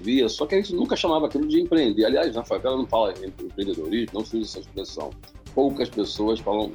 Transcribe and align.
Via, 0.00 0.28
só 0.28 0.46
que 0.46 0.56
a 0.56 0.58
gente 0.58 0.74
nunca 0.74 0.96
chamava 0.96 1.26
aquilo 1.26 1.46
de 1.46 1.60
empreender. 1.60 2.04
Aliás, 2.04 2.34
na 2.34 2.44
favela 2.44 2.76
não 2.76 2.86
fala 2.86 3.14
em 3.22 3.26
empreendedorismo, 3.26 4.18
não 4.18 4.24
se 4.24 4.36
usa 4.36 4.50
essa 4.50 4.60
expressão. 4.60 5.10
Poucas 5.54 5.88
pessoas 5.88 6.40
falam 6.40 6.72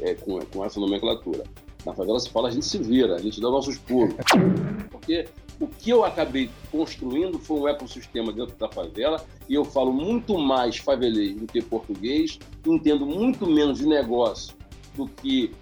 é, 0.00 0.14
com, 0.14 0.38
com 0.46 0.64
essa 0.64 0.80
nomenclatura. 0.80 1.44
Na 1.84 1.94
favela 1.94 2.18
se 2.18 2.28
fala, 2.30 2.48
a 2.48 2.50
gente 2.50 2.66
se 2.66 2.78
vira, 2.78 3.14
a 3.14 3.20
gente 3.20 3.40
dá 3.40 3.48
nossos 3.48 3.78
pulos. 3.78 4.14
Porque 4.90 5.28
o 5.60 5.66
que 5.66 5.90
eu 5.90 6.04
acabei 6.04 6.50
construindo 6.70 7.38
foi 7.38 7.60
um 7.60 7.68
ecossistema 7.68 8.32
dentro 8.32 8.56
da 8.56 8.68
favela 8.68 9.24
e 9.48 9.54
eu 9.54 9.64
falo 9.64 9.92
muito 9.92 10.36
mais 10.36 10.76
favelês 10.76 11.36
do 11.36 11.46
que 11.46 11.62
português, 11.62 12.38
entendo 12.66 13.06
muito 13.06 13.46
menos 13.46 13.78
de 13.78 13.86
negócio 13.86 14.54
do 14.94 15.06
que 15.06 15.52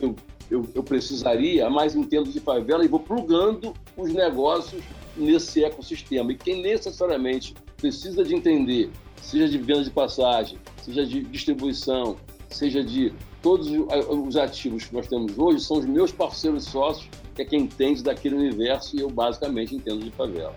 eu, 0.00 0.14
eu, 0.50 0.68
eu 0.74 0.82
precisaria, 0.82 1.70
mas 1.70 1.94
entendo 1.94 2.30
de 2.30 2.40
favela 2.40 2.84
e 2.84 2.88
vou 2.88 3.00
plugando 3.00 3.72
os 3.96 4.12
negócios 4.12 4.82
nesse 5.16 5.64
ecossistema. 5.64 6.32
E 6.32 6.36
quem 6.36 6.62
necessariamente 6.62 7.54
precisa 7.76 8.22
de 8.24 8.34
entender, 8.34 8.90
seja 9.20 9.48
de 9.48 9.58
venda 9.58 9.84
de 9.84 9.90
passagem, 9.90 10.58
seja 10.82 11.06
de 11.06 11.22
distribuição, 11.22 12.16
seja 12.48 12.82
de 12.82 13.12
todos 13.42 13.68
os 13.68 14.36
ativos 14.36 14.84
que 14.84 14.94
nós 14.94 15.06
temos 15.06 15.38
hoje, 15.38 15.60
são 15.60 15.78
os 15.78 15.86
meus 15.86 16.12
parceiros 16.12 16.64
sócios, 16.64 17.08
que 17.34 17.42
é 17.42 17.44
quem 17.44 17.62
entende 17.62 18.02
daquele 18.02 18.34
universo 18.34 18.96
e 18.96 19.00
eu 19.00 19.08
basicamente 19.08 19.74
entendo 19.74 20.04
de 20.04 20.10
favela. 20.10 20.54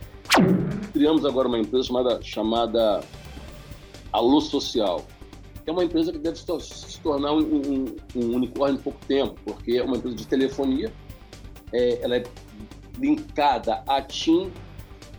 Criamos 0.92 1.26
agora 1.26 1.48
uma 1.48 1.60
empresa 1.60 1.88
chamada, 1.88 2.22
chamada 2.22 3.04
Alô 4.12 4.42
Social, 4.42 5.06
que 5.64 5.70
é 5.70 5.74
uma 5.74 5.84
empresa 5.84 6.12
que 6.12 6.18
deve 6.18 6.38
se 6.38 7.00
tornar 7.02 7.32
um, 7.32 7.40
um, 7.40 7.96
um 8.16 8.36
unicórnio 8.36 8.78
em 8.78 8.82
pouco 8.82 9.00
tempo, 9.08 9.36
porque 9.46 9.78
é 9.78 9.84
uma 9.84 9.98
empresa 9.98 10.18
de 10.18 10.28
telefonia, 10.28 10.92
é, 11.72 12.00
ela 12.04 12.18
é 12.18 12.24
linkada 13.00 13.84
à 13.88 14.02
TIM 14.02 14.52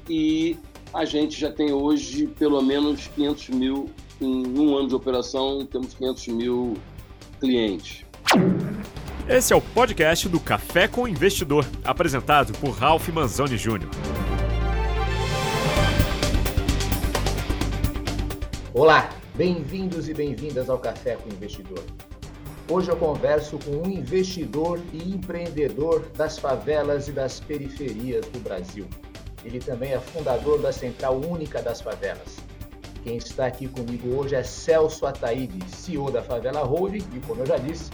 e 0.08 0.56
a 0.92 1.04
gente 1.04 1.38
já 1.38 1.50
tem 1.50 1.72
hoje 1.72 2.26
pelo 2.26 2.62
menos 2.62 3.08
500 3.08 3.48
mil, 3.50 3.90
em 4.20 4.46
um 4.58 4.76
ano 4.76 4.88
de 4.88 4.94
operação, 4.94 5.66
temos 5.66 5.94
500 5.94 6.28
mil 6.28 6.76
clientes. 7.40 8.04
Esse 9.28 9.52
é 9.52 9.56
o 9.56 9.60
podcast 9.60 10.28
do 10.28 10.38
Café 10.38 10.86
com 10.86 11.08
Investidor, 11.08 11.64
apresentado 11.82 12.52
por 12.58 12.70
Ralph 12.70 13.08
Manzoni 13.08 13.56
Jr. 13.56 13.88
Olá, 18.72 19.08
bem-vindos 19.34 20.08
e 20.08 20.14
bem-vindas 20.14 20.68
ao 20.68 20.78
Café 20.78 21.16
com 21.16 21.28
Investidor. 21.28 21.82
Hoje 22.66 22.90
eu 22.90 22.96
converso 22.96 23.58
com 23.58 23.72
um 23.72 23.90
investidor 23.90 24.80
e 24.90 25.12
empreendedor 25.12 26.08
das 26.16 26.38
favelas 26.38 27.08
e 27.08 27.12
das 27.12 27.38
periferias 27.38 28.24
do 28.28 28.40
Brasil. 28.40 28.86
Ele 29.44 29.58
também 29.58 29.92
é 29.92 30.00
fundador 30.00 30.58
da 30.62 30.72
Central 30.72 31.20
Única 31.20 31.60
das 31.60 31.82
Favelas. 31.82 32.38
Quem 33.02 33.18
está 33.18 33.44
aqui 33.44 33.68
comigo 33.68 34.16
hoje 34.16 34.34
é 34.34 34.42
Celso 34.42 35.04
Ataíde, 35.04 35.62
CEO 35.76 36.10
da 36.10 36.22
Favela 36.22 36.62
Holding 36.62 37.04
e, 37.14 37.20
como 37.26 37.42
eu 37.42 37.46
já 37.46 37.58
disse, 37.58 37.90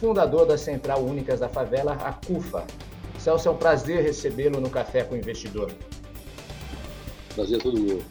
fundador 0.00 0.46
da 0.46 0.58
Central 0.58 1.00
Únicas 1.00 1.38
da 1.38 1.48
Favela, 1.48 1.92
a 1.92 2.12
CUFA. 2.12 2.66
Celso, 3.20 3.48
é 3.48 3.52
um 3.52 3.56
prazer 3.56 4.02
recebê-lo 4.02 4.60
no 4.60 4.68
Café 4.68 5.04
com 5.04 5.14
o 5.14 5.18
Investidor. 5.18 5.70
Prazer 7.36 7.58
é 7.58 7.62
todo 7.62 7.78
meu. 7.78 8.02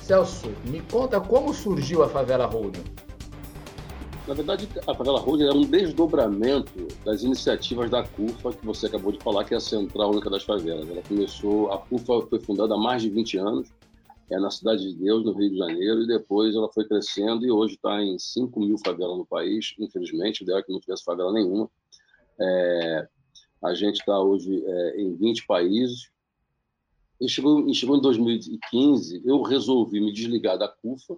Celso, 0.00 0.50
me 0.64 0.80
conta 0.80 1.20
como 1.20 1.52
surgiu 1.52 2.02
a 2.02 2.08
Favela 2.08 2.46
Holding. 2.46 2.97
Na 4.28 4.34
verdade, 4.34 4.68
a 4.86 4.94
Favela 4.94 5.20
Holding 5.20 5.44
é 5.44 5.52
um 5.54 5.62
desdobramento 5.62 6.86
das 7.02 7.22
iniciativas 7.22 7.90
da 7.90 8.06
CUFA, 8.06 8.52
que 8.52 8.66
você 8.66 8.84
acabou 8.84 9.10
de 9.10 9.18
falar, 9.20 9.42
que 9.42 9.54
é 9.54 9.56
a 9.56 9.60
Central 9.60 10.10
Única 10.10 10.28
das 10.28 10.42
Favelas. 10.42 10.86
Ela 10.86 11.00
começou, 11.00 11.72
a 11.72 11.78
CUFA 11.78 12.26
foi 12.28 12.38
fundada 12.38 12.74
há 12.74 12.76
mais 12.76 13.00
de 13.00 13.08
20 13.08 13.38
anos, 13.38 13.72
é 14.30 14.38
na 14.38 14.50
Cidade 14.50 14.82
de 14.82 14.94
Deus, 14.96 15.24
no 15.24 15.32
Rio 15.32 15.48
de 15.48 15.56
Janeiro, 15.56 16.02
e 16.02 16.06
depois 16.06 16.54
ela 16.54 16.70
foi 16.70 16.84
crescendo 16.86 17.46
e 17.46 17.50
hoje 17.50 17.76
está 17.76 18.02
em 18.02 18.18
5 18.18 18.60
mil 18.60 18.76
favelas 18.76 19.16
no 19.16 19.24
país, 19.24 19.74
infelizmente, 19.78 20.42
o 20.42 20.44
ideal 20.44 20.58
é 20.58 20.62
que 20.62 20.72
não 20.72 20.80
tivesse 20.80 21.04
favela 21.04 21.32
nenhuma. 21.32 21.70
É, 22.38 23.08
a 23.64 23.72
gente 23.72 24.00
está 24.00 24.20
hoje 24.20 24.62
é, 24.62 25.00
em 25.00 25.16
20 25.16 25.46
países. 25.46 26.10
E 27.18 27.26
chegou, 27.30 27.72
chegou 27.72 27.96
em 27.96 28.02
2015, 28.02 29.22
eu 29.24 29.40
resolvi 29.40 30.00
me 30.00 30.12
desligar 30.12 30.58
da 30.58 30.68
CUFA, 30.68 31.16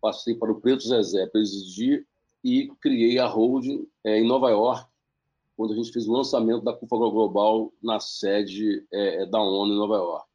passei 0.00 0.34
para 0.34 0.50
o 0.50 0.58
Preto 0.58 0.88
Zezé 0.88 1.26
presidir 1.26 2.06
e 2.46 2.68
criei 2.80 3.18
a 3.18 3.26
holding 3.26 3.88
é, 4.04 4.20
em 4.20 4.24
Nova 4.24 4.48
York, 4.50 4.88
quando 5.56 5.72
a 5.72 5.76
gente 5.76 5.90
fez 5.90 6.06
o 6.06 6.12
lançamento 6.12 6.62
da 6.62 6.72
CUFA 6.72 6.96
Global 6.96 7.72
na 7.82 7.98
sede 7.98 8.86
é, 8.92 9.22
é, 9.22 9.26
da 9.26 9.42
ONU 9.42 9.74
em 9.74 9.76
Nova 9.76 9.96
York, 9.96 10.28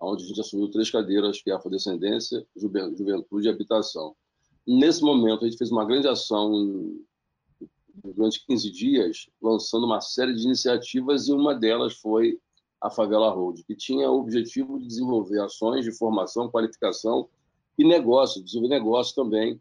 onde 0.00 0.24
a 0.24 0.26
gente 0.26 0.40
assumiu 0.40 0.68
três 0.68 0.90
cadeiras, 0.90 1.40
que 1.40 1.52
é 1.52 1.54
afrodescendência, 1.54 2.44
juventude 2.56 3.46
e 3.46 3.48
habitação. 3.48 4.16
Nesse 4.66 5.04
momento, 5.04 5.44
a 5.44 5.48
gente 5.48 5.56
fez 5.56 5.70
uma 5.70 5.84
grande 5.84 6.08
ação 6.08 6.96
durante 8.02 8.44
15 8.44 8.70
dias, 8.72 9.28
lançando 9.40 9.86
uma 9.86 10.00
série 10.00 10.34
de 10.34 10.42
iniciativas 10.42 11.28
e 11.28 11.32
uma 11.32 11.54
delas 11.54 11.94
foi 11.94 12.40
a 12.80 12.90
Favela 12.90 13.30
Road, 13.30 13.62
que 13.62 13.76
tinha 13.76 14.10
o 14.10 14.18
objetivo 14.18 14.80
de 14.80 14.88
desenvolver 14.88 15.40
ações 15.40 15.84
de 15.84 15.92
formação, 15.92 16.50
qualificação 16.50 17.28
e 17.78 17.84
negócio, 17.84 18.42
desenvolver 18.42 18.74
negócio 18.74 19.14
também 19.14 19.60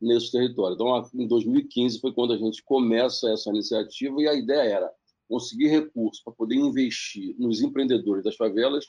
nesse 0.00 0.30
território. 0.30 0.74
Então, 0.74 1.10
em 1.14 1.26
2015 1.26 2.00
foi 2.00 2.12
quando 2.12 2.32
a 2.32 2.38
gente 2.38 2.62
começa 2.62 3.30
essa 3.30 3.50
iniciativa 3.50 4.20
e 4.20 4.28
a 4.28 4.34
ideia 4.34 4.74
era 4.74 4.92
conseguir 5.28 5.68
recursos 5.68 6.22
para 6.22 6.32
poder 6.32 6.56
investir 6.56 7.34
nos 7.38 7.60
empreendedores 7.60 8.24
das 8.24 8.36
favelas 8.36 8.86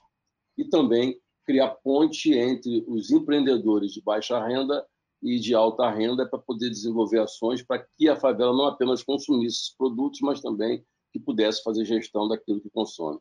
e 0.58 0.66
também 0.66 1.20
criar 1.46 1.70
ponte 1.84 2.34
entre 2.34 2.86
os 2.88 3.12
empreendedores 3.12 3.92
de 3.92 4.02
baixa 4.02 4.46
renda 4.46 4.86
e 5.22 5.40
de 5.40 5.53
alta 5.53 5.90
renda 5.90 6.28
para 6.28 6.40
poder 6.40 6.70
desenvolver 6.70 7.20
ações 7.20 7.62
para 7.62 7.86
que 7.97 8.08
a 8.08 8.16
favela 8.16 8.53
não 8.53 8.66
apenas 8.66 9.03
consumisse 9.03 9.76
produtos, 9.78 10.20
mas 10.22 10.41
também 10.41 10.84
que 11.12 11.20
pudesse 11.20 11.64
fazer 11.64 11.86
gestão 11.86 12.28
daquilo 12.28 12.62
que 12.62 12.70
consome. 12.70 13.20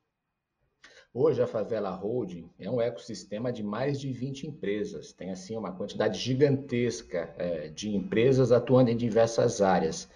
Hoje 1.12 1.40
a 1.42 1.46
Favela 1.46 1.90
Holding 1.90 2.50
é 2.58 2.70
um 2.70 2.80
ecossistema 2.80 3.50
de 3.50 3.62
mais 3.62 3.98
de 3.98 4.12
20 4.12 4.46
empresas. 4.46 5.12
Tem 5.12 5.30
assim 5.30 5.56
uma 5.56 5.72
quantidade 5.72 6.18
gigantesca 6.18 7.34
é, 7.38 7.68
de 7.68 7.96
empresas 7.96 8.52
atuando 8.52 8.90
em 8.90 8.96
diversas 8.96 9.62
áreas. 9.62 10.08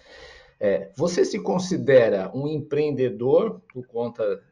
É, 0.59 0.91
você 0.95 1.25
se 1.25 1.41
considera 1.41 2.31
um 2.33 2.47
empreendedor 2.47 3.59
por 3.73 3.87
conta 3.87 4.43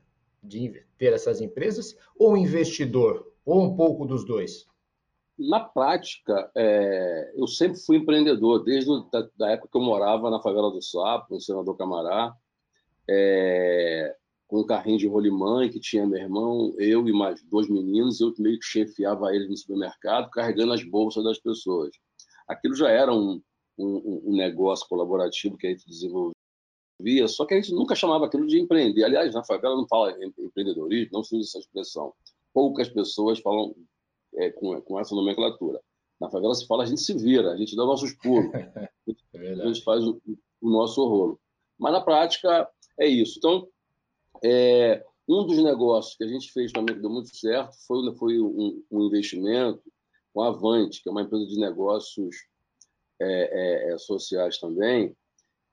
de 0.42 0.84
ter 0.98 1.14
essas 1.14 1.42
empresas 1.42 1.96
ou 2.18 2.34
um 2.34 2.38
investidor 2.38 3.32
ou 3.46 3.62
um 3.62 3.76
pouco 3.76 4.04
dos 4.04 4.26
dois? 4.26 4.66
Na 5.38 5.60
prática, 5.60 6.52
é, 6.56 7.34
eu 7.36 7.48
sempre 7.48 7.80
fui 7.80 7.98
empreendedor, 7.98 8.64
desde 8.64 8.90
da 9.38 9.52
época 9.52 9.70
que 9.72 9.78
eu 9.78 9.82
morava 9.82 10.30
na 10.30 10.42
favela 10.42 10.72
do 10.72 10.82
Sapo, 10.82 11.36
no 11.36 11.40
Senador 11.40 11.78
Camará. 11.78 12.36
É, 13.08 14.16
com 14.52 14.60
um 14.60 14.66
carrinho 14.66 14.98
de 14.98 15.08
rolimã 15.08 15.70
que 15.70 15.80
tinha 15.80 16.06
meu 16.06 16.20
irmão, 16.20 16.76
eu 16.78 17.08
e 17.08 17.14
mais 17.14 17.42
dois 17.44 17.70
meninos, 17.70 18.20
eu 18.20 18.34
meio 18.38 18.60
que 18.60 18.66
chefiava 18.66 19.34
eles 19.34 19.48
no 19.48 19.56
supermercado, 19.56 20.30
carregando 20.30 20.74
as 20.74 20.84
bolsas 20.84 21.24
das 21.24 21.40
pessoas. 21.40 21.92
Aquilo 22.46 22.76
já 22.76 22.90
era 22.90 23.14
um, 23.14 23.42
um, 23.78 24.24
um 24.26 24.36
negócio 24.36 24.86
colaborativo 24.90 25.58
que 25.58 25.68
a 25.68 25.70
gente 25.70 25.88
desenvolvia, 25.88 27.30
só 27.30 27.46
que 27.46 27.54
a 27.54 27.62
gente 27.62 27.74
nunca 27.74 27.96
chamava 27.96 28.26
aquilo 28.26 28.46
de 28.46 28.60
empreender. 28.60 29.06
Aliás, 29.06 29.34
na 29.34 29.42
favela 29.42 29.74
não 29.74 29.88
fala 29.88 30.12
em 30.22 30.34
empreendedorismo, 30.38 31.14
não 31.14 31.24
se 31.24 31.34
usa 31.34 31.48
essa 31.48 31.60
expressão. 31.60 32.14
Poucas 32.54 32.90
pessoas 32.90 33.40
falam 33.40 33.74
é, 34.36 34.50
com, 34.50 34.82
com 34.82 35.00
essa 35.00 35.16
nomenclatura. 35.16 35.80
Na 36.20 36.30
favela 36.30 36.54
se 36.54 36.68
fala, 36.68 36.84
a 36.84 36.88
gente 36.88 37.00
se 37.00 37.14
vira, 37.14 37.54
a 37.54 37.58
gente 37.58 37.74
dá 37.74 37.86
nossos 37.86 38.12
pulos, 38.16 38.52
é 39.34 39.54
a 39.62 39.68
gente 39.68 39.82
faz 39.82 40.06
o, 40.06 40.22
o 40.60 40.70
nosso 40.70 41.08
rolo. 41.08 41.40
Mas 41.80 41.94
na 41.94 42.02
prática 42.02 42.70
é 43.00 43.08
isso. 43.08 43.38
Então, 43.38 43.66
é, 44.44 45.06
um 45.28 45.46
dos 45.46 45.58
negócios 45.64 46.16
que 46.16 46.24
a 46.24 46.28
gente 46.28 46.52
fez 46.52 46.72
também 46.72 46.96
que 46.96 47.02
deu 47.02 47.10
muito 47.10 47.36
certo 47.36 47.76
foi, 47.88 48.16
foi 48.16 48.40
um, 48.40 48.84
um 48.92 49.04
investimento 49.06 49.82
com 50.34 50.42
a 50.42 50.48
Avante, 50.48 51.02
que 51.02 51.10
é 51.10 51.12
uma 51.12 51.22
empresa 51.22 51.46
de 51.46 51.60
negócios 51.60 52.36
é, 53.20 53.90
é, 53.90 53.94
é, 53.94 53.98
sociais 53.98 54.58
também. 54.58 55.16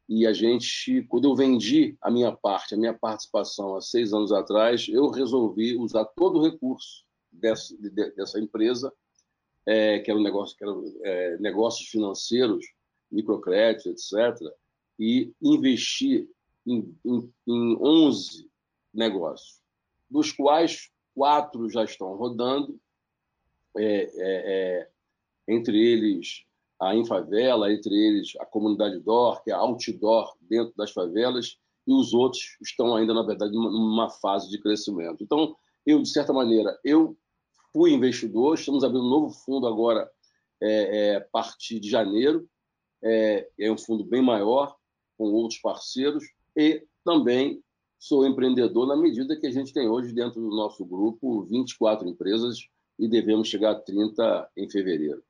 E 0.08 0.26
a 0.26 0.32
gente, 0.32 1.02
quando 1.08 1.28
eu 1.28 1.34
vendi 1.34 1.96
a 2.00 2.10
minha 2.10 2.32
parte, 2.32 2.74
a 2.74 2.78
minha 2.78 2.94
participação 2.94 3.76
há 3.76 3.80
seis 3.80 4.12
anos 4.12 4.32
atrás, 4.32 4.86
eu 4.88 5.10
resolvi 5.10 5.76
usar 5.76 6.04
todo 6.04 6.38
o 6.38 6.42
recurso 6.42 7.04
dessa, 7.30 7.76
dessa 8.16 8.40
empresa, 8.40 8.92
é, 9.66 9.98
que 9.98 10.10
era 10.10 10.18
um 10.18 10.22
negócio, 10.22 10.56
que 10.56 10.64
era 10.64 10.74
é, 11.02 11.38
negócios 11.38 11.88
financeiros, 11.88 12.64
microcrédito, 13.10 13.90
etc., 13.90 14.40
e 14.98 15.32
investir 15.40 16.28
em, 16.66 16.94
em, 17.04 17.32
em 17.46 17.76
11 17.80 18.47
negócios, 18.98 19.60
dos 20.10 20.32
quais 20.32 20.90
quatro 21.14 21.70
já 21.70 21.84
estão 21.84 22.14
rodando, 22.16 22.78
é, 23.76 23.84
é, 23.84 24.10
é, 24.16 24.88
entre 25.46 25.78
eles 25.78 26.44
a 26.80 26.94
Infavela, 26.94 27.72
entre 27.72 27.94
eles 27.94 28.32
a 28.38 28.46
Comunidade 28.46 29.00
DOR, 29.00 29.42
que 29.42 29.50
é 29.50 29.54
outdoor 29.54 30.36
dentro 30.40 30.74
das 30.76 30.92
favelas, 30.92 31.58
e 31.86 31.92
os 31.92 32.12
outros 32.12 32.56
estão 32.60 32.94
ainda, 32.94 33.14
na 33.14 33.22
verdade, 33.22 33.52
numa 33.52 34.10
fase 34.10 34.50
de 34.50 34.60
crescimento. 34.60 35.24
Então, 35.24 35.56
eu, 35.86 36.02
de 36.02 36.08
certa 36.08 36.32
maneira, 36.32 36.78
eu 36.84 37.16
fui 37.72 37.92
investidor, 37.92 38.54
estamos 38.54 38.84
abrindo 38.84 39.06
um 39.06 39.10
novo 39.10 39.30
fundo 39.30 39.66
agora, 39.66 40.08
é, 40.60 41.12
é, 41.12 41.16
a 41.16 41.20
partir 41.20 41.80
de 41.80 41.88
janeiro, 41.88 42.48
é, 43.02 43.48
é 43.58 43.72
um 43.72 43.78
fundo 43.78 44.04
bem 44.04 44.22
maior, 44.22 44.76
com 45.16 45.24
outros 45.24 45.60
parceiros, 45.60 46.24
e 46.56 46.84
também 47.04 47.62
sou 47.98 48.26
empreendedor 48.26 48.86
na 48.86 48.96
medida 48.96 49.36
que 49.36 49.46
a 49.46 49.50
gente 49.50 49.72
tem 49.72 49.88
hoje 49.88 50.12
dentro 50.12 50.40
do 50.40 50.50
nosso 50.50 50.84
grupo 50.84 51.42
24 51.44 52.08
empresas 52.08 52.68
e 52.98 53.08
devemos 53.08 53.48
chegar 53.48 53.72
a 53.72 53.80
30 53.80 54.50
em 54.56 54.70
fevereiro. 54.70 55.22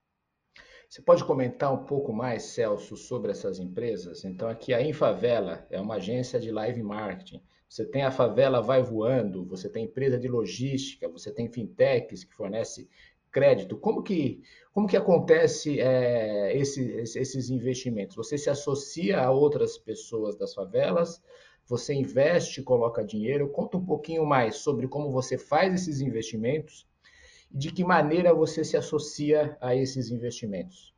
Você 0.89 1.03
pode 1.03 1.23
comentar 1.25 1.73
um 1.73 1.85
pouco 1.85 2.13
mais, 2.13 2.45
Celso, 2.45 2.97
sobre 2.97 3.31
essas 3.31 3.59
empresas? 3.59 4.25
Então, 4.25 4.49
aqui 4.49 4.73
a 4.73 4.83
Infavela 4.83 5.67
é 5.71 5.79
uma 5.79 5.97
agência 5.97 6.41
de 6.41 6.51
live 6.51 6.83
marketing. 6.83 7.43
Você 7.69 7.85
tem 7.85 8.03
a 8.03 8.11
Favela 8.11 8.63
Vai 8.63 8.83
Voando, 8.83 9.45
você 9.45 9.69
tem 9.69 9.85
empresa 9.85 10.19
de 10.19 10.29
logística, 10.29 11.07
você 11.07 11.31
tem 11.31 11.53
fintechs 11.53 12.25
que 12.25 12.35
fornece 12.35 12.89
crédito. 13.31 13.77
Como 13.77 14.03
que, 14.03 14.43
como 14.73 14.89
que 14.89 14.97
acontece 14.97 15.79
é, 15.79 16.57
esse, 16.57 16.83
esses 16.91 17.51
investimentos? 17.51 18.17
Você 18.17 18.39
se 18.39 18.49
associa 18.49 19.21
a 19.21 19.31
outras 19.31 19.77
pessoas 19.77 20.39
das 20.39 20.55
favelas? 20.55 21.23
Você 21.69 21.93
investe, 21.93 22.63
coloca 22.63 23.05
dinheiro? 23.05 23.51
Conta 23.51 23.77
um 23.77 23.85
pouquinho 23.85 24.25
mais 24.25 24.57
sobre 24.57 24.89
como 24.89 25.13
você 25.13 25.37
faz 25.37 25.75
esses 25.75 26.01
investimentos 26.01 26.87
e 27.53 27.59
de 27.59 27.71
que 27.71 27.85
maneira 27.85 28.33
você 28.33 28.65
se 28.65 28.75
associa 28.75 29.57
a 29.61 29.77
esses 29.77 30.11
investimentos. 30.11 30.95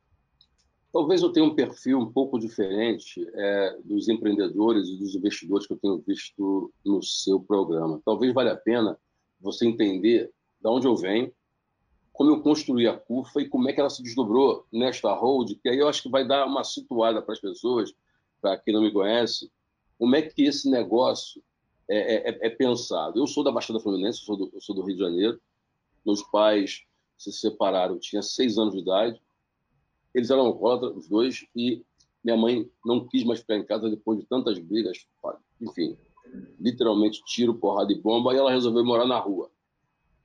Talvez 0.93 1.21
eu 1.21 1.31
tenha 1.31 1.45
um 1.45 1.55
perfil 1.55 1.99
um 1.99 2.11
pouco 2.11 2.39
diferente 2.39 3.25
é, 3.33 3.77
dos 3.83 4.07
empreendedores 4.07 4.87
e 4.87 4.97
dos 4.97 5.13
investidores 5.13 5.67
que 5.67 5.73
eu 5.73 5.77
tenho 5.77 6.01
visto 6.07 6.73
no 6.85 7.03
seu 7.03 7.39
programa. 7.41 8.01
Talvez 8.05 8.33
valha 8.33 8.53
a 8.53 8.57
pena 8.57 8.97
você 9.41 9.67
entender 9.67 10.31
de 10.61 10.69
onde 10.69 10.87
eu 10.87 10.95
venho, 10.95 11.33
como 12.13 12.29
eu 12.29 12.41
construí 12.41 12.87
a 12.87 12.97
curva 12.97 13.41
e 13.41 13.49
como 13.49 13.69
é 13.69 13.73
que 13.73 13.79
ela 13.79 13.89
se 13.89 14.03
desdobrou 14.03 14.65
nesta 14.71 15.13
hold, 15.13 15.51
que 15.61 15.67
aí 15.67 15.79
eu 15.79 15.89
acho 15.89 16.03
que 16.03 16.09
vai 16.09 16.25
dar 16.25 16.45
uma 16.45 16.63
situada 16.63 17.21
para 17.21 17.33
as 17.33 17.41
pessoas, 17.41 17.93
para 18.41 18.57
quem 18.57 18.73
não 18.73 18.81
me 18.81 18.91
conhece, 18.91 19.49
como 20.01 20.15
é 20.15 20.21
que 20.23 20.41
esse 20.41 20.67
negócio 20.67 21.43
é, 21.87 22.31
é, 22.31 22.47
é 22.47 22.49
pensado. 22.49 23.19
Eu 23.19 23.27
sou 23.27 23.43
da 23.43 23.51
Baixada 23.51 23.79
Fluminense, 23.79 24.21
eu 24.21 24.25
sou, 24.25 24.35
do, 24.35 24.49
eu 24.51 24.59
sou 24.59 24.75
do 24.75 24.81
Rio 24.81 24.95
de 24.95 25.03
Janeiro, 25.03 25.39
meus 26.03 26.23
pais 26.23 26.81
se 27.15 27.31
separaram, 27.31 27.93
eu 27.93 27.99
tinha 27.99 28.23
seis 28.23 28.57
anos 28.57 28.73
de 28.73 28.79
idade, 28.79 29.21
eles 30.11 30.31
eram 30.31 30.47
alcoólatras, 30.47 30.97
os 30.97 31.07
dois, 31.07 31.45
e 31.55 31.85
minha 32.23 32.35
mãe 32.35 32.67
não 32.83 33.07
quis 33.07 33.23
mais 33.23 33.41
ficar 33.41 33.57
em 33.57 33.63
casa 33.63 33.91
depois 33.91 34.19
de 34.19 34.25
tantas 34.25 34.57
brigas, 34.57 35.05
enfim, 35.61 35.95
literalmente 36.59 37.21
tiro, 37.23 37.53
porrada 37.53 37.93
e 37.93 38.01
bomba, 38.01 38.33
e 38.33 38.37
ela 38.37 38.49
resolveu 38.49 38.83
morar 38.83 39.05
na 39.05 39.19
rua. 39.19 39.51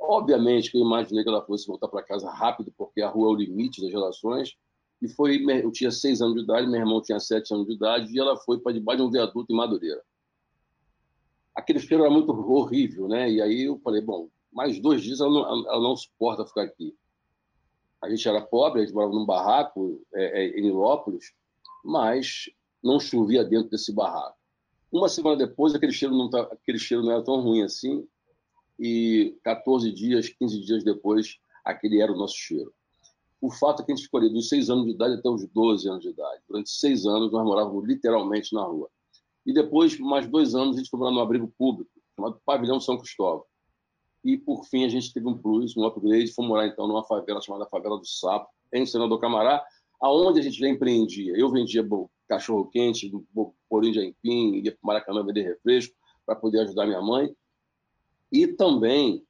Obviamente 0.00 0.70
que 0.70 0.78
eu 0.78 0.86
imaginei 0.86 1.22
que 1.22 1.28
ela 1.28 1.44
fosse 1.44 1.66
voltar 1.66 1.88
para 1.88 2.02
casa 2.02 2.30
rápido, 2.30 2.72
porque 2.78 3.02
a 3.02 3.10
rua 3.10 3.28
é 3.28 3.30
o 3.30 3.36
limite 3.36 3.82
das 3.82 3.92
relações, 3.92 4.56
e 5.00 5.08
foi, 5.08 5.44
eu 5.62 5.70
tinha 5.70 5.90
seis 5.90 6.20
anos 6.20 6.36
de 6.36 6.42
idade, 6.42 6.66
meu 6.66 6.80
irmão 6.80 7.02
tinha 7.02 7.20
sete 7.20 7.52
anos 7.52 7.66
de 7.66 7.74
idade, 7.74 8.12
e 8.12 8.18
ela 8.18 8.36
foi 8.36 8.58
para 8.58 8.72
debaixo 8.72 9.02
de 9.02 9.08
um 9.08 9.10
viaduto 9.10 9.52
em 9.52 9.56
Madureira. 9.56 10.02
Aquele 11.54 11.80
cheiro 11.80 12.04
era 12.04 12.12
muito 12.12 12.30
horrível, 12.32 13.08
né? 13.08 13.30
E 13.30 13.40
aí 13.40 13.62
eu 13.64 13.78
falei, 13.78 14.00
bom, 14.00 14.28
mais 14.52 14.80
dois 14.80 15.02
dias 15.02 15.20
ela 15.20 15.30
não, 15.30 15.68
ela 15.68 15.80
não 15.80 15.96
suporta 15.96 16.46
ficar 16.46 16.62
aqui 16.62 16.94
a 18.02 18.10
gente 18.10 18.28
era 18.28 18.40
pobre, 18.40 18.80
a 18.80 18.84
gente 18.84 18.94
morava 18.94 19.12
num 19.12 19.24
barraco 19.24 20.00
é, 20.14 20.44
é, 20.44 20.58
em 20.58 20.62
Nilópolis, 20.62 21.32
mas 21.84 22.50
não 22.82 23.00
chovia 23.00 23.44
dentro 23.44 23.70
desse 23.70 23.92
barraco. 23.92 24.36
Uma 24.92 25.08
semana 25.08 25.36
depois, 25.36 25.74
aquele 25.74 25.92
cheiro 25.92 26.16
não, 26.16 26.30
tá, 26.30 26.42
aquele 26.42 26.78
cheiro 26.78 27.02
não 27.02 27.12
era 27.12 27.22
tão 27.22 27.40
ruim 27.40 27.62
assim, 27.62 28.06
e 28.78 29.36
14 29.42 29.90
dias, 29.92 30.28
15 30.28 30.60
dias 30.60 30.84
depois, 30.84 31.38
aquele 31.64 32.00
era 32.00 32.12
o 32.12 32.16
nosso 32.16 32.36
cheiro. 32.36 32.72
O 33.40 33.50
fato 33.50 33.82
é 33.82 33.84
que 33.84 33.92
a 33.92 33.94
gente 33.94 34.04
ficou 34.04 34.20
ali 34.20 34.32
dos 34.32 34.48
6 34.48 34.70
anos 34.70 34.86
de 34.86 34.92
idade 34.92 35.14
até 35.14 35.28
os 35.28 35.46
12 35.46 35.88
anos 35.88 36.02
de 36.02 36.08
idade. 36.08 36.42
Durante 36.48 36.70
seis 36.70 37.06
anos, 37.06 37.30
nós 37.30 37.44
morávamos 37.44 37.86
literalmente 37.86 38.54
na 38.54 38.62
rua. 38.62 38.88
E 39.44 39.52
depois, 39.52 39.98
mais 40.00 40.26
dois 40.26 40.54
anos, 40.54 40.76
a 40.76 40.78
gente 40.78 40.90
foi 40.90 40.98
morar 40.98 41.12
num 41.12 41.20
abrigo 41.20 41.52
público, 41.56 41.90
chamado 42.16 42.40
Pavilhão 42.44 42.80
São 42.80 42.98
Cristóvão. 42.98 43.44
E, 44.24 44.36
por 44.36 44.64
fim, 44.64 44.84
a 44.84 44.88
gente 44.88 45.12
teve 45.12 45.28
um 45.28 45.38
plus, 45.38 45.76
um 45.76 45.84
upgrade, 45.84 46.32
fomos 46.32 46.48
morar, 46.48 46.66
então, 46.66 46.88
numa 46.88 47.04
favela 47.04 47.40
chamada 47.40 47.66
Favela 47.66 47.96
do 47.96 48.06
Sapo, 48.06 48.48
em 48.72 48.84
Senador 48.84 49.20
Camará, 49.20 49.64
aonde 50.00 50.40
a 50.40 50.42
gente 50.42 50.58
já 50.58 50.68
empreendia. 50.68 51.32
Eu 51.36 51.48
vendia 51.48 51.86
cachorro-quente, 52.28 53.12
bolinho 53.70 53.92
de 53.92 54.00
aipim, 54.00 54.56
ia 54.56 54.72
para 54.72 54.78
Maracanã 54.82 55.24
vender 55.24 55.42
refresco 55.42 55.94
para 56.24 56.34
poder 56.34 56.60
ajudar 56.62 56.86
minha 56.86 57.00
mãe. 57.00 57.32
E 58.32 58.48
também 58.48 59.24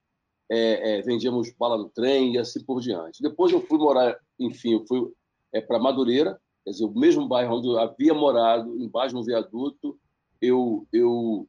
é, 0.50 0.98
é, 0.98 1.02
vendíamos 1.02 1.52
bala 1.58 1.76
no 1.76 1.88
trem 1.88 2.34
e 2.34 2.38
assim 2.38 2.64
por 2.64 2.80
diante. 2.80 3.22
Depois 3.22 3.52
eu 3.52 3.60
fui 3.60 3.78
morar, 3.78 4.18
enfim, 4.38 4.74
eu 4.74 4.86
fui 4.86 5.12
é, 5.52 5.60
para 5.60 5.78
Madureira, 5.78 6.40
quer 6.64 6.70
dizer, 6.70 6.84
o 6.84 6.94
mesmo 6.94 7.26
bairro 7.26 7.56
onde 7.56 7.68
eu 7.68 7.78
havia 7.78 8.14
morado, 8.14 8.78
embaixo 8.80 9.14
no 9.14 9.24
viaduto, 9.24 9.98
eu, 10.40 10.86
eu 10.92 11.48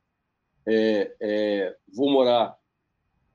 é, 0.65 1.15
é, 1.19 1.77
vou 1.93 2.09
morar 2.09 2.57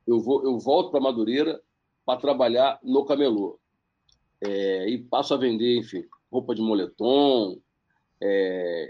eu, 0.07 0.21
vou, 0.21 0.45
eu 0.45 0.59
volto 0.59 0.91
para 0.91 1.01
Madureira 1.01 1.61
para 2.05 2.21
trabalhar 2.21 2.79
no 2.83 3.05
camelô. 3.05 3.59
É, 4.41 4.89
e 4.89 4.99
passo 4.99 5.35
a 5.35 5.37
vender, 5.37 5.79
enfim, 5.79 6.05
roupa 6.31 6.55
de 6.55 6.61
moletom, 6.61 7.61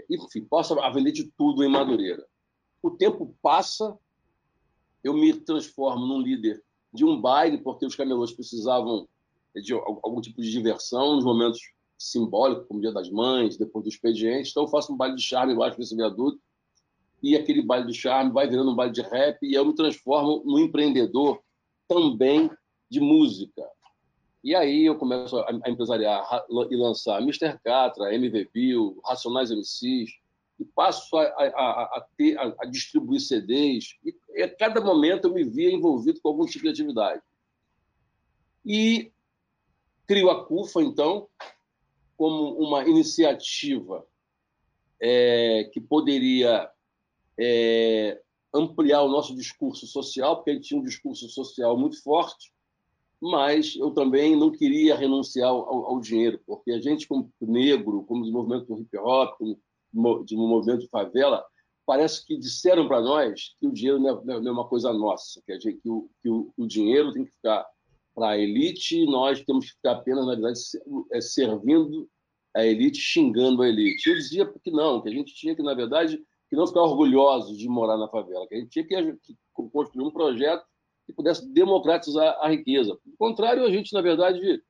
enfim, 0.09 0.43
passo 0.45 0.79
a 0.79 0.89
vender 0.89 1.11
de 1.11 1.31
tudo 1.37 1.63
em 1.63 1.69
Madureira. 1.69 2.25
O 2.81 2.91
tempo 2.91 3.35
passa, 3.41 3.97
eu 5.03 5.13
me 5.13 5.33
transformo 5.33 6.05
num 6.05 6.21
líder 6.21 6.63
de 6.93 7.03
um 7.03 7.19
baile, 7.19 7.57
porque 7.57 7.85
os 7.85 7.95
camelôs 7.95 8.31
precisavam 8.31 9.07
de 9.55 9.73
algum 9.73 10.21
tipo 10.21 10.41
de 10.41 10.51
diversão 10.51 11.15
nos 11.15 11.25
momentos 11.25 11.59
simbólicos, 11.97 12.67
como 12.67 12.81
Dia 12.81 12.91
das 12.91 13.09
Mães, 13.09 13.57
depois 13.57 13.83
do 13.83 13.89
expediente. 13.89 14.49
Então, 14.49 14.63
eu 14.63 14.67
faço 14.67 14.93
um 14.93 14.97
baile 14.97 15.15
de 15.15 15.21
charme 15.21 15.53
embaixo 15.53 15.77
desse 15.77 15.95
viaduto 15.95 16.39
e 17.21 17.35
aquele 17.35 17.61
baile 17.61 17.87
de 17.87 17.93
charme 17.93 18.31
vai 18.31 18.47
virando 18.47 18.71
um 18.71 18.75
baile 18.75 18.93
de 18.93 19.01
rap 19.01 19.37
e 19.41 19.53
eu 19.53 19.65
me 19.65 19.73
transformo 19.73 20.43
num 20.45 20.59
empreendedor 20.59 21.41
também 21.87 22.49
de 22.89 22.99
música. 22.99 23.63
E 24.43 24.53
aí 24.53 24.85
eu 24.85 24.97
começo 24.97 25.37
a 25.37 25.69
empresariar 25.69 26.45
e 26.69 26.75
lançar 26.75 27.21
Mr. 27.21 27.57
Catra, 27.63 28.13
MV 28.13 28.49
Bill, 28.53 28.99
Racionais 29.05 29.51
MCs, 29.51 30.11
e 30.59 30.65
passo 30.65 31.15
a, 31.17 31.23
a, 31.23 31.83
a, 31.97 32.07
ter, 32.17 32.37
a, 32.37 32.65
distribuir 32.65 33.19
CDs, 33.19 33.95
e 34.35 34.41
a 34.41 34.55
cada 34.55 34.79
momento 34.79 35.27
eu 35.27 35.33
me 35.33 35.43
via 35.43 35.71
envolvido 35.71 36.21
com 36.21 36.29
algum 36.29 36.45
tipo 36.45 36.63
de 36.63 36.69
atividade. 36.69 37.21
E 38.65 39.11
crio 40.05 40.29
a 40.29 40.45
CUFA, 40.45 40.81
então, 40.81 41.27
como 42.15 42.57
uma 42.57 42.87
iniciativa 42.87 44.05
é, 45.01 45.69
que 45.73 45.81
poderia 45.81 46.69
é, 47.37 48.21
ampliar 48.53 49.01
o 49.01 49.09
nosso 49.09 49.35
discurso 49.35 49.87
social, 49.87 50.35
porque 50.35 50.53
gente 50.53 50.67
tinha 50.67 50.79
um 50.79 50.83
discurso 50.83 51.27
social 51.29 51.77
muito 51.77 52.01
forte, 52.01 52.53
mas 53.19 53.75
eu 53.75 53.91
também 53.91 54.35
não 54.35 54.51
queria 54.51 54.95
renunciar 54.95 55.49
ao, 55.49 55.85
ao 55.85 55.99
dinheiro, 55.99 56.39
porque 56.45 56.71
a 56.71 56.79
gente, 56.79 57.07
como 57.07 57.31
negro, 57.41 58.03
como 58.03 58.29
movimento 58.29 58.67
do 58.67 58.81
hip 58.81 58.97
hop, 58.97 59.37
como 59.37 59.59
de 60.25 60.35
um 60.35 60.47
movimento 60.47 60.81
de 60.81 60.89
favela, 60.89 61.45
parece 61.85 62.25
que 62.25 62.37
disseram 62.37 62.87
para 62.87 63.01
nós 63.01 63.55
que 63.59 63.67
o 63.67 63.71
dinheiro 63.71 63.99
não 63.99 64.09
é, 64.09 64.39
não 64.41 64.47
é, 64.49 64.51
uma 64.51 64.67
coisa 64.67 64.91
nossa, 64.93 65.41
que, 65.45 65.59
gente, 65.59 65.81
que, 65.81 65.89
o, 65.89 66.09
que 66.21 66.29
o, 66.29 66.53
o 66.57 66.65
dinheiro 66.65 67.11
tem 67.11 67.25
que 67.25 67.31
ficar 67.31 67.65
para 68.15 68.29
a 68.29 68.37
elite 68.37 68.97
e 68.97 69.05
nós 69.05 69.43
temos 69.43 69.65
que 69.65 69.71
ficar 69.73 69.93
apenas, 69.93 70.25
na 70.25 70.33
verdade, 70.33 70.59
é, 71.11 71.21
servindo 71.21 72.07
a 72.55 72.65
elite, 72.65 72.99
xingando 72.99 73.61
a 73.63 73.67
elite. 73.67 74.07
Eu 74.07 74.15
dizia 74.15 74.53
que 74.63 74.71
não, 74.71 75.01
que 75.01 75.09
a 75.09 75.11
gente 75.11 75.33
tinha 75.33 75.55
que, 75.55 75.63
na 75.63 75.73
verdade, 75.73 76.23
que 76.49 76.55
não 76.55 76.67
ficar 76.67 76.81
orgulhosos 76.81 77.57
de 77.57 77.67
morar 77.67 77.97
na 77.97 78.07
favela, 78.07 78.47
que 78.47 78.55
a 78.55 78.59
gente 78.59 78.69
tinha 78.69 78.85
que, 78.85 79.35
construir 79.71 80.05
um 80.05 80.11
projeto 80.11 80.63
que 81.05 81.13
pudesse 81.13 81.47
democratizar 81.51 82.37
a 82.39 82.49
riqueza. 82.49 82.91
Ao 82.91 83.17
contrário, 83.17 83.65
a 83.65 83.71
gente, 83.71 83.91
na 83.91 84.01
verdade, 84.01 84.61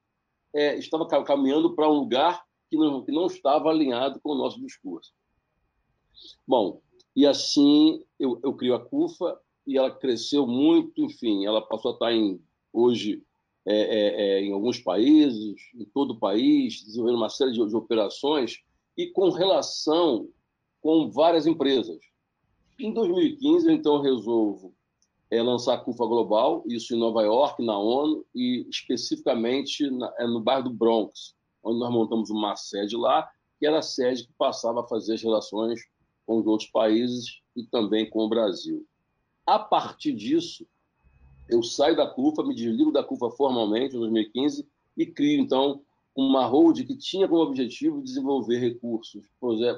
é, 0.55 0.77
estava 0.77 1.05
caminhando 1.23 1.75
para 1.75 1.89
um 1.89 1.93
lugar 1.93 2.41
que 2.73 2.77
não, 2.77 3.03
que 3.03 3.11
não 3.11 3.27
estava 3.27 3.69
alinhado 3.69 4.19
com 4.19 4.31
o 4.31 4.37
nosso 4.37 4.59
discurso. 4.59 5.13
Bom, 6.47 6.81
e 7.15 7.25
assim 7.27 8.03
eu, 8.19 8.39
eu 8.43 8.53
crio 8.53 8.73
a 8.73 8.79
CUFA 8.83 9.39
e 9.67 9.77
ela 9.77 9.91
cresceu 9.91 10.47
muito, 10.47 11.03
enfim, 11.03 11.45
ela 11.45 11.61
passou 11.61 11.91
a 11.91 11.93
estar 11.93 12.11
em, 12.11 12.41
hoje 12.71 13.23
é, 13.65 13.75
é, 13.75 14.21
é, 14.21 14.41
em 14.41 14.51
alguns 14.51 14.79
países, 14.79 15.55
em 15.75 15.85
todo 15.85 16.11
o 16.11 16.19
país, 16.19 16.83
desenvolvendo 16.83 17.17
uma 17.17 17.29
série 17.29 17.51
de, 17.51 17.65
de 17.65 17.75
operações 17.75 18.59
e 18.97 19.07
com 19.07 19.29
relação 19.29 20.27
com 20.81 21.09
várias 21.11 21.45
empresas. 21.45 21.99
Em 22.79 22.91
2015, 22.91 23.71
então, 23.71 24.01
resolvo 24.01 24.73
é, 25.29 25.41
lançar 25.41 25.75
a 25.75 25.77
CUFA 25.77 26.05
Global, 26.05 26.63
isso 26.67 26.93
em 26.93 26.99
Nova 26.99 27.21
York, 27.21 27.63
na 27.63 27.77
ONU, 27.77 28.25
e 28.35 28.67
especificamente 28.69 29.89
na, 29.89 30.13
é 30.17 30.27
no 30.27 30.41
bairro 30.41 30.63
do 30.63 30.73
Bronx, 30.73 31.35
onde 31.63 31.79
nós 31.79 31.91
montamos 31.91 32.29
uma 32.29 32.55
sede 32.55 32.95
lá, 32.95 33.29
que 33.59 33.65
era 33.65 33.79
a 33.79 33.83
sede 33.83 34.25
que 34.25 34.33
passava 34.33 34.81
a 34.81 34.87
fazer 34.87 35.13
as 35.13 35.21
relações 35.21 35.79
com 36.25 36.39
os 36.39 36.45
outros 36.45 36.69
países 36.69 37.41
e 37.55 37.63
também 37.63 38.09
com 38.09 38.19
o 38.19 38.29
Brasil. 38.29 38.85
A 39.45 39.59
partir 39.59 40.13
disso, 40.13 40.65
eu 41.49 41.61
saio 41.61 41.95
da 41.95 42.07
CUFA, 42.07 42.43
me 42.43 42.55
desligo 42.55 42.91
da 42.91 43.03
CUFA 43.03 43.29
formalmente 43.31 43.95
em 43.95 43.99
2015 43.99 44.67
e 44.97 45.05
crio, 45.05 45.41
então, 45.41 45.81
uma 46.15 46.45
hold 46.45 46.83
que 46.85 46.95
tinha 46.95 47.27
como 47.27 47.41
objetivo 47.41 48.01
desenvolver 48.01 48.59
recursos, 48.59 49.23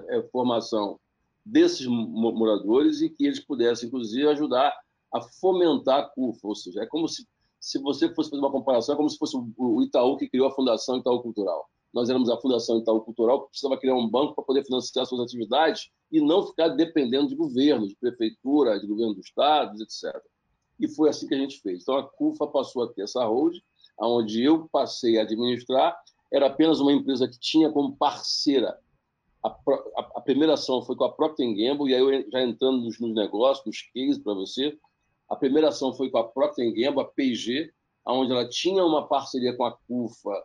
é, 0.10 0.22
formação 0.32 1.00
desses 1.46 1.86
moradores 1.88 3.02
e 3.02 3.10
que 3.10 3.26
eles 3.26 3.40
pudessem, 3.40 3.88
inclusive, 3.88 4.28
ajudar 4.28 4.76
a 5.14 5.22
fomentar 5.22 6.00
a 6.00 6.04
CUFA. 6.04 6.48
Ou 6.48 6.56
seja, 6.56 6.82
é 6.82 6.86
como 6.86 7.08
se, 7.08 7.28
se 7.60 7.80
você 7.80 8.14
fosse 8.14 8.30
fazer 8.30 8.42
uma 8.42 8.52
comparação, 8.52 8.94
é 8.94 8.98
como 8.98 9.10
se 9.10 9.18
fosse 9.18 9.38
o 9.58 9.82
Itaú 9.82 10.18
que 10.18 10.30
criou 10.30 10.48
a 10.48 10.52
Fundação 10.52 10.98
Itaú 10.98 11.22
Cultural. 11.22 11.70
Nós 11.96 12.10
éramos 12.10 12.30
a 12.30 12.38
Fundação 12.38 12.78
Itaú 12.78 13.00
Cultural, 13.00 13.44
que 13.44 13.50
precisava 13.52 13.78
criar 13.78 13.96
um 13.96 14.08
banco 14.08 14.36
para 14.36 14.44
poder 14.44 14.66
financiar 14.66 15.06
suas 15.06 15.22
atividades 15.22 15.90
e 16.12 16.20
não 16.20 16.46
ficar 16.46 16.68
dependendo 16.68 17.30
de 17.30 17.36
governo, 17.36 17.88
de 17.88 17.96
prefeitura, 17.96 18.78
de 18.80 18.86
governo 18.86 19.14
do 19.14 19.22
Estado, 19.22 19.82
etc. 19.82 20.14
E 20.78 20.90
foi 20.90 21.08
assim 21.10 21.26
que 21.26 21.34
a 21.34 21.38
gente 21.38 21.62
fez. 21.62 21.84
Então, 21.84 21.96
a 21.96 22.04
CUFA 22.04 22.48
passou 22.48 22.84
a 22.84 22.94
ter 22.94 23.04
essa 23.04 23.26
hold, 23.26 23.56
onde 23.98 24.44
eu 24.44 24.68
passei 24.70 25.18
a 25.18 25.22
administrar. 25.22 25.98
Era 26.32 26.48
apenas 26.48 26.82
uma 26.82 26.92
empresa 26.92 27.30
que 27.30 27.40
tinha 27.40 27.72
como 27.72 27.96
parceira 27.96 28.78
a, 29.46 29.48
a, 29.48 30.12
a, 30.16 30.22
primeira 30.22 30.56
ação 30.56 30.82
foi 30.82 30.96
com 30.96 31.04
a 31.04 31.12
Procter 31.12 31.48
Gamble, 31.48 31.92
e 31.92 31.94
aí 31.94 32.02
eu 32.02 32.32
já 32.32 32.42
entrando 32.42 32.82
nos, 32.82 33.00
nos 33.00 33.14
negócios, 33.14 33.64
nos 33.64 33.82
cases 33.94 34.18
para 34.18 34.34
você, 34.34 34.76
a 35.30 35.36
primeira 35.36 35.70
ação 35.70 35.94
foi 35.94 36.10
com 36.10 36.18
a 36.18 36.28
Procter 36.28 36.74
Gamble, 36.74 37.02
a 37.02 37.06
P&G, 37.06 37.72
onde 38.08 38.32
ela 38.32 38.50
tinha 38.50 38.84
uma 38.84 39.08
parceria 39.08 39.56
com 39.56 39.64
a 39.64 39.72
CUFA 39.72 40.44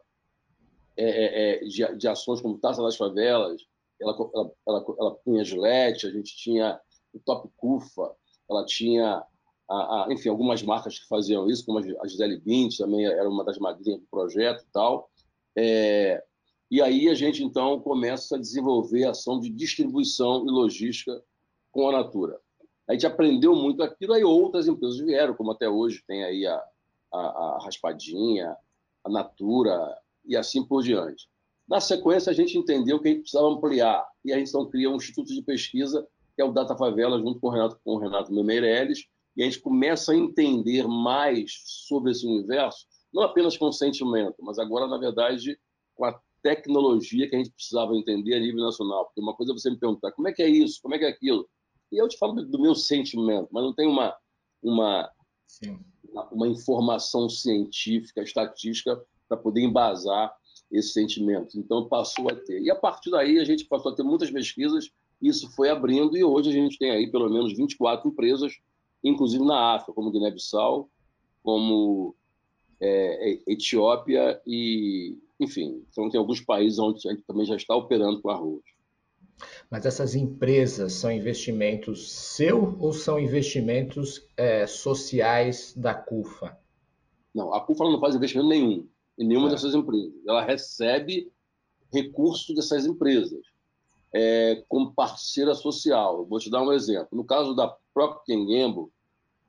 é, 0.97 1.05
é, 1.05 1.55
é, 1.55 1.65
de, 1.65 1.97
de, 1.97 2.09
ações 2.09 2.41
como 2.41 2.59
Taça 2.59 2.83
das 2.83 2.97
Favelas, 2.97 3.63
ela, 4.01 4.17
ela, 4.35 4.53
ela, 4.67 4.85
ela 4.99 5.15
punha 5.17 5.45
Gillette, 5.45 6.07
a 6.07 6.11
gente 6.11 6.37
tinha 6.37 6.81
o 7.13 7.21
Top 7.21 7.49
CUFA, 7.57 8.15
ela 8.49 8.65
tinha, 8.65 9.23
a, 9.69 9.75
a, 9.75 10.07
enfim, 10.11 10.29
algumas 10.29 10.63
marcas 10.63 10.99
que 10.99 11.07
faziam 11.07 11.49
isso, 11.49 11.65
como 11.65 11.79
a 11.79 12.07
Gisele 12.07 12.41
Bint, 12.41 12.77
também 12.77 13.05
era 13.07 13.29
uma 13.29 13.45
das 13.45 13.59
madrinhas 13.59 14.01
do 14.01 14.07
projeto 14.11 14.63
e 14.63 14.73
tal. 14.73 15.11
É, 15.57 16.23
e 16.71 16.81
aí 16.81 17.09
a 17.09 17.15
gente, 17.15 17.43
então, 17.43 17.81
começa 17.81 18.37
a 18.37 18.41
desenvolver 18.41 19.05
ação 19.05 19.41
de 19.41 19.51
distribuição 19.51 20.47
e 20.47 20.51
logística 20.51 21.23
com 21.73 21.89
a 21.89 21.93
Natura. 21.93 22.41
A 22.89 22.93
gente 22.93 23.07
aprendeu 23.07 23.55
muito 23.55 23.83
aquilo, 23.83 24.13
aí 24.13 24.25
outras 24.25 24.67
empresas 24.67 24.99
vieram, 24.99 25.35
como 25.35 25.53
até 25.53 25.69
hoje 25.69 26.03
tem 26.07 26.25
aí 26.25 26.47
a, 26.47 26.63
a, 27.13 27.19
a 27.19 27.65
Raspadinha, 27.65 28.57
a 29.05 29.09
Natura 29.09 29.97
e 30.25 30.37
assim 30.37 30.65
por 30.65 30.83
diante. 30.83 31.29
Na 31.69 31.81
sequência, 31.81 32.31
a 32.31 32.35
gente 32.35 32.59
entendeu 32.59 33.01
que 33.01 33.09
a 33.09 33.11
gente 33.13 33.23
precisava 33.23 33.49
ampliar, 33.49 34.05
e 34.25 34.33
a 34.33 34.39
gente 34.39 34.49
então 34.49 34.69
cria 34.69 34.91
um 34.91 34.97
instituto 34.97 35.33
de 35.33 35.43
pesquisa, 35.43 36.07
que 36.35 36.43
é 36.43 36.45
o 36.45 36.53
Data 36.53 36.77
Favela, 36.77 37.19
junto 37.19 37.39
com 37.39 37.49
o 37.49 37.51
Renato, 37.51 37.79
com 37.85 37.93
o 37.93 37.99
Renato 37.99 38.33
Meirelles, 38.33 39.05
e 39.37 39.43
a 39.43 39.45
gente 39.45 39.61
começa 39.61 40.13
a 40.13 40.17
entender 40.17 40.87
mais 40.89 41.53
sobre 41.65 42.11
esse 42.11 42.27
universo, 42.27 42.87
não 43.13 43.23
apenas 43.23 43.57
com 43.57 43.71
sentimento, 43.71 44.37
mas 44.41 44.59
agora, 44.59 44.87
na 44.87 44.99
verdade, 44.99 45.59
com 45.95 46.05
a 46.05 46.21
tecnologia 46.43 47.29
que 47.29 47.37
a 47.37 47.39
gente 47.39 47.53
precisava 47.53 47.95
entender 47.95 48.35
a 48.35 48.41
nível 48.41 48.65
nacional. 48.65 49.07
Porque 49.07 49.21
uma 49.21 49.35
coisa 49.35 49.53
é 49.53 49.55
você 49.55 49.71
me 49.71 49.79
perguntar 49.79 50.13
como 50.13 50.29
é 50.29 50.33
que 50.33 50.43
é 50.43 50.49
isso, 50.49 50.81
como 50.83 50.95
é 50.95 50.99
que 50.99 51.05
é 51.05 51.09
aquilo. 51.09 51.49
E 51.93 51.99
eu 51.99 52.09
te 52.09 52.17
falo 52.19 52.35
do 52.43 52.61
meu 52.61 52.75
sentimento, 52.75 53.49
mas 53.51 53.63
não 53.63 53.75
tem 53.75 53.87
uma, 53.87 54.17
uma, 54.63 55.11
uma 56.31 56.49
informação 56.49 57.29
científica, 57.29 58.23
estatística, 58.23 59.01
para 59.31 59.39
poder 59.39 59.63
embasar 59.63 60.35
esse 60.71 60.93
sentimento. 60.93 61.57
Então, 61.57 61.89
passou 61.89 62.29
a 62.29 62.35
ter. 62.35 62.61
E 62.61 62.71
a 62.71 62.75
partir 62.75 63.11
daí, 63.11 63.39
a 63.39 63.45
gente 63.45 63.65
passou 63.65 63.93
a 63.93 63.95
ter 63.95 64.03
muitas 64.03 64.31
pesquisas, 64.31 64.91
isso 65.23 65.49
foi 65.55 65.71
abrindo, 65.71 66.17
e 66.17 66.25
hoje 66.25 66.51
a 66.51 66.53
gente 66.53 66.77
tem 66.79 66.91
aí 66.91 67.11
pelo 67.11 67.31
menos 67.31 67.57
24 67.57 68.09
empresas, 68.09 68.59
inclusive 69.03 69.45
na 69.45 69.75
África, 69.75 69.93
como 69.93 70.11
Guiné-Bissau, 70.11 70.91
como 71.43 72.15
é, 72.81 73.39
Etiópia 73.47 74.41
e, 74.47 75.17
enfim, 75.39 75.85
então 75.91 76.09
tem 76.11 76.19
alguns 76.19 76.41
países 76.41 76.79
onde 76.79 77.07
a 77.07 77.13
gente 77.13 77.25
também 77.25 77.47
já 77.47 77.57
está 77.57 77.75
operando 77.75 78.21
com 78.21 78.31
arroz. 78.31 78.63
Mas 79.71 79.87
essas 79.87 80.15
empresas 80.15 80.95
são 80.95 81.11
investimentos 81.11 82.11
seu 82.11 82.77
ou 82.79 82.93
são 82.93 83.19
investimentos 83.19 84.27
é, 84.37 84.67
sociais 84.67 85.75
da 85.75 85.95
CUFA? 85.95 86.59
Não, 87.35 87.55
a 87.55 87.61
CUFA 87.61 87.85
não 87.85 88.01
faz 88.01 88.15
investimento 88.15 88.49
nenhum 88.49 88.87
em 89.21 89.27
nenhuma 89.27 89.49
é. 89.49 89.51
dessas 89.51 89.75
empresas. 89.75 90.15
Ela 90.27 90.43
recebe 90.43 91.31
recursos 91.93 92.55
dessas 92.57 92.87
empresas 92.87 93.45
é, 94.15 94.65
como 94.67 94.95
parceira 94.95 95.55
social. 95.55 96.25
Vou 96.25 96.39
te 96.39 96.51
dar 96.51 96.63
um 96.63 96.73
exemplo. 96.73 97.09
No 97.13 97.25
caso 97.25 97.55
da 97.55 97.69
Procter 97.93 98.39
Gamble, 98.39 98.89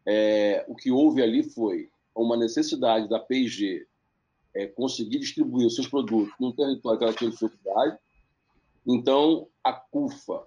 é, 0.06 0.66
o 0.68 0.76
que 0.76 0.92
houve 0.92 1.22
ali 1.22 1.42
foi 1.42 1.90
uma 2.14 2.36
necessidade 2.36 3.08
da 3.08 3.20
P&G 3.20 3.88
é, 4.54 4.68
conseguir 4.68 5.20
distribuir 5.20 5.66
os 5.66 5.76
seus 5.76 5.88
produtos 5.88 6.34
no 6.38 6.54
território 6.54 7.00
que 7.00 7.06
ela 7.06 7.14
tinha 7.14 7.32
dificuldade. 7.32 7.98
Então, 8.86 9.48
a 9.64 9.72
CUFA 9.72 10.46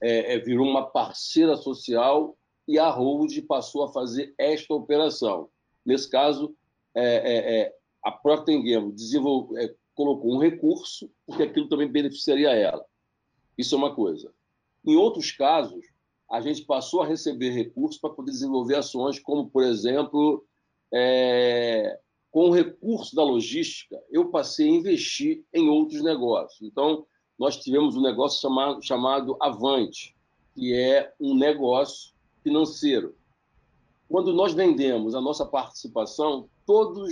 é, 0.00 0.34
é, 0.34 0.38
virou 0.38 0.66
uma 0.66 0.86
parceira 0.86 1.56
social 1.56 2.36
e 2.68 2.78
a 2.78 2.88
Hold 2.90 3.36
passou 3.48 3.82
a 3.82 3.92
fazer 3.92 4.32
esta 4.38 4.72
operação. 4.74 5.48
Nesse 5.84 6.08
caso, 6.08 6.54
é, 6.94 7.04
é, 7.04 7.60
é 7.60 7.75
a 8.06 8.12
Procter 8.12 8.62
Gamble 8.62 8.94
colocou 9.92 10.32
um 10.32 10.38
recurso, 10.38 11.10
porque 11.26 11.42
aquilo 11.42 11.68
também 11.68 11.90
beneficiaria 11.90 12.50
ela. 12.50 12.84
Isso 13.58 13.74
é 13.74 13.78
uma 13.78 13.96
coisa. 13.96 14.32
Em 14.84 14.94
outros 14.94 15.32
casos, 15.32 15.84
a 16.30 16.40
gente 16.40 16.62
passou 16.62 17.02
a 17.02 17.06
receber 17.06 17.50
recursos 17.50 18.00
para 18.00 18.10
poder 18.10 18.30
desenvolver 18.30 18.76
ações, 18.76 19.18
como, 19.18 19.50
por 19.50 19.64
exemplo, 19.64 20.46
é, 20.94 21.98
com 22.30 22.48
o 22.48 22.52
recurso 22.52 23.16
da 23.16 23.24
logística, 23.24 24.00
eu 24.08 24.30
passei 24.30 24.68
a 24.68 24.74
investir 24.74 25.44
em 25.52 25.68
outros 25.68 26.00
negócios. 26.00 26.62
Então, 26.62 27.04
nós 27.36 27.56
tivemos 27.56 27.96
um 27.96 28.02
negócio 28.02 28.40
chamado, 28.40 28.80
chamado 28.84 29.36
Avante, 29.40 30.16
que 30.54 30.72
é 30.72 31.12
um 31.18 31.34
negócio 31.34 32.12
financeiro. 32.40 33.16
Quando 34.08 34.32
nós 34.32 34.54
vendemos 34.54 35.16
a 35.16 35.20
nossa 35.20 35.44
participação, 35.44 36.48
todo 36.64 37.10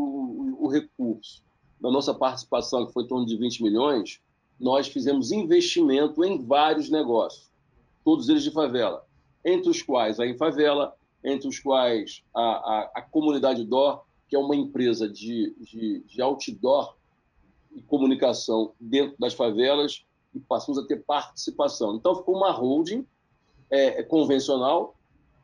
o, 0.00 0.66
o, 0.66 0.68
recurso 0.68 1.42
da 1.80 1.90
nossa 1.90 2.14
participação, 2.14 2.86
que 2.86 2.92
foi 2.92 3.04
em 3.04 3.06
torno 3.06 3.26
de 3.26 3.36
20 3.36 3.62
milhões, 3.62 4.20
nós 4.58 4.88
fizemos 4.88 5.32
investimento 5.32 6.24
em 6.24 6.42
vários 6.44 6.90
negócios, 6.90 7.50
todos 8.04 8.28
eles 8.28 8.42
de 8.42 8.50
favela, 8.50 9.06
entre 9.44 9.70
os 9.70 9.82
quais 9.82 10.18
a 10.18 10.26
Infavela, 10.26 10.94
entre 11.22 11.48
os 11.48 11.58
quais 11.58 12.22
a, 12.34 12.40
a, 12.40 12.90
a 12.96 13.02
Comunidade 13.02 13.64
DOR, 13.64 14.04
que 14.28 14.36
é 14.36 14.38
uma 14.38 14.56
empresa 14.56 15.08
de, 15.08 15.54
de, 15.60 16.02
de 16.06 16.22
outdoor 16.22 16.96
e 17.74 17.82
comunicação 17.82 18.72
dentro 18.80 19.16
das 19.18 19.34
favelas, 19.34 20.04
e 20.34 20.40
passamos 20.40 20.78
a 20.78 20.86
ter 20.86 21.04
participação. 21.04 21.96
Então, 21.96 22.16
ficou 22.16 22.36
uma 22.36 22.50
holding 22.50 23.06
é, 23.70 24.00
é 24.00 24.02
convencional, 24.02 24.96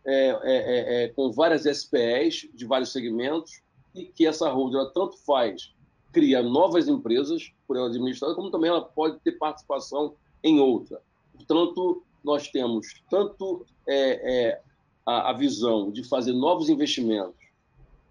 é, 0.05 0.15
é, 0.15 0.35
é, 0.43 1.05
é 1.05 1.09
com 1.09 1.31
várias 1.31 1.65
SPEs 1.65 2.49
de 2.55 2.67
vários 2.67 2.93
segmentos, 2.93 3.63
e 3.95 4.05
que 4.05 4.27
essa 4.27 4.51
holding 4.51 4.77
ela 4.77 4.91
tanto 4.91 5.17
faz 5.19 5.75
cria 6.13 6.43
novas 6.43 6.89
empresas 6.89 7.53
por 7.67 7.77
ela 7.77 7.89
administrada, 7.89 8.35
como 8.35 8.51
também 8.51 8.69
ela 8.69 8.83
pode 8.83 9.19
ter 9.21 9.33
participação 9.33 10.15
em 10.45 10.61
outra. 10.61 11.01
Portanto, 11.33 12.03
nós 12.23 12.49
temos 12.49 13.03
tanto 13.11 13.65
a, 15.07 15.31
a 15.31 15.33
visão 15.33 15.91
de 15.91 16.05
fazer 16.05 16.33
novos 16.33 16.69
investimentos 16.69 17.41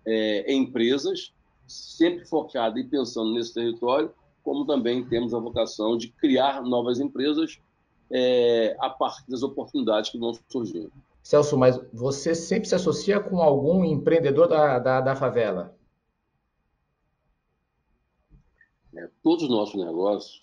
é, 0.05 0.51
em 0.51 0.63
empresas, 0.63 1.31
sempre 1.67 2.25
focada 2.25 2.79
e 2.79 2.83
pensando 2.83 3.33
nesse 3.33 3.53
território, 3.53 4.11
como 4.43 4.65
também 4.65 5.05
temos 5.05 5.33
a 5.33 5.39
vocação 5.39 5.95
de 5.95 6.09
criar 6.09 6.61
novas 6.63 6.99
empresas 6.99 7.59
é, 8.09 8.75
a 8.79 8.89
partir 8.89 9.29
das 9.29 9.43
oportunidades 9.43 10.09
que 10.09 10.17
vão 10.17 10.33
surgindo. 10.49 10.91
Celso, 11.23 11.57
mas 11.57 11.79
você 11.93 12.33
sempre 12.33 12.67
se 12.67 12.75
associa 12.75 13.19
com 13.19 13.41
algum 13.41 13.85
empreendedor 13.85 14.47
da, 14.47 14.79
da, 14.79 15.01
da 15.01 15.15
favela? 15.15 15.77
É, 18.95 19.09
todos 19.23 19.43
os 19.43 19.49
nossos 19.49 19.75
negócios 19.75 20.41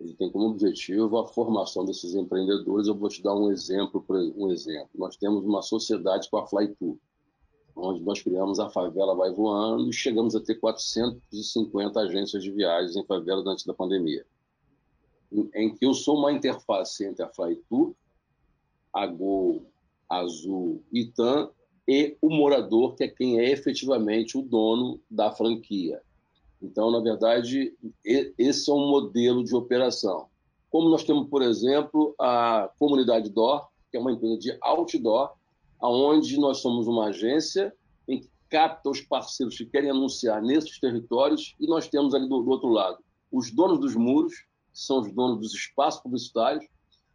ele 0.00 0.14
tem 0.14 0.30
como 0.30 0.46
objetivo 0.46 1.18
a 1.18 1.28
formação 1.28 1.84
desses 1.84 2.14
empreendedores. 2.14 2.88
Eu 2.88 2.94
vou 2.94 3.10
te 3.10 3.22
dar 3.22 3.34
um 3.34 3.52
exemplo, 3.52 4.02
um 4.34 4.50
exemplo. 4.50 4.88
Nós 4.94 5.16
temos 5.16 5.44
uma 5.44 5.60
sociedade 5.60 6.28
com 6.30 6.38
a 6.38 6.46
Flytour, 6.46 6.96
onde 7.76 8.02
nós 8.02 8.22
criamos 8.22 8.58
a 8.58 8.70
Favela 8.70 9.14
Vai 9.14 9.30
Voando 9.30 9.90
e 9.90 9.92
chegamos 9.92 10.34
a 10.34 10.40
ter 10.40 10.54
450 10.54 12.00
agências 12.00 12.42
de 12.42 12.50
viagens 12.50 12.96
em 12.96 13.04
favela 13.04 13.42
antes 13.46 13.66
da 13.66 13.74
pandemia, 13.74 14.24
em 15.54 15.74
que 15.74 15.84
eu 15.84 15.92
sou 15.92 16.16
uma 16.16 16.32
interface 16.32 17.04
entre 17.04 17.22
a 17.22 17.28
Flytour, 17.28 17.94
a 18.92 19.06
Gol, 19.06 19.66
Azul, 20.10 20.82
Itan 20.92 21.48
e 21.86 22.16
o 22.20 22.28
morador, 22.28 22.94
que 22.96 23.04
é 23.04 23.08
quem 23.08 23.38
é 23.38 23.50
efetivamente 23.50 24.36
o 24.36 24.42
dono 24.42 25.00
da 25.10 25.30
franquia. 25.30 26.02
Então, 26.60 26.90
na 26.90 27.00
verdade, 27.00 27.72
esse 28.04 28.70
é 28.70 28.74
um 28.74 28.88
modelo 28.88 29.44
de 29.44 29.54
operação. 29.54 30.26
Como 30.68 30.90
nós 30.90 31.04
temos, 31.04 31.28
por 31.28 31.42
exemplo, 31.42 32.14
a 32.18 32.70
Comunidade 32.78 33.30
DOR, 33.30 33.68
que 33.90 33.96
é 33.96 34.00
uma 34.00 34.12
empresa 34.12 34.38
de 34.38 34.58
outdoor, 34.60 35.32
onde 35.82 36.38
nós 36.38 36.58
somos 36.58 36.86
uma 36.86 37.06
agência 37.06 37.72
em 38.06 38.20
que 38.20 38.28
capta 38.48 38.90
os 38.90 39.00
parceiros 39.00 39.56
que 39.56 39.64
querem 39.64 39.90
anunciar 39.90 40.42
nesses 40.42 40.78
territórios, 40.78 41.54
e 41.58 41.66
nós 41.66 41.88
temos 41.88 42.14
ali 42.14 42.28
do, 42.28 42.42
do 42.42 42.50
outro 42.50 42.68
lado 42.68 42.98
os 43.30 43.50
donos 43.52 43.78
dos 43.78 43.94
muros, 43.94 44.34
que 44.72 44.78
são 44.80 45.00
os 45.00 45.12
donos 45.12 45.38
dos 45.38 45.54
espaços 45.54 46.02
publicitários, 46.02 46.66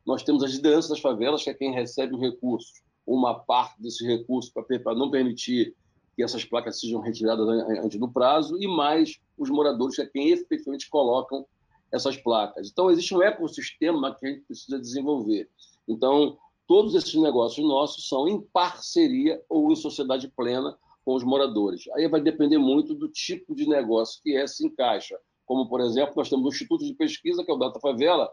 nós 0.06 0.24
temos 0.24 0.44
as 0.44 0.52
lideranças 0.52 0.90
das 0.90 1.00
favelas, 1.00 1.44
que 1.44 1.50
é 1.50 1.54
quem 1.54 1.74
recebe 1.74 2.16
os 2.16 2.22
recursos, 2.22 2.84
uma 3.06 3.34
parte 3.34 3.82
desses 3.82 4.06
recursos 4.06 4.52
para 4.52 4.96
não 4.96 5.10
permitir 5.10 5.76
que 6.16 6.24
essas 6.24 6.46
placas 6.46 6.80
sejam 6.80 7.02
retiradas 7.02 7.48
antes 7.84 8.00
do 8.00 8.10
prazo, 8.10 8.58
e 8.62 8.68
mais 8.68 9.20
os 9.38 9.50
moradores, 9.50 9.96
que 9.96 10.02
é 10.02 10.06
quem 10.06 10.30
efetivamente 10.30 10.90
colocam 10.90 11.46
essas 11.92 12.16
placas. 12.18 12.70
Então, 12.70 12.90
existe 12.90 13.14
um 13.14 13.22
ecossistema 13.22 14.16
que 14.16 14.26
a 14.26 14.30
gente 14.30 14.46
precisa 14.46 14.80
desenvolver. 14.80 15.50
Então, 15.88 16.38
todos 16.68 16.96
esses 16.96 17.14
negócios 17.16 17.66
nossos 17.66 18.08
são 18.08 18.28
em 18.28 18.42
parceria 18.42 19.42
ou 19.50 19.72
em 19.72 19.76
sociedade 19.76 20.28
plena 20.30 20.78
com 21.04 21.14
os 21.14 21.24
moradores. 21.24 21.84
Aí 21.94 22.08
vai 22.08 22.22
depender 22.22 22.58
muito 22.58 22.96
do 22.96 23.08
tipo 23.08 23.54
de 23.54 23.68
negócio 23.68 24.22
que 24.24 24.36
é, 24.36 24.48
se 24.48 24.66
encaixa. 24.66 25.18
Como, 25.46 25.70
por 25.70 25.80
exemplo, 25.82 26.14
nós 26.16 26.30
temos 26.30 26.46
o 26.46 26.50
Instituto 26.50 26.84
de 26.84 26.94
Pesquisa, 26.96 27.44
que 27.44 27.52
é 27.52 27.54
o 27.54 27.60
Data 27.60 27.80
Favela, 27.80 28.30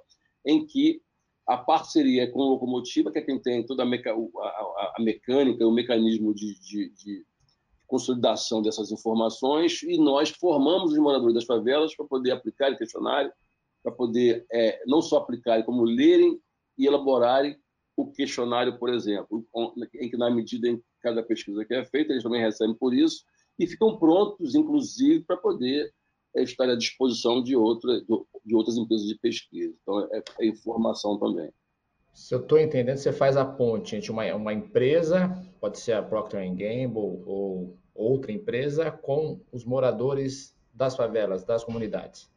em 0.46 0.64
que 0.64 1.02
a 1.46 1.56
parceria 1.56 2.30
com 2.30 2.42
a 2.42 2.46
locomotiva, 2.46 3.10
que 3.10 3.18
é 3.18 3.22
quem 3.22 3.40
tem 3.40 3.64
toda 3.64 3.82
a, 3.82 3.86
meca... 3.86 4.12
a, 4.12 4.94
a 4.96 5.02
mecânica, 5.02 5.66
o 5.66 5.72
mecanismo 5.72 6.34
de, 6.34 6.58
de, 6.60 6.90
de, 6.90 7.26
consolidação 7.86 8.62
dessas 8.62 8.90
informações, 8.90 9.82
e 9.82 9.98
nós 9.98 10.30
formamos 10.30 10.92
os 10.92 10.98
moradores 10.98 11.34
das 11.34 11.44
favelas 11.44 11.94
para 11.94 12.06
poder 12.06 12.30
aplicar 12.30 12.72
o 12.72 12.78
questionário, 12.78 13.30
para 13.82 13.92
poder 13.92 14.46
é, 14.50 14.82
não 14.86 15.02
só 15.02 15.18
aplicarem, 15.18 15.64
como 15.64 15.84
lerem 15.84 16.40
e 16.78 16.86
elaborarem 16.86 17.54
o 17.94 18.10
questionário, 18.10 18.78
por 18.78 18.88
exemplo, 18.88 19.46
em 19.94 20.08
que, 20.08 20.16
na 20.16 20.30
medida 20.30 20.68
em 20.68 20.82
cada 21.02 21.22
pesquisa 21.22 21.64
que 21.66 21.74
é 21.74 21.84
feita, 21.84 22.12
eles 22.12 22.22
também 22.22 22.40
recebem 22.40 22.74
por 22.74 22.94
isso 22.94 23.24
e 23.58 23.66
ficam 23.66 23.98
prontos, 23.98 24.54
inclusive, 24.54 25.24
para 25.24 25.36
poder 25.36 25.92
é, 26.34 26.42
estar 26.42 26.68
à 26.68 26.76
disposição 26.76 27.42
de, 27.42 27.56
outra, 27.56 28.00
de 28.44 28.54
outras 28.54 28.76
empresas 28.76 29.06
de 29.06 29.16
pesquisa. 29.16 29.74
Então, 29.82 30.08
é, 30.12 30.22
é 30.40 30.46
informação 30.46 31.18
também. 31.18 31.50
Se 32.12 32.34
eu 32.34 32.40
estou 32.40 32.58
entendendo, 32.58 32.98
você 32.98 33.12
faz 33.12 33.36
a 33.36 33.44
ponte 33.44 33.96
entre 33.96 34.10
uma, 34.10 34.24
uma 34.34 34.52
empresa, 34.52 35.28
pode 35.60 35.78
ser 35.78 35.92
a 35.92 36.02
Procter 36.02 36.46
Gamble 36.50 37.22
ou 37.24 37.76
outra 37.94 38.32
empresa, 38.32 38.90
com 38.90 39.40
os 39.50 39.64
moradores 39.64 40.54
das 40.74 40.94
favelas, 40.94 41.44
das 41.44 41.64
comunidades. 41.64 42.30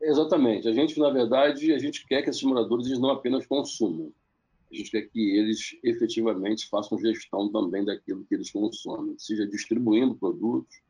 Exatamente. 0.00 0.68
A 0.68 0.72
gente, 0.72 0.98
na 0.98 1.10
verdade, 1.10 1.72
a 1.72 1.78
gente 1.78 2.06
quer 2.06 2.22
que 2.22 2.30
esses 2.30 2.42
moradores 2.42 2.86
eles 2.86 2.98
não 2.98 3.10
apenas 3.10 3.46
consumam, 3.46 4.12
a 4.70 4.74
gente 4.74 4.90
quer 4.90 5.02
que 5.02 5.36
eles 5.36 5.76
efetivamente 5.84 6.68
façam 6.68 6.98
gestão 6.98 7.50
também 7.52 7.84
daquilo 7.84 8.24
que 8.24 8.34
eles 8.34 8.50
consomem, 8.50 9.14
seja 9.18 9.46
distribuindo 9.46 10.14
produtos, 10.14 10.80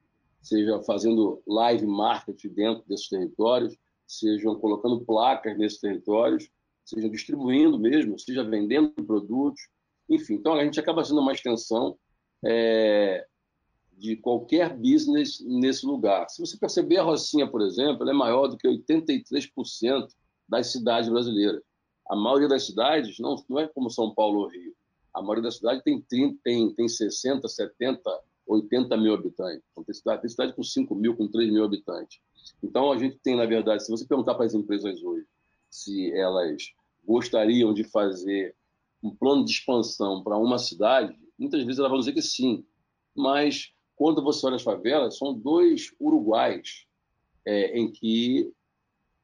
seja 0.43 0.83
fazendo 0.83 1.43
live 1.47 1.87
marketing 1.87 2.49
dentro 2.49 2.85
desses 2.89 3.09
territórios, 3.09 3.77
sejam 4.07 4.57
colocando 4.57 5.01
placas 5.05 5.57
nesses 5.57 5.81
territórios, 5.81 6.51
sejam 6.85 7.09
distribuindo 7.11 7.79
mesmo, 7.79 8.19
seja 8.19 8.43
vendendo 8.43 8.93
produtos, 9.05 9.63
enfim. 10.09 10.35
Então 10.35 10.55
a 10.55 10.65
gente 10.65 10.79
acaba 10.81 11.05
sendo 11.05 11.21
uma 11.21 11.33
extensão 11.33 11.97
é, 12.45 13.25
de 13.93 14.17
qualquer 14.17 14.77
business 14.77 15.41
nesse 15.41 15.87
lugar. 15.87 16.29
Se 16.29 16.41
você 16.41 16.59
perceber 16.59 16.99
a 16.99 17.05
Rocinha, 17.05 17.47
por 17.47 17.63
exemplo, 17.63 18.09
é 18.09 18.13
maior 18.13 18.49
do 18.49 18.59
que 18.59 18.69
83% 18.69 20.09
das 20.49 20.73
cidades 20.73 21.09
brasileiras. 21.09 21.63
A 22.09 22.17
maioria 22.17 22.49
das 22.49 22.67
cidades 22.67 23.19
não, 23.21 23.43
não 23.49 23.61
é 23.61 23.69
como 23.69 23.89
São 23.89 24.13
Paulo 24.13 24.41
ou 24.41 24.49
Rio. 24.49 24.75
A 25.15 25.23
maioria 25.23 25.45
das 25.45 25.57
cidades 25.57 25.83
tem, 25.85 26.01
30, 26.01 26.39
tem, 26.43 26.75
tem 26.75 26.89
60, 26.89 27.47
70, 27.47 28.01
80 28.47 28.97
mil 28.97 29.15
habitantes. 29.15 29.63
Então, 29.71 29.85
tem, 29.85 29.95
cidade, 29.95 30.23
tem 30.23 30.31
cidade 30.31 30.53
com 30.55 30.63
5 30.63 30.95
mil, 30.95 31.17
com 31.17 31.29
3 31.29 31.51
mil 31.53 31.65
habitantes. 31.65 32.21
Então, 32.63 32.93
a 32.93 32.99
gente 32.99 33.19
tem, 33.19 33.37
na 33.37 33.47
verdade, 33.47 33.85
se 33.85 33.91
você 33.91 34.07
perguntar 34.07 34.35
para 34.35 34.47
as 34.47 34.55
empresas 34.55 35.02
hoje 35.02 35.26
se 35.71 36.13
elas 36.13 36.73
gostariam 37.05 37.73
de 37.73 37.83
fazer 37.83 38.55
um 39.02 39.11
plano 39.11 39.45
de 39.45 39.52
expansão 39.52 40.23
para 40.23 40.37
uma 40.37 40.59
cidade, 40.59 41.19
muitas 41.39 41.63
vezes 41.65 41.78
elas 41.78 41.91
vão 41.91 41.99
dizer 41.99 42.13
que 42.13 42.23
sim. 42.23 42.65
Mas, 43.15 43.73
quando 43.97 44.23
você 44.23 44.47
olha 44.47 44.57
as 44.57 44.63
favelas, 44.63 45.17
são 45.17 45.33
dois 45.33 45.95
uruguais 45.99 46.87
é, 47.45 47.78
em 47.78 47.91
que 47.91 48.52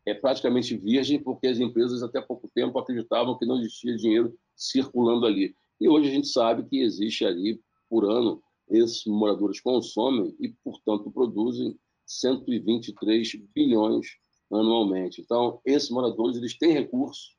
é 0.07 0.15
praticamente 0.15 0.77
virgem, 0.77 1.23
porque 1.23 1.47
as 1.47 1.59
empresas 1.59 2.03
até 2.03 2.21
pouco 2.21 2.49
tempo 2.49 2.79
acreditavam 2.79 3.39
que 3.39 3.45
não 3.45 3.59
existia 3.61 3.97
dinheiro 3.97 4.37
circulando 4.57 5.27
ali. 5.27 5.55
E 5.81 5.89
hoje 5.89 6.09
a 6.09 6.13
gente 6.13 6.29
sabe 6.29 6.65
que 6.65 6.81
existe 6.81 7.25
ali, 7.25 7.61
por 7.89 8.05
ano, 8.05 8.43
esses 8.71 9.05
moradores 9.07 9.61
consomem 9.61 10.35
e, 10.39 10.49
portanto, 10.65 11.11
produzem 11.11 11.79
123 12.07 13.35
bilhões 13.55 14.07
anualmente. 14.51 15.21
Então, 15.21 15.61
esses 15.65 15.91
moradores 15.91 16.37
eles 16.37 16.57
têm 16.57 16.73
recursos, 16.73 17.37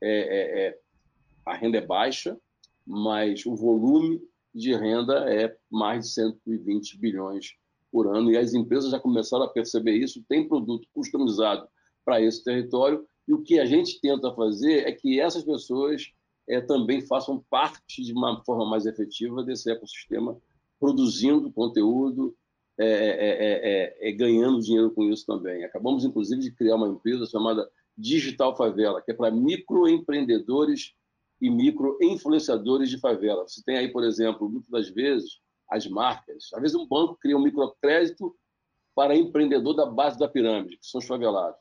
é, 0.00 0.10
é, 0.10 0.66
é, 0.66 0.78
a 1.46 1.54
renda 1.54 1.78
é 1.78 1.86
baixa, 1.86 2.38
mas 2.86 3.44
o 3.46 3.54
volume 3.54 4.20
de 4.54 4.74
renda 4.74 5.32
é 5.32 5.56
mais 5.70 6.06
de 6.06 6.12
120 6.14 6.98
bilhões 6.98 7.54
por 7.90 8.06
ano, 8.06 8.30
e 8.30 8.36
as 8.36 8.54
empresas 8.54 8.90
já 8.90 9.00
começaram 9.00 9.44
a 9.44 9.48
perceber 9.48 9.92
isso, 9.92 10.24
tem 10.28 10.46
produto 10.46 10.86
customizado 10.92 11.66
para 12.04 12.20
esse 12.20 12.42
território. 12.42 13.06
E 13.26 13.32
o 13.32 13.42
que 13.42 13.58
a 13.58 13.66
gente 13.66 14.00
tenta 14.00 14.34
fazer 14.34 14.86
é 14.86 14.92
que 14.92 15.20
essas 15.20 15.44
pessoas 15.44 16.12
é, 16.48 16.60
também 16.60 17.00
façam 17.02 17.44
parte 17.50 18.02
de 18.02 18.12
uma 18.12 18.42
forma 18.44 18.66
mais 18.66 18.86
efetiva 18.86 19.42
desse 19.42 19.70
ecossistema, 19.70 20.40
produzindo 20.78 21.52
conteúdo, 21.52 22.36
é 22.78 22.86
é, 22.86 22.88
é, 22.88 24.08
é, 24.08 24.08
é, 24.08 24.12
ganhando 24.12 24.60
dinheiro 24.60 24.90
com 24.92 25.04
isso 25.04 25.26
também. 25.26 25.64
Acabamos, 25.64 26.04
inclusive, 26.04 26.40
de 26.40 26.54
criar 26.54 26.76
uma 26.76 26.88
empresa 26.88 27.26
chamada 27.26 27.68
Digital 27.96 28.56
Favela, 28.56 29.02
que 29.02 29.10
é 29.10 29.14
para 29.14 29.30
microempreendedores 29.30 30.92
e 31.40 31.50
microinfluenciadores 31.50 32.88
de 32.88 32.98
favela. 32.98 33.46
Você 33.46 33.62
tem 33.64 33.76
aí, 33.76 33.88
por 33.92 34.04
exemplo, 34.04 34.48
muitas 34.48 34.70
das 34.70 34.88
vezes, 34.88 35.40
as 35.68 35.86
marcas. 35.86 36.48
Às 36.54 36.62
vezes, 36.62 36.76
um 36.76 36.86
banco 36.86 37.18
cria 37.20 37.36
um 37.36 37.42
microcrédito 37.42 38.34
para 38.94 39.16
empreendedor 39.16 39.74
da 39.74 39.86
base 39.86 40.18
da 40.18 40.28
pirâmide, 40.28 40.78
que 40.78 40.86
são 40.86 41.00
os 41.00 41.06
favelados 41.06 41.58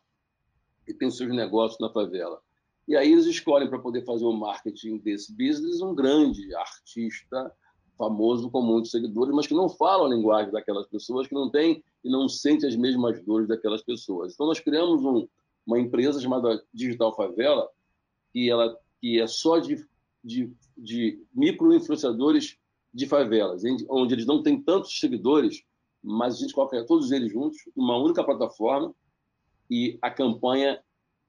e 0.88 0.94
tem 0.94 1.12
seus 1.12 1.30
negócios 1.30 1.80
na 1.80 1.92
favela. 1.92 2.42
E 2.88 2.96
aí 2.96 3.12
eles 3.12 3.26
escolhem 3.26 3.70
para 3.70 3.80
poder 3.80 4.06
fazer 4.06 4.24
o 4.24 4.32
marketing 4.32 5.00
desse 5.00 5.36
business 5.36 5.82
um 5.82 5.94
grande 5.94 6.56
artista 6.56 7.54
famoso 7.98 8.50
com 8.50 8.62
muitos 8.62 8.92
seguidores, 8.92 9.34
mas 9.34 9.48
que 9.48 9.54
não 9.54 9.68
fala 9.68 10.06
a 10.06 10.16
linguagem 10.16 10.52
daquelas 10.52 10.88
pessoas, 10.88 11.28
que 11.28 11.34
não 11.34 11.50
tem 11.50 11.84
e 12.04 12.10
não 12.10 12.30
sente 12.30 12.66
as 12.66 12.76
mesmas 12.76 13.22
dores 13.24 13.48
daquelas 13.48 13.82
pessoas. 13.82 14.34
Então 14.34 14.46
nós 14.46 14.60
criamos 14.60 15.04
um, 15.04 15.28
uma 15.66 15.80
empresa 15.80 16.22
chamada 16.22 16.64
Digital 16.74 17.16
Favela, 17.16 17.68
que 18.32 18.50
ela 18.50 18.78
que 19.00 19.20
é 19.20 19.28
só 19.28 19.60
de, 19.60 19.86
de, 20.24 20.52
de 20.76 21.22
micro-influenciadores 21.34 22.58
de 22.94 23.06
favelas, 23.06 23.62
onde 23.90 24.14
eles 24.14 24.26
não 24.26 24.42
têm 24.42 24.62
tantos 24.62 25.00
seguidores, 25.00 25.64
mas 26.02 26.36
a 26.36 26.38
gente 26.40 26.54
coloca 26.54 26.84
todos 26.86 27.12
eles 27.12 27.32
juntos 27.32 27.58
numa 27.76 27.98
única 27.98 28.24
plataforma 28.24 28.94
e 29.70 30.00
a 30.02 30.10
campanha 30.10 30.82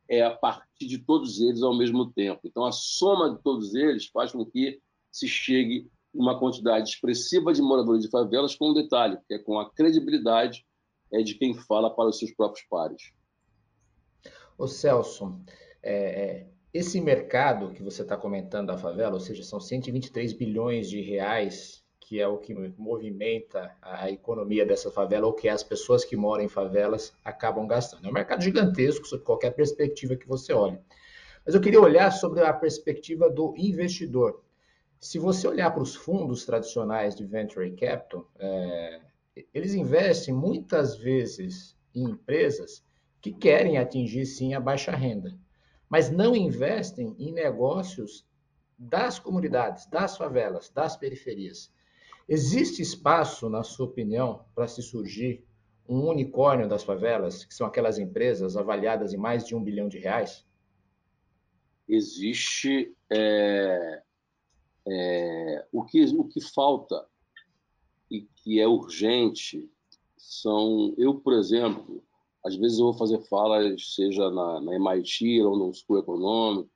é 0.08 0.22
a 0.22 0.30
partir 0.30 0.86
de 0.86 0.98
todos 0.98 1.40
eles 1.40 1.62
ao 1.62 1.76
mesmo 1.76 2.10
tempo. 2.10 2.40
Então, 2.44 2.64
a 2.64 2.72
soma 2.72 3.34
de 3.34 3.42
todos 3.42 3.74
eles 3.74 4.06
faz 4.06 4.32
com 4.32 4.44
que 4.46 4.80
se 5.10 5.28
chegue 5.28 5.90
uma 6.12 6.38
quantidade 6.38 6.90
expressiva 6.90 7.52
de 7.52 7.62
moradores 7.62 8.02
de 8.02 8.10
favelas, 8.10 8.54
com 8.54 8.70
um 8.70 8.74
detalhe, 8.74 9.18
que 9.26 9.34
é 9.34 9.38
com 9.38 9.58
a 9.58 9.70
credibilidade 9.70 10.66
é 11.12 11.22
de 11.22 11.34
quem 11.34 11.54
fala 11.54 11.94
para 11.94 12.08
os 12.08 12.18
seus 12.18 12.32
próprios 12.32 12.66
pares. 12.68 13.12
Ô 14.58 14.66
Celso, 14.66 15.40
é, 15.82 15.94
é 15.94 16.46
esse 16.72 17.00
mercado 17.00 17.72
que 17.72 17.82
você 17.82 18.02
está 18.02 18.16
comentando 18.16 18.66
da 18.66 18.76
favela, 18.76 19.14
ou 19.14 19.20
seja, 19.20 19.42
são 19.42 19.58
123 19.58 20.34
bilhões 20.34 20.90
de 20.90 21.00
reais 21.00 21.82
que 22.08 22.18
é 22.18 22.26
o 22.26 22.38
que 22.38 22.54
movimenta 22.78 23.70
a 23.82 24.10
economia 24.10 24.64
dessa 24.64 24.90
favela, 24.90 25.26
ou 25.26 25.34
que 25.34 25.46
as 25.46 25.62
pessoas 25.62 26.06
que 26.06 26.16
moram 26.16 26.42
em 26.42 26.48
favelas 26.48 27.12
acabam 27.22 27.66
gastando. 27.66 28.06
É 28.06 28.08
um 28.08 28.14
mercado 28.14 28.42
gigantesco, 28.42 29.06
sob 29.06 29.22
qualquer 29.22 29.50
perspectiva 29.50 30.16
que 30.16 30.26
você 30.26 30.54
olhe. 30.54 30.78
Mas 31.44 31.54
eu 31.54 31.60
queria 31.60 31.78
olhar 31.78 32.10
sobre 32.10 32.40
a 32.40 32.50
perspectiva 32.50 33.28
do 33.28 33.54
investidor. 33.58 34.42
Se 35.00 35.18
você 35.18 35.46
olhar 35.46 35.70
para 35.70 35.82
os 35.82 35.94
fundos 35.94 36.44
tradicionais 36.44 37.14
de 37.14 37.24
venture 37.24 37.70
capital, 37.76 38.28
é, 38.38 39.00
eles 39.54 39.74
investem 39.74 40.34
muitas 40.34 40.96
vezes 40.96 41.76
em 41.94 42.04
empresas 42.04 42.84
que 43.20 43.32
querem 43.32 43.78
atingir 43.78 44.26
sim 44.26 44.54
a 44.54 44.60
baixa 44.60 44.92
renda, 44.92 45.38
mas 45.88 46.10
não 46.10 46.34
investem 46.34 47.14
em 47.18 47.32
negócios 47.32 48.26
das 48.78 49.18
comunidades, 49.18 49.86
das 49.86 50.16
favelas, 50.16 50.68
das 50.70 50.96
periferias. 50.96 51.72
Existe 52.28 52.82
espaço, 52.82 53.48
na 53.48 53.62
sua 53.62 53.86
opinião, 53.86 54.44
para 54.54 54.68
se 54.68 54.82
surgir 54.82 55.44
um 55.88 56.08
unicórnio 56.08 56.68
das 56.68 56.84
favelas, 56.84 57.44
que 57.44 57.54
são 57.54 57.66
aquelas 57.66 57.98
empresas 57.98 58.56
avaliadas 58.56 59.14
em 59.14 59.16
mais 59.16 59.46
de 59.46 59.54
um 59.54 59.62
bilhão 59.62 59.88
de 59.88 59.98
reais? 59.98 60.46
Existe. 61.88 62.94
É, 63.10 64.02
é, 64.90 65.66
o, 65.72 65.84
que, 65.84 66.02
o 66.04 66.24
que 66.24 66.40
falta 66.40 67.06
e 68.10 68.22
que 68.22 68.60
é 68.60 68.66
urgente 68.66 69.70
são 70.16 70.94
eu 70.96 71.14
por 71.14 71.34
exemplo 71.34 72.02
às 72.44 72.56
vezes 72.56 72.78
eu 72.78 72.86
vou 72.86 72.94
fazer 72.94 73.20
falas 73.28 73.94
seja 73.94 74.30
na, 74.30 74.60
na 74.60 74.74
MIT 74.74 75.42
ou 75.42 75.56
no 75.56 75.74
School 75.74 75.98
Econômico 75.98 76.70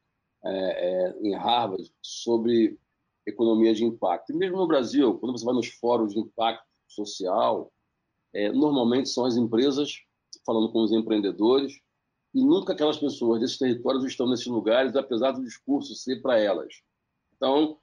é, 0.45 0.51
é, 0.51 1.19
em 1.23 1.35
Harvard 1.35 1.91
sobre 2.03 2.77
economia 3.25 3.73
de 3.73 3.85
impacto. 3.85 4.33
E 4.33 4.37
mesmo 4.37 4.57
no 4.57 4.67
Brasil 4.67 5.19
quando 5.19 5.39
você 5.39 5.45
vai 5.45 5.55
nos 5.55 5.69
fóruns 5.69 6.13
de 6.13 6.21
impacto 6.21 6.67
social 6.87 7.73
é, 8.35 8.53
normalmente 8.53 9.09
são 9.09 9.25
as 9.25 9.37
empresas 9.37 10.03
falando 10.45 10.71
com 10.71 10.83
os 10.83 10.93
empreendedores 10.93 11.81
e 12.35 12.45
nunca 12.45 12.73
aquelas 12.73 12.99
pessoas 12.99 13.41
desses 13.41 13.59
territórios 13.59 14.05
estão 14.05 14.29
nesses 14.29 14.47
lugares 14.47 14.97
apesar 14.97 15.33
do 15.33 15.45
discurso 15.45 15.95
ser 15.95 16.21
para 16.21 16.39
elas. 16.39 16.83
Então 17.37 17.79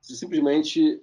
simplesmente 0.00 1.02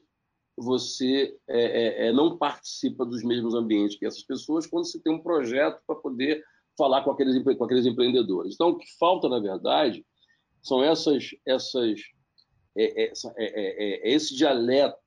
você 0.57 1.37
é, 1.47 1.61
é, 1.61 2.07
é, 2.07 2.13
não 2.13 2.37
participa 2.37 3.05
dos 3.05 3.23
mesmos 3.23 3.53
ambientes 3.53 3.97
que 3.97 4.05
essas 4.05 4.23
pessoas 4.23 4.65
quando 4.65 4.85
você 4.85 4.99
tem 4.99 5.13
um 5.13 5.21
projeto 5.21 5.81
para 5.85 5.95
poder 5.95 6.43
falar 6.75 7.03
com 7.03 7.11
aqueles, 7.11 7.41
com 7.43 7.63
aqueles 7.63 7.85
empreendedores. 7.85 8.55
Então, 8.55 8.69
o 8.69 8.77
que 8.77 8.87
falta, 8.97 9.27
na 9.29 9.39
verdade, 9.39 10.05
são 10.61 10.83
essas, 10.83 11.29
essas, 11.45 12.01
é, 12.75 13.03
é, 13.05 13.11
é, 13.37 14.09
é 14.09 14.13
esse 14.13 14.35
dialeto 14.35 14.97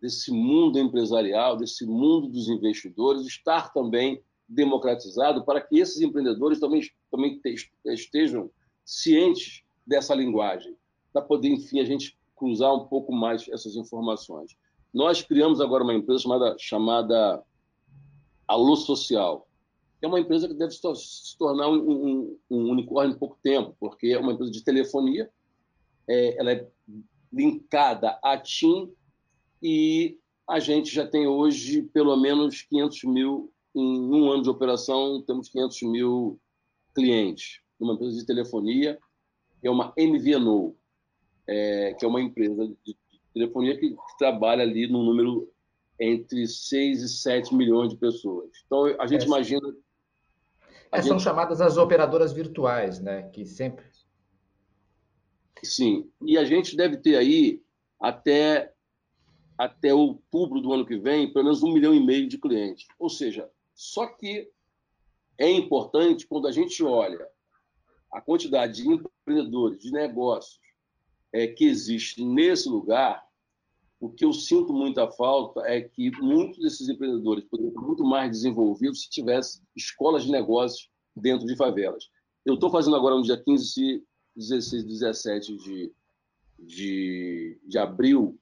desse 0.00 0.30
mundo 0.30 0.78
empresarial, 0.78 1.56
desse 1.56 1.86
mundo 1.86 2.28
dos 2.28 2.48
investidores, 2.48 3.26
estar 3.26 3.72
também 3.72 4.22
democratizado 4.48 5.44
para 5.44 5.60
que 5.60 5.78
esses 5.78 6.00
empreendedores 6.00 6.60
também, 6.60 6.82
também 7.10 7.40
estejam 7.86 8.50
cientes 8.84 9.62
dessa 9.86 10.14
linguagem, 10.14 10.76
para 11.12 11.22
poder, 11.22 11.48
enfim, 11.48 11.80
a 11.80 11.84
gente 11.84 12.18
cruzar 12.36 12.74
um 12.74 12.86
pouco 12.86 13.12
mais 13.12 13.48
essas 13.48 13.76
informações. 13.76 14.56
Nós 14.92 15.22
criamos 15.22 15.60
agora 15.60 15.82
uma 15.82 15.94
empresa 15.94 16.22
chamada, 16.22 16.56
chamada 16.58 17.42
Alô 18.46 18.76
Social, 18.76 19.48
que 19.98 20.06
é 20.06 20.08
uma 20.08 20.20
empresa 20.20 20.46
que 20.46 20.54
deve 20.54 20.72
se 20.72 21.38
tornar 21.38 21.68
um, 21.68 21.90
um, 21.90 22.38
um 22.50 22.70
unicórnio 22.70 23.14
em 23.14 23.18
pouco 23.18 23.38
tempo, 23.42 23.76
porque 23.80 24.08
é 24.08 24.18
uma 24.18 24.32
empresa 24.32 24.52
de 24.52 24.62
telefonia, 24.62 25.30
é, 26.08 26.38
ela 26.38 26.52
é 26.52 26.68
linkada 27.32 28.18
à 28.22 28.38
TIM 28.38 28.92
e 29.62 30.18
a 30.46 30.60
gente 30.60 30.94
já 30.94 31.06
tem 31.06 31.26
hoje 31.26 31.82
pelo 31.82 32.16
menos 32.16 32.62
500 32.62 33.04
mil, 33.04 33.52
em 33.74 34.12
um 34.12 34.30
ano 34.30 34.42
de 34.42 34.50
operação, 34.50 35.22
temos 35.22 35.48
500 35.48 35.82
mil 35.82 36.40
clientes. 36.94 37.60
Uma 37.80 37.94
empresa 37.94 38.16
de 38.16 38.26
telefonia, 38.26 38.98
é 39.62 39.70
uma 39.70 39.92
MVNO, 39.98 40.76
é, 41.46 41.94
que 41.94 42.04
é 42.04 42.08
uma 42.08 42.20
empresa 42.20 42.66
de 42.84 42.96
telefonia 43.32 43.78
que, 43.78 43.90
que 43.90 44.18
trabalha 44.18 44.62
ali 44.62 44.86
no 44.86 45.02
número 45.02 45.50
entre 45.98 46.46
6 46.46 47.02
e 47.02 47.08
7 47.08 47.54
milhões 47.54 47.90
de 47.90 47.96
pessoas. 47.96 48.50
Então, 48.66 48.86
a 48.98 49.06
gente 49.06 49.24
é, 49.24 49.26
imagina... 49.26 49.68
A 50.90 50.98
é, 50.98 51.02
gente... 51.02 51.08
São 51.08 51.18
chamadas 51.18 51.60
as 51.60 51.76
operadoras 51.76 52.32
virtuais, 52.32 53.00
né? 53.00 53.22
Que 53.30 53.44
sempre... 53.44 53.84
Sim, 55.62 56.10
e 56.20 56.36
a 56.36 56.44
gente 56.44 56.76
deve 56.76 56.98
ter 56.98 57.16
aí 57.16 57.62
até, 57.98 58.70
até 59.56 59.94
outubro 59.94 60.60
do 60.60 60.72
ano 60.72 60.84
que 60.84 60.98
vem, 60.98 61.32
pelo 61.32 61.46
menos 61.46 61.62
um 61.62 61.72
milhão 61.72 61.94
e 61.94 62.04
meio 62.04 62.28
de 62.28 62.36
clientes. 62.36 62.86
Ou 62.98 63.08
seja, 63.08 63.48
só 63.74 64.06
que 64.06 64.50
é 65.38 65.50
importante 65.50 66.26
quando 66.26 66.46
a 66.46 66.52
gente 66.52 66.84
olha 66.84 67.26
a 68.12 68.20
quantidade 68.20 68.82
de 68.82 68.88
empreendedores, 68.88 69.78
de 69.80 69.90
negócios 69.90 70.60
é, 71.34 71.48
que 71.48 71.64
existe 71.64 72.24
nesse 72.24 72.68
lugar, 72.68 73.26
o 73.98 74.08
que 74.08 74.24
eu 74.24 74.32
sinto 74.32 74.72
muita 74.72 75.10
falta 75.10 75.62
é 75.62 75.80
que 75.80 76.12
muitos 76.22 76.60
desses 76.60 76.88
empreendedores 76.88 77.44
poderiam 77.44 77.72
ser 77.72 77.80
muito 77.80 78.04
mais 78.04 78.30
desenvolvidos 78.30 79.02
se 79.02 79.10
tivesse 79.10 79.60
escolas 79.74 80.22
de 80.22 80.30
negócios 80.30 80.88
dentro 81.16 81.44
de 81.44 81.56
favelas. 81.56 82.08
Eu 82.46 82.54
estou 82.54 82.70
fazendo 82.70 82.94
agora 82.94 83.16
no 83.16 83.22
dia 83.22 83.36
15, 83.36 84.04
16, 84.36 84.84
17 84.84 85.56
de, 85.56 85.92
de, 86.56 87.58
de 87.66 87.78
abril 87.78 88.38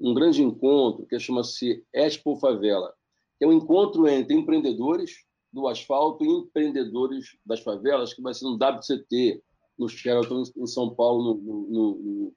um 0.00 0.12
grande 0.12 0.42
encontro 0.42 1.06
que 1.06 1.16
chama-se 1.20 1.84
Expo 1.92 2.34
Favela, 2.34 2.92
é 3.40 3.46
um 3.46 3.52
encontro 3.52 4.08
entre 4.08 4.34
empreendedores 4.34 5.24
do 5.52 5.68
asfalto 5.68 6.24
e 6.24 6.28
empreendedores 6.28 7.36
das 7.46 7.60
favelas, 7.60 8.12
que 8.12 8.20
vai 8.20 8.34
ser 8.34 8.46
no 8.46 8.56
WCT, 8.56 9.40
no 9.78 9.88
Sheraton, 9.88 10.42
em 10.56 10.66
São 10.66 10.94
Paulo, 10.94 11.34
no, 11.34 12.34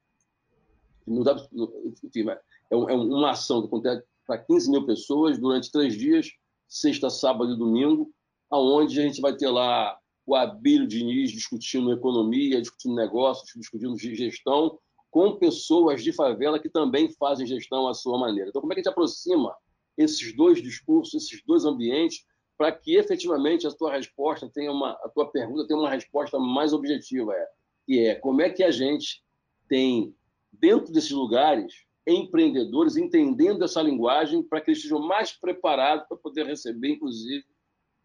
no, 1.07 1.25
no, 1.51 1.95
enfim, 2.03 2.29
é, 2.29 2.39
é, 2.71 2.75
uma 2.75 3.31
ação 3.31 3.61
que 3.61 3.67
acontece 3.67 4.03
para 4.25 4.37
15 4.39 4.71
mil 4.71 4.85
pessoas 4.85 5.37
durante 5.37 5.71
três 5.71 5.97
dias, 5.97 6.31
sexta, 6.67 7.09
sábado 7.09 7.53
e 7.53 7.57
domingo, 7.57 8.11
aonde 8.49 8.99
a 8.99 9.03
gente 9.03 9.21
vai 9.21 9.35
ter 9.35 9.49
lá 9.49 9.97
o 10.25 10.35
Abílio 10.35 10.87
Diniz 10.87 11.31
discutindo 11.31 11.91
economia, 11.91 12.59
discutindo 12.59 12.95
negócios, 12.95 13.51
discutindo 13.55 13.97
gestão, 13.97 14.79
com 15.11 15.37
pessoas 15.37 16.03
de 16.03 16.11
favela 16.11 16.59
que 16.59 16.69
também 16.69 17.09
fazem 17.13 17.45
gestão 17.45 17.87
à 17.87 17.93
sua 17.93 18.17
maneira. 18.17 18.49
Então, 18.49 18.59
como 18.59 18.73
é 18.73 18.75
que 18.75 18.79
a 18.79 18.83
gente 18.83 18.91
aproxima 18.91 19.55
esses 19.97 20.35
dois 20.35 20.61
discursos, 20.61 21.13
esses 21.13 21.41
dois 21.45 21.63
ambientes, 21.63 22.25
para 22.57 22.71
que 22.71 22.95
efetivamente 22.95 23.67
a 23.67 23.71
tua 23.71 23.91
resposta 23.91 24.49
tenha 24.49 24.71
uma, 24.71 24.91
a 24.91 25.09
tua 25.09 25.29
pergunta 25.29 25.67
tenha 25.67 25.79
uma 25.79 25.89
resposta 25.89 26.39
mais 26.39 26.73
objetiva, 26.73 27.33
é, 27.33 27.47
que 27.85 27.99
é 28.07 28.15
como 28.15 28.41
é 28.41 28.49
que 28.49 28.63
a 28.63 28.71
gente 28.71 29.23
tem 29.67 30.15
dentro 30.51 30.91
desses 30.93 31.11
lugares 31.11 31.85
empreendedores 32.07 32.97
entendendo 32.97 33.63
essa 33.63 33.81
linguagem 33.81 34.43
para 34.43 34.61
que 34.61 34.69
eles 34.69 34.77
estejam 34.77 34.99
mais 34.99 35.31
preparados 35.31 36.07
para 36.07 36.17
poder 36.17 36.45
receber, 36.45 36.89
inclusive, 36.89 37.43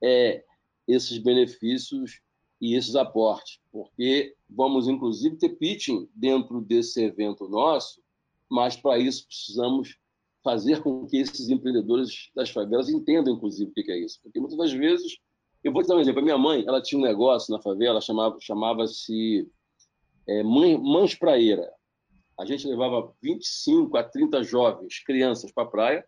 é, 0.03 0.43
esses 0.89 1.19
benefícios 1.19 2.21
e 2.61 2.75
esses 2.75 2.95
aportes, 2.95 3.61
porque 3.71 4.35
vamos 4.49 4.89
inclusive 4.89 5.37
ter 5.37 5.51
pitching 5.51 6.09
dentro 6.15 6.61
desse 6.61 7.03
evento 7.03 7.49
nosso, 7.49 8.03
mas 8.49 8.77
para 8.77 8.99
isso 8.99 9.27
precisamos 9.27 9.99
fazer 10.43 10.83
com 10.83 11.07
que 11.07 11.19
esses 11.19 11.49
empreendedores 11.49 12.31
das 12.35 12.51
favelas 12.51 12.89
entendam, 12.89 13.35
inclusive, 13.35 13.71
o 13.71 13.75
que 13.75 13.91
é 13.91 13.99
isso. 13.99 14.21
Porque 14.23 14.41
muitas 14.41 14.59
das 14.59 14.73
vezes, 14.73 15.19
eu 15.63 15.73
vou 15.73 15.83
te 15.83 15.89
dar 15.89 15.97
um 15.97 16.01
exemplo. 16.01 16.21
A 16.21 16.25
minha 16.25 16.39
mãe, 16.39 16.65
ela 16.67 16.81
tinha 16.81 16.99
um 16.99 17.05
negócio 17.05 17.53
na 17.53 17.61
favela, 17.61 18.01
chamava-se 18.01 18.45
chamava 18.45 18.85
é, 20.27 20.43
Mães 20.43 21.15
Praeira. 21.15 21.71
A 22.39 22.47
gente 22.47 22.67
levava 22.67 23.13
25 23.23 23.97
a 23.97 24.03
30 24.03 24.43
jovens, 24.43 25.03
crianças, 25.05 25.53
para 25.53 25.65
a 25.65 25.71
praia, 25.71 26.07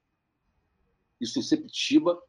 isso 1.20 1.38
em 1.38 1.42
Sepitiba, 1.42 2.20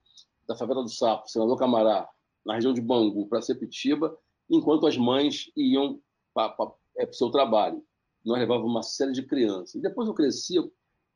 da 0.47 0.55
favela 0.55 0.83
do 0.83 0.89
Sapo, 0.89 1.29
Senador 1.29 1.57
Camará, 1.57 2.07
na 2.45 2.55
região 2.55 2.73
de 2.73 2.81
Bangu, 2.81 3.27
para 3.27 3.41
Sepitiba, 3.41 4.17
enquanto 4.49 4.85
as 4.85 4.97
mães 4.97 5.49
iam 5.55 6.01
para 6.33 6.53
é, 6.97 7.05
o 7.05 7.13
seu 7.13 7.31
trabalho. 7.31 7.83
Nós 8.25 8.39
levávamos 8.39 8.69
uma 8.69 8.83
série 8.83 9.13
de 9.13 9.23
crianças. 9.23 9.75
E 9.75 9.81
depois 9.81 10.07
eu 10.07 10.13
crescia, 10.13 10.61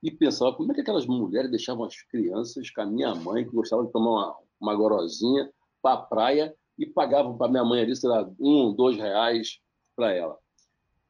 e 0.02 0.12
pensava 0.12 0.56
como 0.56 0.72
é 0.72 0.76
que 0.76 0.82
aquelas 0.82 1.06
mulheres 1.06 1.50
deixavam 1.50 1.86
as 1.86 2.02
crianças 2.04 2.70
com 2.70 2.82
a 2.82 2.86
minha 2.86 3.16
mãe, 3.16 3.46
que 3.46 3.52
gostava 3.52 3.86
de 3.86 3.92
tomar 3.92 4.10
uma, 4.10 4.38
uma 4.60 4.76
gorozinha, 4.76 5.52
para 5.82 5.96
a 5.96 6.02
praia 6.02 6.56
e 6.78 6.86
pagavam 6.86 7.38
para 7.38 7.50
minha 7.50 7.64
mãe 7.64 7.82
ali, 7.82 7.96
sei 7.96 8.10
lá, 8.10 8.30
um, 8.40 8.74
dois 8.74 8.98
reais 8.98 9.60
para 9.96 10.14
ela. 10.14 10.38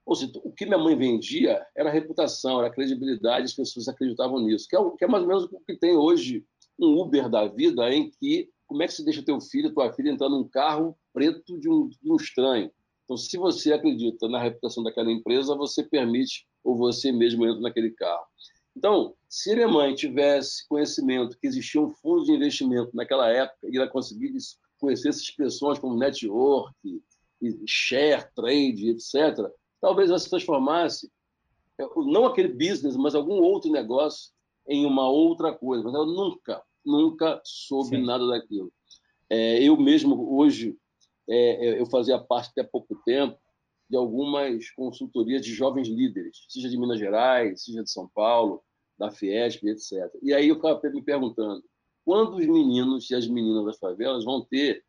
Ou 0.06 0.16
seja, 0.16 0.32
o 0.44 0.52
que 0.52 0.66
minha 0.66 0.78
mãe 0.78 0.96
vendia 0.96 1.66
era 1.76 1.92
reputação, 1.92 2.60
era 2.60 2.70
credibilidade, 2.70 3.46
as 3.46 3.54
pessoas 3.54 3.90
acreditavam 3.90 4.40
nisso, 4.40 4.68
que 4.70 4.78
é, 4.78 4.80
que 4.98 5.04
é 5.04 5.08
mais 5.08 5.24
ou 5.24 5.30
menos 5.30 5.44
o 5.52 5.60
que 5.60 5.76
tem 5.76 5.98
hoje 5.98 6.46
um 6.80 7.02
Uber 7.02 7.30
da 7.30 7.46
vida, 7.48 7.90
em 7.92 8.10
que 8.10 8.50
como 8.66 8.84
é 8.84 8.88
que 8.88 8.94
você 8.94 9.04
deixa 9.04 9.24
teu 9.24 9.40
filho, 9.42 9.74
tua 9.74 9.92
filha 9.94 10.12
entrar 10.12 10.30
num 10.30 10.48
carro 10.48 10.98
preto 11.14 11.60
de 11.60 11.70
um, 11.70 11.88
de 11.88 12.12
um 12.12 12.16
estranho? 12.16 12.72
Então, 13.04 13.18
se 13.18 13.38
você 13.38 13.72
acredita 13.72 14.28
na 14.28 14.42
reputação 14.42 14.84
daquela 14.84 15.12
empresa, 15.12 15.56
você 15.56 15.82
permite 15.84 16.46
ou 16.64 16.78
você 16.78 17.12
mesmo 17.12 17.46
entra 17.46 17.62
naquele 17.62 17.92
carro. 17.92 18.26
Então, 18.78 19.16
se 19.28 19.56
mãe 19.66 19.96
tivesse 19.96 20.68
conhecimento 20.68 21.36
que 21.40 21.48
existia 21.48 21.82
um 21.82 21.90
fundo 21.90 22.26
de 22.26 22.32
investimento 22.32 22.96
naquela 22.96 23.28
época 23.28 23.58
e 23.64 23.76
ela 23.76 23.88
conseguisse 23.88 24.56
conhecer 24.80 25.10
essas 25.10 25.24
expressões 25.24 25.80
como 25.80 25.98
network, 25.98 26.76
share, 27.66 28.28
trade, 28.36 28.92
etc., 28.92 29.50
talvez 29.82 30.12
ela 30.12 30.20
se 30.20 30.30
transformasse, 30.30 31.12
é, 31.80 31.88
não 32.06 32.28
aquele 32.28 32.50
business, 32.50 32.96
mas 32.96 33.16
algum 33.16 33.42
outro 33.42 33.72
negócio 33.72 34.32
em 34.68 34.86
uma 34.86 35.10
outra 35.10 35.52
coisa. 35.52 35.84
Mas 35.84 35.96
ela 35.96 36.06
nunca, 36.06 36.64
nunca 36.86 37.42
soube 37.44 37.98
Sim. 37.98 38.06
nada 38.06 38.28
daquilo. 38.28 38.72
É, 39.28 39.64
eu 39.64 39.76
mesmo, 39.76 40.38
hoje, 40.38 40.78
é, 41.28 41.70
é 41.70 41.82
eu 41.82 41.88
fazia 41.88 42.20
parte 42.20 42.52
até 42.52 42.64
pouco 42.64 42.96
tempo 43.04 43.40
de 43.90 43.98
algumas 43.98 44.70
consultorias 44.72 45.44
de 45.44 45.52
jovens 45.52 45.88
líderes, 45.88 46.46
seja 46.48 46.70
de 46.70 46.78
Minas 46.78 47.00
Gerais, 47.00 47.64
seja 47.64 47.84
de 47.84 47.90
São 47.90 48.08
Paulo, 48.14 48.62
da 48.98 49.12
Fiesp, 49.12 49.64
etc. 49.66 49.94
E 50.22 50.34
aí 50.34 50.48
eu 50.48 50.56
ficava 50.56 50.80
me 50.90 51.02
perguntando, 51.02 51.64
quando 52.04 52.38
os 52.38 52.48
meninos 52.48 53.10
e 53.10 53.16
as 53.16 53.28
meninas 53.28 53.66
das 53.66 53.78
favelas 53.78 54.24
vão 54.24 54.44
ter 54.46 54.84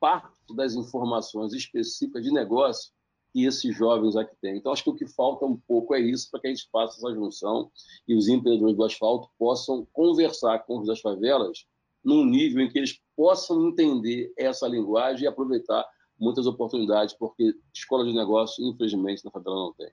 parte 0.00 0.54
das 0.54 0.74
informações 0.74 1.52
específicas 1.52 2.22
de 2.22 2.32
negócio 2.32 2.92
que 3.32 3.44
esses 3.44 3.76
jovens 3.76 4.16
aqui 4.16 4.34
têm. 4.40 4.56
Então, 4.56 4.72
acho 4.72 4.84
que 4.84 4.90
o 4.90 4.94
que 4.94 5.06
falta 5.06 5.44
um 5.44 5.56
pouco 5.56 5.94
é 5.94 6.00
isso, 6.00 6.30
para 6.30 6.40
que 6.40 6.46
a 6.46 6.50
gente 6.50 6.68
faça 6.70 6.96
essa 6.98 7.14
junção 7.14 7.70
e 8.06 8.14
os 8.14 8.28
empreendedores 8.28 8.76
do 8.76 8.84
asfalto 8.84 9.28
possam 9.38 9.86
conversar 9.92 10.60
com 10.60 10.78
os 10.78 10.86
das 10.86 11.00
favelas 11.00 11.66
num 12.04 12.24
nível 12.24 12.62
em 12.62 12.68
que 12.68 12.78
eles 12.78 13.00
possam 13.16 13.68
entender 13.68 14.32
essa 14.36 14.68
linguagem 14.68 15.24
e 15.24 15.26
aproveitar 15.26 15.84
muitas 16.18 16.46
oportunidades, 16.46 17.14
porque 17.14 17.54
escola 17.74 18.04
de 18.04 18.12
negócio, 18.12 18.64
infelizmente, 18.64 19.24
na 19.24 19.30
favela 19.30 19.56
não 19.56 19.72
tem. 19.72 19.90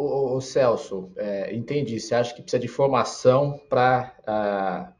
O, 0.00 0.40
Celso, 0.40 1.10
é, 1.16 1.52
entendi. 1.52 1.98
Você 1.98 2.14
acha 2.14 2.32
que 2.32 2.40
precisa 2.40 2.60
de 2.60 2.68
formação 2.68 3.60
para 3.68 4.14
uh, 4.28 4.94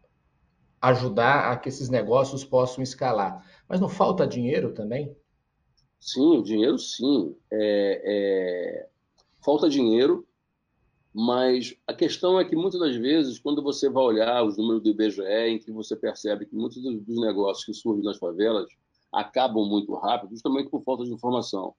ajudar 0.80 1.52
a 1.52 1.56
que 1.56 1.68
esses 1.68 1.88
negócios 1.88 2.44
possam 2.44 2.82
escalar. 2.82 3.46
Mas 3.68 3.78
não 3.80 3.88
falta 3.88 4.26
dinheiro 4.26 4.74
também? 4.74 5.16
Sim, 6.00 6.42
dinheiro 6.42 6.76
sim. 6.78 7.36
É, 7.48 8.02
é... 8.04 8.88
Falta 9.40 9.70
dinheiro, 9.70 10.26
mas 11.14 11.76
a 11.86 11.94
questão 11.94 12.40
é 12.40 12.44
que 12.44 12.56
muitas 12.56 12.80
das 12.80 12.96
vezes, 12.96 13.38
quando 13.38 13.62
você 13.62 13.88
vai 13.88 14.02
olhar 14.02 14.44
os 14.44 14.58
números 14.58 14.82
do 14.82 14.90
IBGE, 14.90 15.22
em 15.22 15.60
que 15.60 15.70
você 15.70 15.94
percebe 15.94 16.44
que 16.44 16.56
muitos 16.56 16.82
dos 16.82 17.20
negócios 17.20 17.64
que 17.64 17.72
surgem 17.72 18.04
nas 18.04 18.18
favelas 18.18 18.66
acabam 19.12 19.64
muito 19.64 19.94
rápido, 19.94 20.30
justamente 20.30 20.68
por 20.68 20.82
falta 20.82 21.04
de 21.04 21.12
informação, 21.12 21.72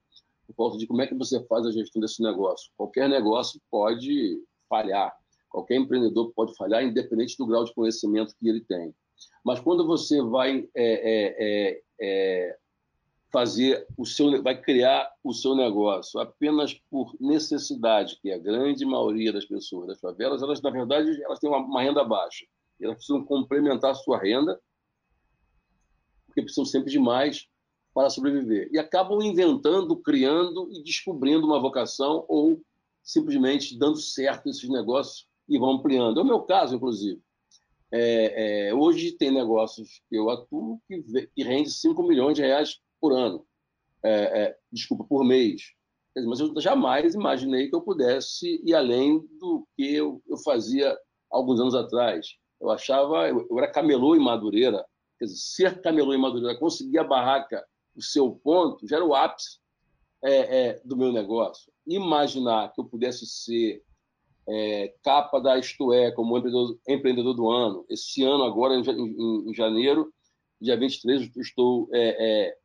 por 0.50 0.70
falta 0.70 0.78
de 0.78 0.86
como 0.86 1.02
é 1.02 1.06
que 1.06 1.14
você 1.14 1.42
faz 1.46 1.66
a 1.66 1.72
gestão 1.72 2.00
desse 2.00 2.22
negócio. 2.22 2.70
Qualquer 2.76 3.08
negócio 3.08 3.60
pode 3.70 4.38
falhar, 4.68 5.14
qualquer 5.48 5.76
empreendedor 5.76 6.32
pode 6.34 6.54
falhar, 6.56 6.82
independente 6.82 7.36
do 7.36 7.46
grau 7.46 7.64
de 7.64 7.74
conhecimento 7.74 8.34
que 8.38 8.48
ele 8.48 8.60
tem. 8.60 8.94
Mas 9.44 9.60
quando 9.60 9.86
você 9.86 10.22
vai 10.22 10.68
é, 10.74 10.84
é, 10.84 11.36
é, 11.38 11.82
é 12.00 12.58
fazer 13.32 13.86
o 13.96 14.04
seu, 14.04 14.42
vai 14.42 14.60
criar 14.60 15.08
o 15.22 15.32
seu 15.32 15.54
negócio 15.54 16.18
apenas 16.20 16.74
por 16.90 17.14
necessidade, 17.20 18.18
que 18.20 18.32
a 18.32 18.38
grande 18.38 18.84
maioria 18.84 19.32
das 19.32 19.44
pessoas 19.44 19.86
das 19.86 20.00
favelas, 20.00 20.42
elas 20.42 20.60
na 20.60 20.70
verdade 20.70 21.22
elas 21.22 21.38
têm 21.38 21.48
uma, 21.48 21.58
uma 21.58 21.82
renda 21.82 22.02
baixa, 22.04 22.44
elas 22.80 22.96
precisam 22.96 23.24
complementar 23.24 23.92
a 23.92 23.94
sua 23.94 24.18
renda 24.18 24.60
porque 26.26 26.42
precisam 26.42 26.64
sempre 26.64 26.90
de 26.90 26.98
mais 26.98 27.48
para 27.94 28.10
sobreviver. 28.10 28.68
E 28.72 28.78
acabam 28.78 29.20
inventando, 29.20 29.96
criando 29.96 30.68
e 30.72 30.82
descobrindo 30.82 31.46
uma 31.46 31.60
vocação 31.60 32.24
ou 32.28 32.60
simplesmente 33.02 33.78
dando 33.78 33.96
certo 33.96 34.48
esses 34.48 34.68
negócios 34.68 35.26
e 35.48 35.58
vão 35.58 35.72
ampliando. 35.72 36.20
É 36.20 36.22
o 36.22 36.26
meu 36.26 36.40
caso, 36.42 36.76
inclusive. 36.76 37.20
É, 37.92 38.68
é, 38.68 38.74
hoje 38.74 39.12
tem 39.12 39.32
negócios 39.32 40.00
que 40.08 40.16
eu 40.16 40.30
atuo 40.30 40.80
que, 40.86 41.02
que 41.34 41.42
rende 41.42 41.70
5 41.70 42.00
milhões 42.04 42.36
de 42.36 42.42
reais 42.42 42.78
por 43.00 43.12
ano. 43.12 43.44
É, 44.02 44.42
é, 44.42 44.58
desculpa, 44.72 45.04
por 45.04 45.24
mês. 45.24 45.72
Mas 46.26 46.40
eu 46.40 46.58
jamais 46.60 47.14
imaginei 47.14 47.68
que 47.68 47.74
eu 47.74 47.80
pudesse 47.80 48.60
ir 48.64 48.74
além 48.74 49.18
do 49.38 49.66
que 49.76 49.94
eu, 49.94 50.22
eu 50.28 50.36
fazia 50.38 50.96
alguns 51.30 51.60
anos 51.60 51.74
atrás. 51.74 52.36
Eu 52.60 52.70
achava, 52.70 53.28
eu, 53.28 53.46
eu 53.50 53.58
era 53.58 53.70
camelô 53.70 54.14
em 54.14 54.20
Madureira, 54.20 54.84
Quer 55.20 55.26
dizer, 55.26 55.36
ser 55.36 55.82
camelô 55.82 56.14
em 56.14 56.18
Madureira, 56.18 56.58
conseguir 56.58 56.98
a 56.98 57.04
barraca, 57.04 57.62
o 58.00 58.02
seu 58.02 58.32
ponto, 58.32 58.86
já 58.88 58.96
era 58.96 59.04
o 59.04 59.14
ápice 59.14 59.58
é, 60.22 60.34
é, 60.60 60.80
do 60.84 60.96
meu 60.96 61.12
negócio. 61.12 61.72
Imaginar 61.86 62.72
que 62.72 62.80
eu 62.80 62.84
pudesse 62.84 63.26
ser 63.26 63.82
é, 64.48 64.94
capa 65.02 65.40
da 65.40 65.58
Isto 65.58 65.92
É, 65.92 66.10
como 66.10 66.36
empreendedor, 66.36 66.78
empreendedor, 66.88 67.34
do 67.34 67.48
ano. 67.48 67.84
Esse 67.88 68.22
ano, 68.24 68.42
agora, 68.42 68.74
em, 68.74 68.82
em, 68.82 69.50
em 69.50 69.54
janeiro, 69.54 70.12
dia 70.60 70.76
23, 70.76 71.30
eu 71.34 71.42
estou 71.42 71.88
é, 71.92 72.16
é, 72.18 72.56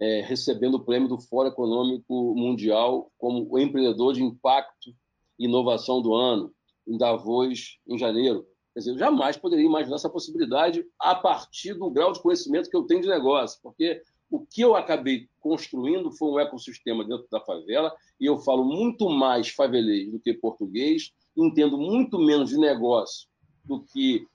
é, 0.00 0.20
recebendo 0.22 0.74
o 0.74 0.84
prêmio 0.84 1.08
do 1.08 1.20
Fórum 1.20 1.48
Econômico 1.48 2.34
Mundial 2.34 3.12
como 3.18 3.58
empreendedor 3.58 4.14
de 4.14 4.22
impacto 4.22 4.90
e 5.38 5.44
inovação 5.44 6.02
do 6.02 6.14
ano, 6.14 6.52
em 6.86 6.96
Davos, 6.96 7.78
em 7.86 7.98
janeiro. 7.98 8.46
Quer 8.72 8.80
dizer, 8.80 8.90
eu 8.92 8.98
jamais 8.98 9.36
poderia 9.36 9.64
imaginar 9.64 9.96
essa 9.96 10.08
possibilidade 10.08 10.84
a 10.98 11.14
partir 11.14 11.74
do 11.74 11.90
grau 11.90 12.12
de 12.12 12.22
conhecimento 12.22 12.70
que 12.70 12.76
eu 12.76 12.84
tenho 12.84 13.02
de 13.02 13.08
negócio, 13.08 13.58
porque 13.62 14.02
o 14.30 14.46
que 14.46 14.62
eu 14.62 14.76
acabei 14.76 15.28
construindo 15.40 16.12
foi 16.12 16.28
um 16.30 16.38
ecossistema 16.38 17.04
dentro 17.04 17.26
da 17.30 17.40
favela, 17.40 17.92
e 18.20 18.26
eu 18.26 18.38
falo 18.38 18.64
muito 18.64 19.08
mais 19.08 19.48
favelês 19.48 20.10
do 20.10 20.20
que 20.20 20.32
português, 20.32 21.12
entendo 21.36 21.76
muito 21.76 22.18
menos 22.18 22.50
de 22.50 22.58
negócio 22.58 23.28
do 23.64 23.82
que 23.82 24.26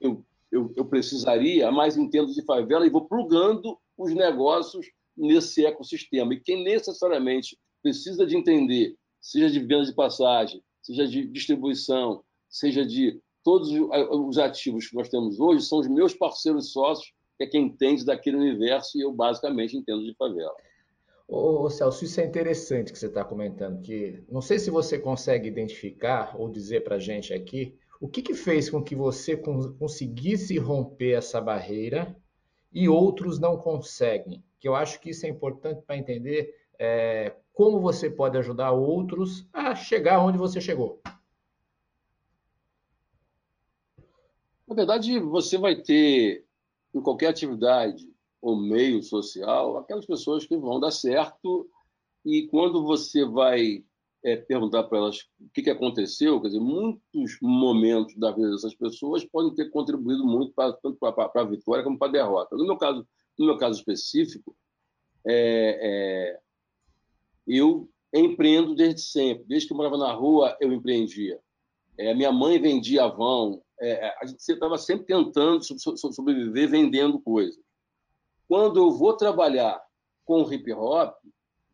eu, 0.00 0.24
eu, 0.50 0.72
eu 0.76 0.84
precisaria, 0.84 1.70
mas 1.70 1.96
entendo 1.96 2.32
de 2.32 2.42
favela 2.44 2.86
e 2.86 2.90
vou 2.90 3.06
plugando 3.06 3.78
os 3.98 4.14
negócios 4.14 4.86
nesse 5.16 5.64
ecossistema. 5.64 6.34
E 6.34 6.40
quem 6.40 6.64
necessariamente 6.64 7.58
precisa 7.82 8.26
de 8.26 8.36
entender, 8.36 8.96
seja 9.20 9.50
de 9.50 9.60
venda 9.60 9.84
de 9.84 9.94
passagem, 9.94 10.62
seja 10.82 11.06
de 11.06 11.26
distribuição, 11.26 12.22
seja 12.48 12.84
de 12.84 13.20
todos 13.42 13.68
os 13.70 14.38
ativos 14.38 14.88
que 14.88 14.96
nós 14.96 15.08
temos 15.10 15.38
hoje 15.38 15.66
são 15.66 15.78
os 15.78 15.86
meus 15.86 16.14
parceiros 16.14 16.72
sócios, 16.72 17.12
que 17.36 17.44
é 17.44 17.46
quem 17.46 17.66
entende 17.66 18.04
daquele 18.04 18.36
universo, 18.36 18.96
e 18.96 19.02
eu 19.02 19.12
basicamente 19.12 19.76
entendo 19.76 20.04
de 20.04 20.14
favela. 20.14 20.54
Ô, 21.26 21.68
Celso, 21.70 22.04
isso 22.04 22.20
é 22.20 22.24
interessante 22.24 22.92
que 22.92 22.98
você 22.98 23.06
está 23.06 23.24
comentando, 23.24 23.80
que 23.80 24.22
não 24.28 24.42
sei 24.42 24.58
se 24.58 24.70
você 24.70 24.98
consegue 24.98 25.48
identificar 25.48 26.36
ou 26.38 26.50
dizer 26.50 26.84
para 26.84 26.96
a 26.96 26.98
gente 26.98 27.32
aqui 27.32 27.76
o 28.00 28.08
que, 28.08 28.20
que, 28.20 28.34
fez 28.34 28.68
com 28.68 28.82
que 28.82 28.94
você 28.94 29.36
conseguisse 29.36 30.58
romper 30.58 31.12
essa 31.12 31.40
barreira 31.40 32.14
e 32.70 32.88
outros 32.88 33.38
não 33.38 33.56
conseguem. 33.56 34.44
Que 34.60 34.68
eu 34.68 34.74
acho 34.74 35.00
que 35.00 35.10
isso 35.10 35.24
é 35.24 35.28
importante 35.28 35.82
para 35.86 35.96
entender 35.96 36.54
é, 36.78 37.34
como 37.54 37.80
você 37.80 38.10
pode 38.10 38.36
ajudar 38.36 38.72
outros 38.72 39.48
a 39.52 39.74
chegar 39.74 40.20
onde 40.20 40.36
você 40.36 40.60
chegou. 40.60 41.00
Na 44.66 44.74
verdade, 44.74 45.18
você 45.20 45.56
vai 45.56 45.76
ter, 45.76 46.44
em 46.94 47.00
qualquer 47.00 47.28
atividade 47.28 48.08
ou 48.40 48.56
meio 48.56 49.02
social, 49.02 49.78
aquelas 49.78 50.06
pessoas 50.06 50.46
que 50.46 50.56
vão 50.56 50.78
dar 50.78 50.90
certo 50.90 51.68
e 52.24 52.46
quando 52.48 52.82
você 52.84 53.24
vai 53.24 53.84
é, 54.24 54.36
perguntar 54.36 54.84
para 54.84 54.98
elas 54.98 55.20
o 55.38 55.50
que, 55.52 55.62
que 55.62 55.70
aconteceu, 55.70 56.40
quer 56.40 56.48
dizer, 56.48 56.60
muitos 56.60 57.38
momentos 57.42 58.16
da 58.16 58.30
vida 58.30 58.50
dessas 58.50 58.74
pessoas 58.74 59.24
podem 59.24 59.54
ter 59.54 59.70
contribuído 59.70 60.26
muito 60.26 60.52
pra, 60.52 60.72
tanto 60.72 60.98
para 60.98 61.30
a 61.34 61.44
vitória 61.44 61.84
como 61.84 61.98
para 61.98 62.08
a 62.08 62.12
derrota. 62.12 62.56
No 62.56 62.64
meu 62.64 62.78
caso, 62.78 63.06
no 63.38 63.46
meu 63.46 63.58
caso 63.58 63.78
específico, 63.78 64.56
é, 65.26 65.78
é, 65.82 66.40
eu 67.46 67.88
empreendo 68.14 68.74
desde 68.74 69.00
sempre. 69.00 69.44
Desde 69.44 69.66
que 69.66 69.72
eu 69.72 69.76
morava 69.76 69.98
na 69.98 70.12
rua, 70.12 70.56
eu 70.60 70.72
empreendia. 70.72 71.40
É, 71.98 72.14
minha 72.14 72.32
mãe 72.32 72.60
vendia 72.60 73.06
vão, 73.08 73.62
é, 73.84 74.06
é, 74.06 74.16
a 74.20 74.26
gente 74.26 74.40
estava 74.40 74.78
sempre 74.78 75.04
tentando 75.04 75.62
sobreviver 75.62 76.70
vendendo 76.70 77.20
coisas. 77.20 77.62
Quando 78.48 78.78
eu 78.78 78.90
vou 78.90 79.14
trabalhar 79.14 79.78
com 80.24 80.50
hip 80.50 80.72
hop, 80.72 81.14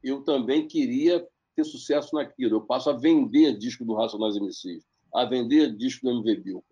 eu 0.02 0.22
também 0.24 0.66
queria 0.66 1.26
ter 1.54 1.64
sucesso 1.64 2.16
naquilo. 2.16 2.56
Eu 2.56 2.60
passo 2.62 2.90
a 2.90 2.92
vender 2.92 3.56
disco 3.56 3.84
do 3.84 3.94
Racionais 3.94 4.36
MCs, 4.36 4.84
a 5.14 5.24
vender 5.24 5.76
disco 5.76 6.06
do 6.06 6.10
MV 6.10 6.36
Bill. 6.40 6.64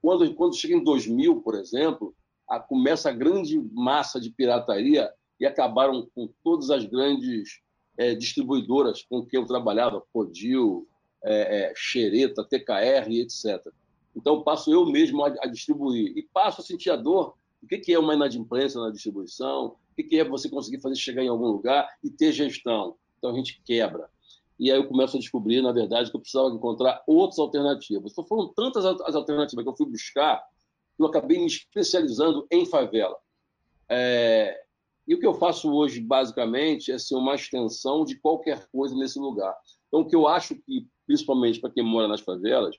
Quando, 0.00 0.34
quando 0.34 0.56
chega 0.56 0.74
em 0.74 0.84
2000, 0.84 1.40
por 1.40 1.56
exemplo, 1.56 2.14
a, 2.48 2.60
começa 2.60 3.08
a 3.08 3.12
grande 3.12 3.58
massa 3.72 4.20
de 4.20 4.30
pirataria 4.30 5.10
e 5.40 5.46
acabaram 5.46 6.08
com 6.14 6.28
todas 6.44 6.70
as 6.70 6.84
grandes 6.84 7.60
é, 7.98 8.14
distribuidoras 8.14 9.02
com 9.02 9.24
que 9.26 9.36
eu 9.36 9.44
trabalhava, 9.46 10.02
Codil, 10.12 10.86
é, 11.24 11.70
é, 11.70 11.72
Xereta, 11.74 12.44
TKR, 12.44 13.10
etc. 13.10 13.66
Então, 14.16 14.42
passo 14.42 14.72
eu 14.72 14.86
mesmo 14.86 15.22
a, 15.22 15.28
a 15.42 15.46
distribuir. 15.46 16.16
E 16.16 16.22
passo 16.22 16.62
a 16.62 16.64
sentir 16.64 16.90
a 16.90 16.96
dor 16.96 17.34
o 17.62 17.66
que, 17.66 17.78
que 17.78 17.92
é 17.92 17.98
uma 17.98 18.14
inadimplência 18.14 18.80
na 18.80 18.90
distribuição, 18.90 19.76
o 19.90 19.94
que, 19.94 20.02
que 20.02 20.18
é 20.18 20.24
você 20.24 20.48
conseguir 20.48 20.80
fazer 20.80 20.96
chegar 20.96 21.22
em 21.22 21.28
algum 21.28 21.48
lugar 21.48 21.88
e 22.02 22.10
ter 22.10 22.32
gestão. 22.32 22.96
Então, 23.18 23.30
a 23.30 23.34
gente 23.34 23.60
quebra. 23.64 24.08
E 24.58 24.70
aí 24.70 24.78
eu 24.78 24.88
começo 24.88 25.16
a 25.16 25.20
descobrir, 25.20 25.60
na 25.60 25.72
verdade, 25.72 26.10
que 26.10 26.16
eu 26.16 26.20
precisava 26.20 26.48
encontrar 26.48 27.02
outras 27.06 27.38
alternativas. 27.38 28.12
Então, 28.12 28.24
foram 28.24 28.48
tantas 28.48 28.86
as 28.86 29.14
alternativas 29.14 29.62
que 29.62 29.68
eu 29.68 29.76
fui 29.76 29.86
buscar, 29.86 30.42
que 30.96 31.02
eu 31.02 31.06
acabei 31.06 31.38
me 31.38 31.46
especializando 31.46 32.46
em 32.50 32.64
favela. 32.64 33.16
É... 33.88 34.62
E 35.06 35.14
o 35.14 35.20
que 35.20 35.26
eu 35.26 35.34
faço 35.34 35.70
hoje, 35.72 36.00
basicamente, 36.00 36.90
é 36.90 36.98
ser 36.98 37.14
uma 37.14 37.34
extensão 37.34 38.04
de 38.04 38.16
qualquer 38.16 38.66
coisa 38.72 38.96
nesse 38.96 39.18
lugar. 39.18 39.54
Então, 39.86 40.00
o 40.00 40.06
que 40.06 40.16
eu 40.16 40.26
acho 40.26 40.56
que, 40.56 40.88
principalmente 41.06 41.60
para 41.60 41.70
quem 41.70 41.84
mora 41.84 42.08
nas 42.08 42.20
favelas, 42.20 42.76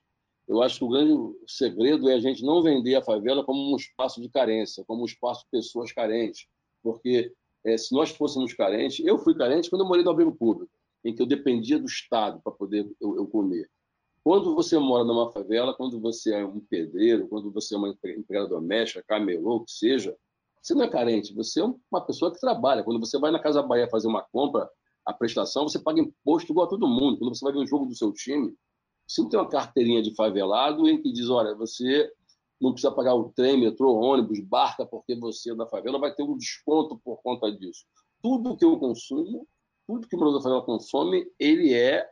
eu 0.47 0.61
acho 0.61 0.79
que 0.79 0.85
o 0.85 0.89
grande 0.89 1.13
segredo 1.45 2.09
é 2.09 2.13
a 2.13 2.19
gente 2.19 2.43
não 2.43 2.63
vender 2.63 2.95
a 2.95 3.03
favela 3.03 3.43
como 3.43 3.73
um 3.73 3.75
espaço 3.75 4.21
de 4.21 4.29
carência, 4.29 4.83
como 4.87 5.01
um 5.01 5.05
espaço 5.05 5.43
de 5.43 5.49
pessoas 5.51 5.91
carentes. 5.91 6.47
Porque 6.81 7.33
é, 7.65 7.77
se 7.77 7.93
nós 7.93 8.11
fôssemos 8.11 8.53
carentes, 8.53 9.05
eu 9.05 9.17
fui 9.17 9.35
carente 9.35 9.69
quando 9.69 9.81
eu 9.81 9.87
morei 9.87 10.03
no 10.03 10.11
abrigo 10.11 10.33
público, 10.33 10.71
em 11.03 11.13
que 11.13 11.21
eu 11.21 11.25
dependia 11.25 11.77
do 11.77 11.85
Estado 11.85 12.39
para 12.41 12.53
poder 12.53 12.89
eu, 13.01 13.17
eu, 13.17 13.27
comer. 13.27 13.69
Quando 14.23 14.55
você 14.55 14.77
mora 14.77 15.03
numa 15.03 15.31
favela, 15.31 15.73
quando 15.73 15.99
você 15.99 16.33
é 16.33 16.45
um 16.45 16.61
pedreiro, 16.61 17.27
quando 17.27 17.51
você 17.51 17.75
é 17.75 17.77
uma 17.77 17.89
empregada 17.89 18.47
doméstica, 18.47 19.03
camelô, 19.05 19.57
o 19.57 19.65
que 19.65 19.71
seja, 19.71 20.15
você 20.61 20.73
não 20.73 20.83
é 20.83 20.89
carente, 20.89 21.33
você 21.33 21.61
é 21.61 21.73
uma 21.91 22.01
pessoa 22.01 22.31
que 22.31 22.39
trabalha. 22.39 22.83
Quando 22.83 22.99
você 22.99 23.17
vai 23.19 23.31
na 23.31 23.39
Casa 23.39 23.61
Bahia 23.61 23.89
fazer 23.89 24.07
uma 24.07 24.21
compra, 24.21 24.69
a 25.05 25.13
prestação, 25.13 25.67
você 25.67 25.79
paga 25.79 26.01
imposto 26.01 26.51
igual 26.51 26.67
a 26.67 26.69
todo 26.69 26.87
mundo. 26.87 27.17
Quando 27.17 27.33
você 27.33 27.43
vai 27.43 27.53
ver 27.53 27.59
um 27.59 27.67
jogo 27.67 27.85
do 27.85 27.95
seu 27.95 28.11
time, 28.11 28.53
você 29.07 29.21
não 29.21 29.29
tem 29.29 29.39
uma 29.39 29.49
carteirinha 29.49 30.01
de 30.01 30.13
favelado 30.13 30.87
em 30.87 31.01
que 31.01 31.11
diz, 31.11 31.29
olha, 31.29 31.55
você 31.55 32.11
não 32.59 32.73
precisa 32.73 32.91
pagar 32.91 33.15
o 33.15 33.29
trem, 33.29 33.59
metrô, 33.59 33.95
ônibus, 33.95 34.39
barca, 34.41 34.85
porque 34.85 35.15
você 35.15 35.51
é 35.51 35.55
da 35.55 35.65
favela, 35.65 35.99
vai 35.99 36.13
ter 36.13 36.23
um 36.23 36.37
desconto 36.37 36.99
por 37.03 37.21
conta 37.21 37.51
disso. 37.51 37.85
Tudo 38.21 38.57
que 38.57 38.65
eu 38.65 38.77
consumo, 38.77 39.47
tudo 39.87 40.07
que 40.07 40.15
o 40.15 40.19
morador 40.19 40.39
da 40.39 40.43
favela 40.43 40.63
consome, 40.63 41.25
ele 41.39 41.73
é 41.73 42.09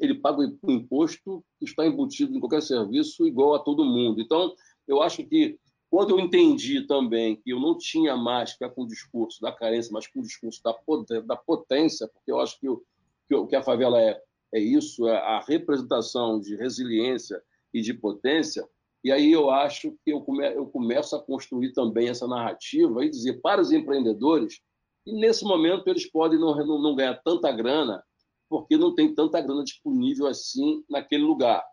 ele 0.00 0.14
paga 0.14 0.38
o 0.62 0.70
imposto 0.70 1.44
que 1.58 1.64
está 1.64 1.84
embutido 1.84 2.36
em 2.36 2.38
qualquer 2.38 2.62
serviço 2.62 3.26
igual 3.26 3.54
a 3.54 3.58
todo 3.58 3.84
mundo. 3.84 4.20
Então, 4.20 4.54
eu 4.86 5.02
acho 5.02 5.24
que 5.24 5.58
quando 5.90 6.10
eu 6.10 6.20
entendi 6.20 6.86
também 6.86 7.36
que 7.36 7.50
eu 7.50 7.58
não 7.58 7.76
tinha 7.76 8.16
mais 8.16 8.56
que 8.56 8.68
com 8.70 8.84
o 8.84 8.86
discurso 8.86 9.40
da 9.40 9.50
carência, 9.50 9.90
mas 9.92 10.06
com 10.06 10.20
o 10.20 10.22
discurso 10.22 10.62
da 10.62 11.36
potência, 11.36 12.08
porque 12.08 12.30
eu 12.30 12.40
acho 12.40 12.58
que 12.60 12.68
o 12.68 13.46
que 13.46 13.56
a 13.56 13.62
favela 13.62 14.00
é, 14.00 14.22
é 14.52 14.60
isso, 14.60 15.08
é 15.08 15.16
a 15.16 15.40
representação 15.40 16.38
de 16.40 16.56
resiliência 16.56 17.42
e 17.72 17.80
de 17.80 17.94
potência, 17.94 18.68
e 19.04 19.10
aí 19.10 19.32
eu 19.32 19.50
acho 19.50 19.96
que 20.04 20.12
eu, 20.12 20.20
come, 20.20 20.46
eu 20.54 20.66
começo 20.66 21.16
a 21.16 21.22
construir 21.22 21.72
também 21.72 22.08
essa 22.08 22.26
narrativa 22.26 23.04
e 23.04 23.10
dizer 23.10 23.40
para 23.40 23.60
os 23.60 23.72
empreendedores 23.72 24.60
que 25.04 25.12
nesse 25.12 25.44
momento 25.44 25.88
eles 25.88 26.08
podem 26.08 26.38
não, 26.38 26.54
não, 26.64 26.80
não 26.80 26.94
ganhar 26.94 27.20
tanta 27.24 27.50
grana, 27.50 28.02
porque 28.48 28.76
não 28.76 28.94
tem 28.94 29.12
tanta 29.12 29.40
grana 29.40 29.64
disponível 29.64 30.28
assim 30.28 30.84
naquele 30.88 31.24
lugar. 31.24 31.64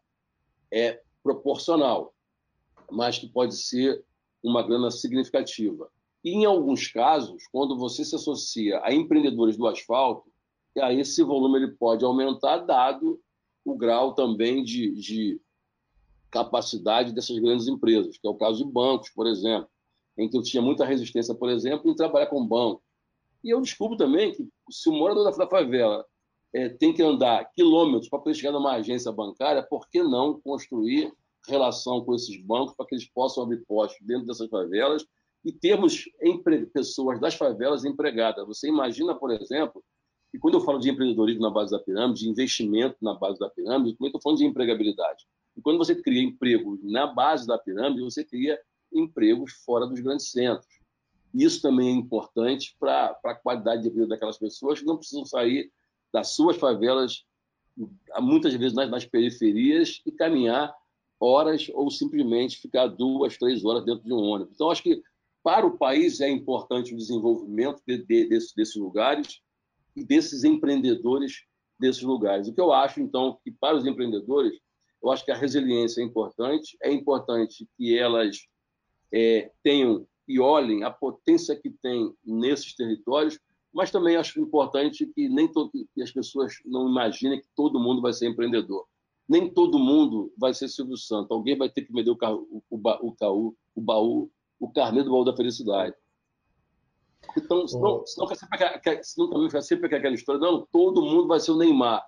É 0.71 1.01
proporcional, 1.21 2.15
mas 2.89 3.19
que 3.19 3.27
pode 3.27 3.55
ser 3.55 4.03
uma 4.41 4.63
grana 4.63 4.89
significativa. 4.89 5.91
E 6.23 6.31
em 6.31 6.45
alguns 6.45 6.87
casos, 6.87 7.43
quando 7.51 7.77
você 7.77 8.03
se 8.03 8.15
associa 8.15 8.81
a 8.83 8.91
empreendedores 8.91 9.55
do 9.55 9.67
asfalto, 9.67 10.31
aí 10.77 10.99
esse 10.99 11.23
volume 11.23 11.57
ele 11.57 11.71
pode 11.71 12.03
aumentar, 12.05 12.57
dado 12.57 13.19
o 13.65 13.75
grau 13.75 14.13
também 14.13 14.63
de, 14.63 14.91
de 14.91 15.41
capacidade 16.31 17.13
dessas 17.13 17.37
grandes 17.39 17.67
empresas, 17.67 18.17
que 18.17 18.27
é 18.27 18.29
o 18.29 18.35
caso 18.35 18.63
de 18.63 18.71
bancos, 18.71 19.09
por 19.09 19.27
exemplo, 19.27 19.69
em 20.17 20.29
que 20.29 20.37
eu 20.37 20.41
tinha 20.43 20.61
muita 20.61 20.85
resistência, 20.85 21.33
por 21.33 21.49
exemplo, 21.49 21.89
em 21.89 21.95
trabalhar 21.95 22.27
com 22.27 22.45
banco. 22.45 22.83
E 23.43 23.49
eu 23.49 23.61
descubro 23.61 23.97
também 23.97 24.33
que 24.33 24.47
se 24.69 24.89
o 24.89 24.93
morador 24.93 25.23
da 25.23 25.47
favela 25.47 26.05
é, 26.53 26.69
tem 26.69 26.93
que 26.93 27.01
andar 27.01 27.49
quilômetros 27.53 28.09
para 28.09 28.19
poder 28.19 28.35
chegar 28.35 28.51
numa 28.51 28.73
agência 28.73 29.11
bancária, 29.11 29.63
por 29.63 29.89
que 29.89 30.03
não 30.03 30.39
construir 30.41 31.13
relação 31.47 32.03
com 32.03 32.13
esses 32.13 32.41
bancos 32.43 32.75
para 32.75 32.85
que 32.85 32.95
eles 32.95 33.09
possam 33.09 33.43
abrir 33.43 33.63
postos 33.65 34.05
dentro 34.05 34.25
dessas 34.25 34.49
favelas 34.49 35.05
e 35.43 35.53
termos 35.53 36.05
pessoas 36.73 37.19
das 37.19 37.35
favelas 37.35 37.85
empregadas? 37.85 38.45
Você 38.45 38.67
imagina, 38.67 39.15
por 39.15 39.31
exemplo, 39.31 39.83
e 40.33 40.37
quando 40.37 40.55
eu 40.55 40.61
falo 40.61 40.79
de 40.79 40.89
empreendedorismo 40.89 41.41
na 41.41 41.49
base 41.49 41.71
da 41.71 41.79
pirâmide, 41.79 42.21
de 42.21 42.29
investimento 42.29 42.97
na 43.01 43.13
base 43.13 43.39
da 43.39 43.49
pirâmide, 43.49 43.95
também 43.95 44.09
estou 44.09 44.21
falando 44.21 44.37
de 44.37 44.45
empregabilidade. 44.45 45.25
E 45.57 45.61
quando 45.61 45.77
você 45.77 45.95
cria 45.95 46.21
emprego 46.21 46.79
na 46.83 47.07
base 47.07 47.47
da 47.47 47.57
pirâmide, 47.57 48.01
você 48.01 48.23
cria 48.23 48.59
empregos 48.93 49.53
fora 49.65 49.87
dos 49.87 49.99
grandes 49.99 50.31
centros. 50.31 50.79
Isso 51.33 51.61
também 51.61 51.89
é 51.89 51.91
importante 51.91 52.75
para 52.79 53.17
a 53.23 53.35
qualidade 53.35 53.83
de 53.83 53.89
vida 53.89 54.07
daquelas 54.07 54.37
pessoas 54.37 54.79
que 54.79 54.85
não 54.85 54.97
precisam 54.97 55.25
sair 55.25 55.71
das 56.11 56.29
suas 56.29 56.57
favelas, 56.57 57.23
muitas 58.19 58.53
vezes 58.53 58.73
nas, 58.73 58.89
nas 58.89 59.05
periferias, 59.05 60.01
e 60.05 60.11
caminhar 60.11 60.73
horas 61.19 61.69
ou 61.73 61.91
simplesmente 61.91 62.57
ficar 62.57 62.87
duas, 62.87 63.37
três 63.37 63.63
horas 63.65 63.83
dentro 63.83 64.03
de 64.03 64.13
um 64.13 64.17
ônibus. 64.17 64.55
Então, 64.55 64.71
acho 64.71 64.81
que 64.81 65.03
para 65.43 65.65
o 65.65 65.77
país 65.77 66.21
é 66.21 66.29
importante 66.29 66.93
o 66.93 66.97
desenvolvimento 66.97 67.81
de, 67.85 67.97
de, 67.97 68.25
desses, 68.27 68.75
lugares 68.75 69.41
desses 69.95 70.43
empreendedores 70.43 71.43
desses 71.79 72.03
lugares. 72.03 72.47
O 72.47 72.53
que 72.53 72.61
eu 72.61 72.73
acho, 72.73 72.99
então, 72.99 73.39
que 73.43 73.51
para 73.51 73.77
os 73.77 73.85
empreendedores, 73.85 74.59
eu 75.01 75.09
acho 75.11 75.23
que 75.23 75.31
a 75.31 75.37
resiliência 75.37 76.01
é 76.01 76.03
importante, 76.03 76.77
é 76.83 76.91
importante 76.91 77.67
que 77.77 77.97
elas 77.97 78.37
é, 79.13 79.51
tenham 79.63 80.05
e 80.27 80.39
olhem 80.39 80.83
a 80.83 80.91
potência 80.91 81.55
que 81.55 81.71
tem 81.81 82.13
nesses 82.23 82.75
territórios, 82.75 83.39
mas 83.73 83.91
também 83.91 84.15
acho 84.15 84.39
importante 84.39 85.05
que 85.07 85.29
nem 85.29 85.47
todo, 85.51 85.71
que 85.71 86.01
as 86.01 86.11
pessoas 86.11 86.53
não 86.65 86.89
imaginem 86.89 87.39
que 87.39 87.47
todo 87.55 87.79
mundo 87.79 88.01
vai 88.01 88.13
ser 88.13 88.27
empreendedor. 88.27 88.85
Nem 89.27 89.51
todo 89.51 89.79
mundo 89.79 90.33
vai 90.37 90.53
ser 90.53 90.67
Silvio 90.67 90.97
Santos. 90.97 91.31
Alguém 91.31 91.57
vai 91.57 91.69
ter 91.69 91.83
que 91.83 91.93
vender 91.93 92.09
o, 92.09 92.15
carro, 92.15 92.47
o, 92.49 92.63
o, 92.69 92.77
o, 92.77 93.55
o 93.75 93.81
baú, 93.81 94.31
o 94.59 94.71
carnê 94.71 95.03
do 95.03 95.11
baú 95.11 95.23
da 95.23 95.35
felicidade. 95.35 95.95
Então, 97.37 97.67
senão, 97.67 98.05
senão, 98.05 98.27
sempre, 98.27 99.03
senão 99.03 99.29
também 99.29 99.49
fica 99.49 99.61
sempre 99.61 99.95
aquela 99.95 100.13
história, 100.13 100.41
não, 100.41 100.65
todo 100.71 101.01
mundo 101.01 101.27
vai 101.27 101.39
ser 101.39 101.51
o 101.51 101.57
Neymar. 101.57 102.05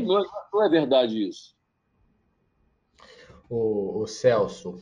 Não 0.00 0.18
é, 0.20 0.24
não 0.52 0.64
é 0.64 0.68
verdade 0.68 1.28
isso. 1.28 1.54
O, 3.48 4.02
o 4.02 4.06
Celso, 4.06 4.78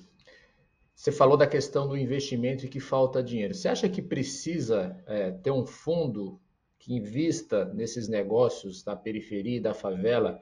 você 0.95 1.13
falou 1.13 1.37
da 1.37 1.47
questão 1.47 1.89
do 1.89 1.97
investimento 1.97 2.67
e 2.67 2.69
que 2.69 2.81
falta 2.81 3.23
dinheiro. 3.23 3.55
Você 3.55 3.69
acha 3.69 3.89
que 3.89 4.03
precisa 4.03 5.03
é, 5.07 5.31
ter 5.31 5.51
um 5.51 5.65
fundo 5.65 6.41
que 6.79 6.95
invista 6.95 7.67
nesses 7.67 8.09
negócios 8.09 8.83
da 8.83 8.97
periferia 8.97 9.57
e 9.57 9.61
da 9.61 9.75
favela 9.75 10.41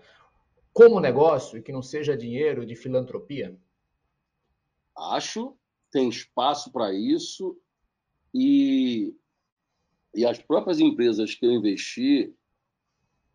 como 0.72 1.00
negócio 1.00 1.58
e 1.58 1.62
que 1.62 1.72
não 1.72 1.82
seja 1.82 2.16
dinheiro 2.16 2.66
de 2.66 2.74
filantropia? 2.74 3.56
Acho, 4.96 5.56
tem 5.90 6.08
espaço 6.08 6.70
para 6.70 6.92
isso 6.92 7.58
e, 8.34 9.14
e 10.16 10.24
as 10.24 10.38
próprias 10.38 10.80
empresas 10.80 11.34
que 11.34 11.44
eu 11.44 11.52
investi, 11.52 12.34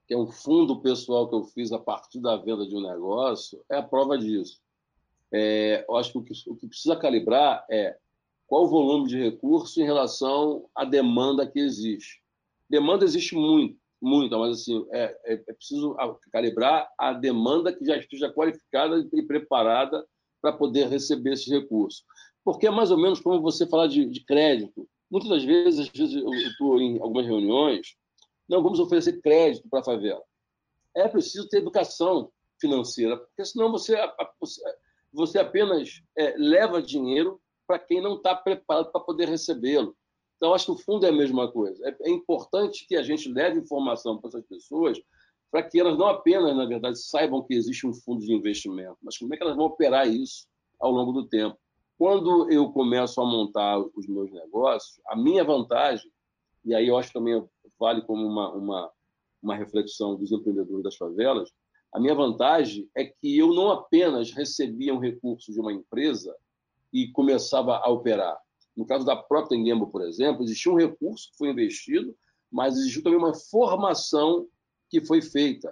que 0.07 0.15
é 0.15 0.17
um 0.17 0.27
fundo 0.27 0.81
pessoal 0.81 1.29
que 1.29 1.35
eu 1.35 1.43
fiz 1.43 1.71
a 1.71 1.77
partir 1.77 2.19
da 2.19 2.35
venda 2.35 2.67
de 2.67 2.75
um 2.75 2.81
negócio, 2.81 3.63
é 3.69 3.77
a 3.77 3.83
prova 3.83 4.17
disso. 4.17 4.59
É, 5.31 5.85
eu 5.87 5.95
acho 5.95 6.11
que 6.11 6.17
o, 6.17 6.23
que 6.23 6.33
o 6.49 6.55
que 6.55 6.67
precisa 6.67 6.95
calibrar 6.95 7.63
é 7.69 7.95
qual 8.47 8.63
o 8.63 8.67
volume 8.67 9.07
de 9.07 9.17
recurso 9.17 9.79
em 9.79 9.85
relação 9.85 10.67
à 10.75 10.83
demanda 10.83 11.47
que 11.47 11.59
existe. 11.59 12.19
Demanda 12.67 13.05
existe 13.05 13.35
muito, 13.35 13.77
muito, 14.01 14.37
mas 14.39 14.61
assim 14.61 14.83
é, 14.91 15.17
é, 15.25 15.33
é 15.33 15.53
preciso 15.53 15.95
calibrar 16.31 16.89
a 16.97 17.13
demanda 17.13 17.71
que 17.71 17.85
já 17.85 17.95
esteja 17.95 18.33
qualificada 18.33 19.07
e 19.13 19.21
preparada 19.21 20.03
para 20.41 20.51
poder 20.51 20.87
receber 20.87 21.33
esses 21.33 21.47
recursos. 21.47 22.03
Porque 22.43 22.65
é 22.65 22.71
mais 22.71 22.89
ou 22.89 22.97
menos 22.97 23.19
como 23.19 23.39
você 23.39 23.67
falar 23.67 23.85
de, 23.85 24.03
de 24.03 24.25
crédito. 24.25 24.89
Muitas 25.11 25.29
das 25.29 25.43
vezes, 25.43 25.79
às 25.81 25.89
vezes 25.89 26.15
eu 26.15 26.33
estou 26.33 26.79
em 26.79 26.99
algumas 27.01 27.25
reuniões, 27.25 27.95
não 28.47 28.63
vamos 28.63 28.79
oferecer 28.79 29.21
crédito 29.21 29.67
para 29.69 29.81
a 29.81 29.83
favela. 29.83 30.23
É 30.95 31.07
preciso 31.07 31.49
ter 31.49 31.57
educação 31.57 32.31
financeira, 32.59 33.17
porque 33.17 33.43
senão 33.43 33.71
você, 33.71 33.97
você 35.11 35.39
apenas 35.39 36.01
é, 36.17 36.35
leva 36.37 36.81
dinheiro 36.81 37.41
para 37.67 37.77
quem 37.77 38.01
não 38.01 38.15
está 38.15 38.35
preparado 38.35 38.91
para 38.91 39.01
poder 39.01 39.27
recebê-lo. 39.27 39.95
Então, 40.37 40.53
acho 40.53 40.65
que 40.65 40.71
o 40.71 40.77
fundo 40.77 41.05
é 41.05 41.09
a 41.09 41.13
mesma 41.13 41.51
coisa. 41.51 41.87
É, 41.87 42.09
é 42.09 42.09
importante 42.09 42.85
que 42.87 42.95
a 42.95 43.03
gente 43.03 43.31
leve 43.31 43.59
informação 43.59 44.17
para 44.17 44.29
essas 44.29 44.45
pessoas 44.45 45.01
para 45.51 45.61
que 45.61 45.79
elas 45.79 45.97
não 45.97 46.07
apenas, 46.07 46.55
na 46.55 46.65
verdade, 46.65 46.97
saibam 46.97 47.43
que 47.43 47.53
existe 47.53 47.85
um 47.85 47.93
fundo 47.93 48.25
de 48.25 48.33
investimento, 48.33 48.97
mas 49.03 49.17
como 49.17 49.33
é 49.33 49.37
que 49.37 49.43
elas 49.43 49.57
vão 49.57 49.65
operar 49.65 50.07
isso 50.07 50.47
ao 50.79 50.91
longo 50.91 51.11
do 51.11 51.27
tempo. 51.27 51.59
Quando 52.01 52.51
eu 52.51 52.71
começo 52.71 53.21
a 53.21 53.23
montar 53.23 53.77
os 53.77 54.07
meus 54.07 54.31
negócios, 54.31 54.99
a 55.05 55.15
minha 55.15 55.43
vantagem, 55.43 56.11
e 56.65 56.73
aí 56.73 56.87
eu 56.87 56.97
acho 56.97 57.09
que 57.09 57.13
também 57.13 57.47
vale 57.79 58.01
como 58.01 58.25
uma, 58.25 58.51
uma, 58.53 58.91
uma 59.39 59.55
reflexão 59.55 60.15
dos 60.15 60.31
empreendedores 60.31 60.81
das 60.81 60.95
favelas, 60.95 61.51
a 61.93 61.99
minha 61.99 62.15
vantagem 62.15 62.89
é 62.97 63.05
que 63.05 63.37
eu 63.37 63.53
não 63.53 63.69
apenas 63.69 64.31
recebia 64.31 64.95
um 64.95 64.97
recurso 64.97 65.53
de 65.53 65.59
uma 65.59 65.71
empresa 65.71 66.35
e 66.91 67.07
começava 67.11 67.77
a 67.77 67.87
operar. 67.89 68.35
No 68.75 68.83
caso 68.83 69.05
da 69.05 69.15
própria 69.15 69.55
Engembo, 69.55 69.85
por 69.85 70.01
exemplo, 70.01 70.43
existia 70.43 70.71
um 70.71 70.79
recurso 70.79 71.29
que 71.29 71.37
foi 71.37 71.49
investido, 71.51 72.17
mas 72.51 72.77
existiu 72.77 73.03
também 73.03 73.19
uma 73.19 73.35
formação 73.35 74.47
que 74.89 75.05
foi 75.05 75.21
feita, 75.21 75.71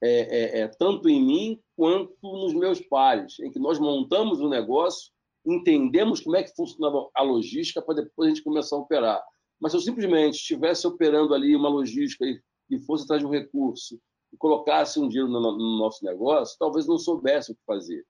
é, 0.00 0.10
é, 0.20 0.60
é, 0.60 0.68
tanto 0.68 1.08
em 1.08 1.20
mim 1.20 1.60
quanto 1.76 2.14
nos 2.22 2.54
meus 2.54 2.80
pares, 2.80 3.40
em 3.40 3.50
que 3.50 3.58
nós 3.58 3.80
montamos 3.80 4.40
um 4.40 4.48
negócio, 4.48 5.12
entendemos 5.44 6.20
como 6.20 6.36
é 6.36 6.42
que 6.42 6.54
funcionava 6.54 7.08
a 7.14 7.22
logística 7.22 7.82
para 7.82 8.02
depois 8.02 8.26
a 8.26 8.34
gente 8.34 8.44
começar 8.44 8.76
a 8.76 8.80
operar. 8.80 9.22
Mas 9.60 9.72
se 9.72 9.78
eu 9.78 9.82
simplesmente 9.82 10.34
estivesse 10.34 10.86
operando 10.86 11.34
ali 11.34 11.54
uma 11.54 11.68
logística 11.68 12.24
e, 12.70 12.78
fosse 12.80 13.04
atrás 13.04 13.20
de 13.20 13.26
um 13.26 13.30
recurso 13.30 14.00
e 14.32 14.36
colocasse 14.36 14.98
um 14.98 15.08
dinheiro 15.08 15.30
no, 15.30 15.40
no 15.40 15.78
nosso 15.78 16.04
negócio, 16.04 16.56
talvez 16.58 16.86
não 16.86 16.98
soubesse 16.98 17.52
o 17.52 17.54
que 17.54 17.64
fazer. 17.66 18.04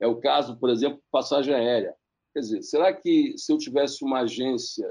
É 0.00 0.06
o 0.06 0.16
caso, 0.16 0.58
por 0.58 0.70
exemplo, 0.70 1.00
passagem 1.10 1.54
aérea. 1.54 1.94
Quer 2.32 2.40
dizer, 2.40 2.62
será 2.62 2.92
que 2.92 3.34
se 3.36 3.52
eu 3.52 3.58
tivesse 3.58 4.04
uma 4.04 4.20
agência 4.20 4.88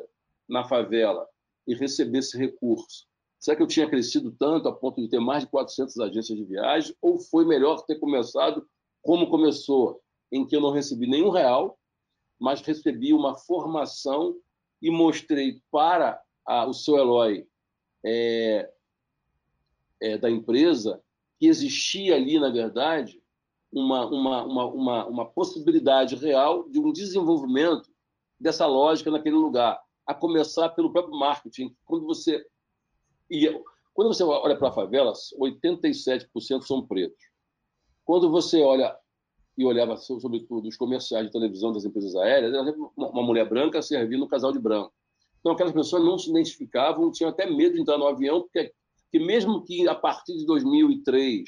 na 0.48 0.64
favela 0.64 1.28
e 1.68 1.76
recebesse 1.76 2.38
recurso, 2.38 3.06
será 3.40 3.56
que 3.56 3.64
eu 3.64 3.68
tinha 3.68 3.90
crescido 3.90 4.32
tanto 4.38 4.68
a 4.68 4.74
ponto 4.74 5.02
de 5.02 5.10
ter 5.10 5.20
mais 5.20 5.44
de 5.44 5.50
400 5.50 5.98
agências 6.00 6.38
de 6.38 6.46
viagem? 6.46 6.96
Ou 7.02 7.20
foi 7.20 7.46
melhor 7.46 7.84
ter 7.86 8.00
começado 8.00 8.66
como 9.02 9.30
começou, 9.30 10.02
em 10.32 10.46
que 10.46 10.56
eu 10.56 10.62
não 10.62 10.72
recebi 10.72 11.08
nenhum 11.08 11.30
real, 11.30 11.77
mas 12.40 12.62
recebi 12.62 13.14
uma 13.14 13.36
formação 13.36 14.36
e 14.82 14.90
mostrei 14.90 15.62
para 15.72 16.22
a, 16.46 16.66
o 16.66 16.74
seu 16.74 16.98
Eloy 16.98 17.48
é, 18.06 18.72
é, 20.02 20.18
da 20.18 20.30
empresa 20.30 21.02
que 21.40 21.48
existia 21.48 22.16
ali, 22.16 22.40
na 22.40 22.50
verdade, 22.50 23.22
uma, 23.72 24.06
uma, 24.08 24.44
uma, 24.44 24.66
uma, 24.66 25.06
uma 25.06 25.26
possibilidade 25.26 26.16
real 26.16 26.68
de 26.70 26.80
um 26.80 26.92
desenvolvimento 26.92 27.90
dessa 28.40 28.66
lógica 28.66 29.12
naquele 29.12 29.36
lugar, 29.36 29.80
a 30.06 30.14
começar 30.14 30.70
pelo 30.70 30.92
próprio 30.92 31.18
marketing. 31.18 31.76
Quando 31.86 32.06
você 32.06 32.46
quando 33.94 34.14
você 34.14 34.24
olha 34.24 34.56
para 34.56 34.70
a 34.70 34.72
favela, 34.72 35.12
87% 35.12 36.62
são 36.62 36.86
pretos. 36.88 37.22
Quando 38.06 38.30
você 38.30 38.62
olha 38.62 38.96
e 39.58 39.66
olhava 39.66 39.98
sobretudo 39.98 40.68
os 40.68 40.78
comerciais 40.78 41.26
de 41.26 41.32
televisão 41.32 41.72
das 41.72 41.84
empresas 41.84 42.16
aéreas, 42.16 42.54
era 42.54 42.76
uma 42.96 43.24
mulher 43.24 43.50
branca 43.50 43.82
servindo 43.82 44.24
um 44.24 44.28
casal 44.28 44.52
de 44.52 44.60
branco. 44.60 44.94
Então 45.40 45.52
aquelas 45.52 45.74
pessoas 45.74 46.04
não 46.04 46.18
se 46.18 46.30
identificavam, 46.30 47.12
tinham 47.12 47.30
até 47.30 47.50
medo 47.50 47.76
de 47.76 47.82
entrar 47.82 47.98
no 47.98 48.08
avião, 48.08 48.42
porque 48.42 48.72
que 49.12 49.20
mesmo 49.20 49.64
que 49.64 49.88
a 49.88 49.96
partir 49.96 50.38
de 50.38 50.46
2003 50.46 51.44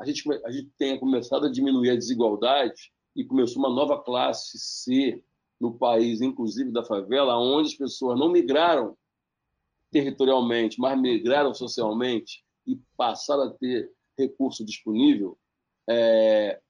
a 0.00 0.04
gente, 0.04 0.24
a 0.44 0.50
gente 0.50 0.70
tenha 0.76 0.98
começado 0.98 1.46
a 1.46 1.50
diminuir 1.50 1.90
a 1.90 1.96
desigualdade 1.96 2.92
e 3.14 3.24
começou 3.24 3.60
uma 3.60 3.70
nova 3.70 4.02
classe 4.02 4.58
C 4.58 5.22
no 5.60 5.78
país, 5.78 6.20
inclusive 6.20 6.72
da 6.72 6.84
favela, 6.84 7.38
onde 7.38 7.68
as 7.68 7.74
pessoas 7.74 8.18
não 8.18 8.28
migraram 8.28 8.96
territorialmente, 9.90 10.80
mas 10.80 11.00
migraram 11.00 11.54
socialmente 11.54 12.44
e 12.66 12.76
passaram 12.96 13.44
a 13.44 13.50
ter 13.50 13.92
recurso 14.18 14.64
disponível, 14.64 15.38
é, 15.88 16.60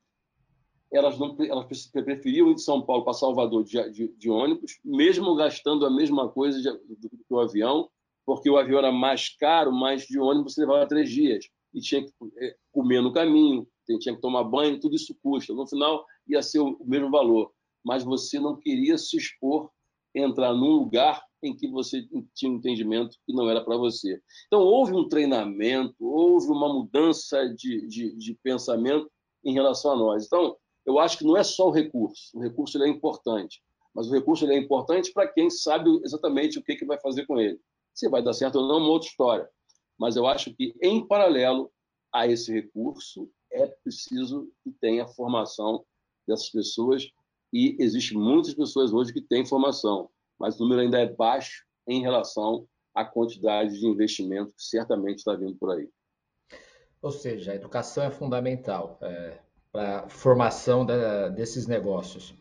elas, 0.94 1.18
não, 1.18 1.36
elas 1.40 1.66
preferiam 1.90 2.50
ir 2.50 2.54
de 2.54 2.62
São 2.62 2.80
Paulo 2.80 3.02
para 3.02 3.12
Salvador 3.12 3.64
de, 3.64 3.90
de, 3.90 4.08
de 4.16 4.30
ônibus, 4.30 4.78
mesmo 4.84 5.34
gastando 5.34 5.84
a 5.84 5.90
mesma 5.90 6.28
coisa 6.28 6.60
de, 6.60 6.70
do, 6.70 7.10
do 7.28 7.40
avião, 7.40 7.90
porque 8.24 8.48
o 8.48 8.56
avião 8.56 8.78
era 8.78 8.92
mais 8.92 9.28
caro, 9.36 9.72
mas 9.72 10.06
de 10.06 10.18
ônibus 10.18 10.54
você 10.54 10.60
levava 10.60 10.86
três 10.86 11.10
dias 11.10 11.46
e 11.74 11.80
tinha 11.80 12.04
que 12.04 12.12
é, 12.38 12.54
comer 12.70 13.02
no 13.02 13.12
caminho, 13.12 13.66
tinha 14.00 14.14
que 14.14 14.20
tomar 14.20 14.44
banho, 14.44 14.78
tudo 14.78 14.94
isso 14.94 15.14
custa. 15.20 15.52
No 15.52 15.66
final 15.66 16.06
ia 16.28 16.40
ser 16.40 16.60
o 16.60 16.78
mesmo 16.84 17.10
valor, 17.10 17.50
mas 17.84 18.04
você 18.04 18.38
não 18.38 18.56
queria 18.56 18.96
se 18.96 19.16
expor, 19.16 19.70
entrar 20.14 20.54
num 20.54 20.76
lugar 20.76 21.20
em 21.42 21.54
que 21.54 21.68
você 21.68 22.06
tinha 22.34 22.52
um 22.52 22.56
entendimento 22.56 23.16
que 23.26 23.32
não 23.34 23.50
era 23.50 23.62
para 23.62 23.76
você. 23.76 24.22
Então 24.46 24.60
houve 24.60 24.94
um 24.94 25.08
treinamento, 25.08 25.96
houve 25.98 26.46
uma 26.46 26.72
mudança 26.72 27.48
de, 27.48 27.84
de, 27.88 28.16
de 28.16 28.38
pensamento 28.42 29.10
em 29.44 29.52
relação 29.52 29.92
a 29.92 29.96
nós. 29.96 30.24
Então 30.24 30.56
eu 30.86 30.98
acho 30.98 31.18
que 31.18 31.24
não 31.24 31.36
é 31.36 31.42
só 31.42 31.68
o 31.68 31.70
recurso, 31.70 32.36
o 32.36 32.40
recurso 32.40 32.82
é 32.82 32.88
importante, 32.88 33.62
mas 33.94 34.08
o 34.08 34.12
recurso 34.12 34.46
é 34.46 34.56
importante 34.58 35.12
para 35.12 35.28
quem 35.28 35.48
sabe 35.48 35.88
exatamente 36.04 36.58
o 36.58 36.62
que, 36.62 36.76
que 36.76 36.84
vai 36.84 37.00
fazer 37.00 37.26
com 37.26 37.38
ele. 37.40 37.58
Se 37.94 38.08
vai 38.08 38.22
dar 38.22 38.32
certo 38.32 38.56
ou 38.56 38.66
não, 38.66 38.76
é 38.76 38.80
uma 38.80 38.90
outra 38.90 39.08
história. 39.08 39.48
Mas 39.96 40.16
eu 40.16 40.26
acho 40.26 40.52
que, 40.54 40.74
em 40.82 41.06
paralelo 41.06 41.70
a 42.12 42.26
esse 42.26 42.52
recurso, 42.52 43.30
é 43.52 43.66
preciso 43.66 44.50
que 44.62 44.72
tenha 44.80 45.06
formação 45.06 45.84
dessas 46.26 46.50
pessoas. 46.50 47.08
E 47.52 47.76
existem 47.78 48.18
muitas 48.18 48.52
pessoas 48.54 48.92
hoje 48.92 49.12
que 49.12 49.22
têm 49.22 49.46
formação, 49.46 50.10
mas 50.38 50.58
o 50.58 50.64
número 50.64 50.80
ainda 50.80 50.98
é 50.98 51.06
baixo 51.06 51.64
em 51.86 52.00
relação 52.00 52.66
à 52.92 53.04
quantidade 53.04 53.78
de 53.78 53.86
investimento 53.86 54.52
que 54.54 54.62
certamente 54.62 55.18
está 55.18 55.34
vindo 55.34 55.56
por 55.56 55.70
aí. 55.70 55.88
Ou 57.00 57.12
seja, 57.12 57.52
a 57.52 57.54
educação 57.54 58.02
é 58.02 58.10
fundamental 58.10 58.98
é, 59.02 59.38
para 59.74 60.08
formação 60.08 60.86
da, 60.86 61.28
desses 61.30 61.66
negócios. 61.66 62.32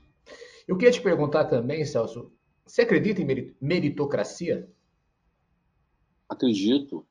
Eu 0.68 0.78
queria 0.78 0.92
te 0.92 1.02
perguntar 1.02 1.46
também, 1.46 1.84
Celso, 1.84 2.32
você 2.64 2.84
acredita 2.84 3.24
em 3.24 3.56
meritocracia? 3.60 4.70
Acredito. 6.30 7.08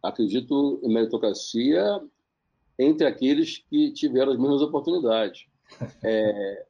Acredito 0.00 0.80
em 0.84 0.94
meritocracia 0.94 2.00
entre 2.78 3.08
aqueles 3.08 3.58
que 3.68 3.92
tiveram 3.92 4.32
as 4.32 4.38
mesmas 4.38 4.62
oportunidades. 4.62 5.46
É, 6.04 6.66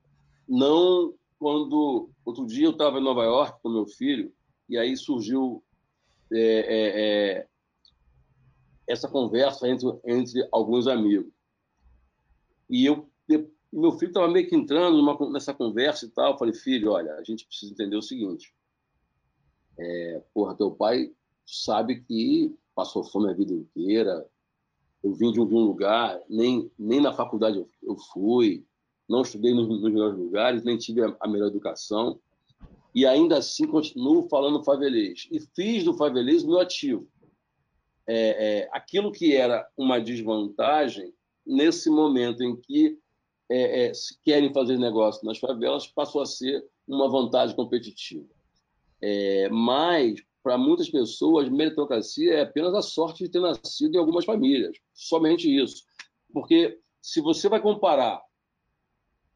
não 0.48 1.12
quando 1.38 2.08
outro 2.24 2.46
dia 2.46 2.64
eu 2.64 2.70
estava 2.70 2.98
em 2.98 3.04
Nova 3.04 3.24
York 3.24 3.60
com 3.62 3.68
meu 3.68 3.86
filho 3.86 4.32
e 4.70 4.78
aí 4.78 4.96
surgiu 4.96 5.62
é, 6.32 6.38
é, 6.40 7.40
é 7.40 7.46
essa 8.88 9.06
conversa 9.06 9.68
entre, 9.68 9.86
entre 10.06 10.48
alguns 10.50 10.86
amigos 10.86 11.35
e 12.68 12.84
eu 12.84 13.08
meu 13.72 13.92
filho 13.92 14.08
estava 14.08 14.28
meio 14.28 14.48
que 14.48 14.56
entrando 14.56 14.96
numa, 14.96 15.30
nessa 15.30 15.52
conversa 15.52 16.06
e 16.06 16.08
tal. 16.08 16.32
Eu 16.32 16.38
falei, 16.38 16.54
filho, 16.54 16.92
olha, 16.92 17.12
a 17.14 17.22
gente 17.22 17.46
precisa 17.46 17.72
entender 17.72 17.96
o 17.96 18.02
seguinte. 18.02 18.54
É, 19.78 20.22
porra, 20.32 20.54
teu 20.54 20.70
pai 20.70 21.12
sabe 21.44 22.00
que 22.00 22.54
passou 22.74 23.04
fome 23.04 23.30
a 23.30 23.34
vida 23.34 23.52
inteira. 23.52 24.26
Eu 25.02 25.12
vim 25.12 25.30
de 25.30 25.40
um, 25.40 25.46
de 25.46 25.54
um 25.54 25.60
lugar, 25.60 26.18
nem, 26.28 26.70
nem 26.78 27.00
na 27.00 27.12
faculdade 27.12 27.58
eu, 27.58 27.68
eu 27.82 27.96
fui, 28.12 28.64
não 29.08 29.22
estudei 29.22 29.52
nos, 29.52 29.68
nos, 29.68 29.82
melhores 29.82 30.18
lugares, 30.18 30.64
nem 30.64 30.78
tive 30.78 31.02
a, 31.02 31.14
a, 31.20 31.28
melhor 31.28 31.48
educação. 31.48 32.18
E 32.94 33.04
ainda 33.04 33.38
assim 33.38 33.66
continuo 33.66 34.28
falando 34.28 34.64
favelês. 34.64 35.28
E 35.30 35.38
fiz 35.54 35.84
do 35.84 35.94
favelês 35.94 36.42
meu 36.42 36.58
ativo. 36.58 37.06
É, 38.06 38.60
é, 38.60 38.68
aquilo 38.72 39.12
que 39.12 39.36
era 39.36 39.68
uma 39.76 40.00
desvantagem, 40.00 41.12
nesse 41.46 41.88
momento 41.88 42.42
em 42.42 42.56
que 42.56 42.98
é, 43.48 43.86
é 43.86 43.94
se 43.94 44.18
querem 44.22 44.52
fazer 44.52 44.78
negócio 44.78 45.24
nas 45.24 45.38
favelas, 45.38 45.86
passou 45.86 46.20
a 46.20 46.26
ser 46.26 46.64
uma 46.86 47.08
vantagem 47.08 47.54
competitiva. 47.54 48.28
É, 49.00 49.48
mas 49.50 50.22
para 50.42 50.56
muitas 50.56 50.88
pessoas, 50.88 51.48
meritocracia 51.48 52.34
é 52.34 52.40
apenas 52.42 52.72
a 52.72 52.80
sorte 52.80 53.24
de 53.24 53.30
ter 53.30 53.40
nascido 53.40 53.94
em 53.94 53.98
algumas 53.98 54.24
famílias. 54.24 54.76
Somente 54.94 55.52
isso. 55.52 55.84
Porque 56.32 56.78
se 57.02 57.20
você 57.20 57.48
vai 57.48 57.60
comparar 57.60 58.22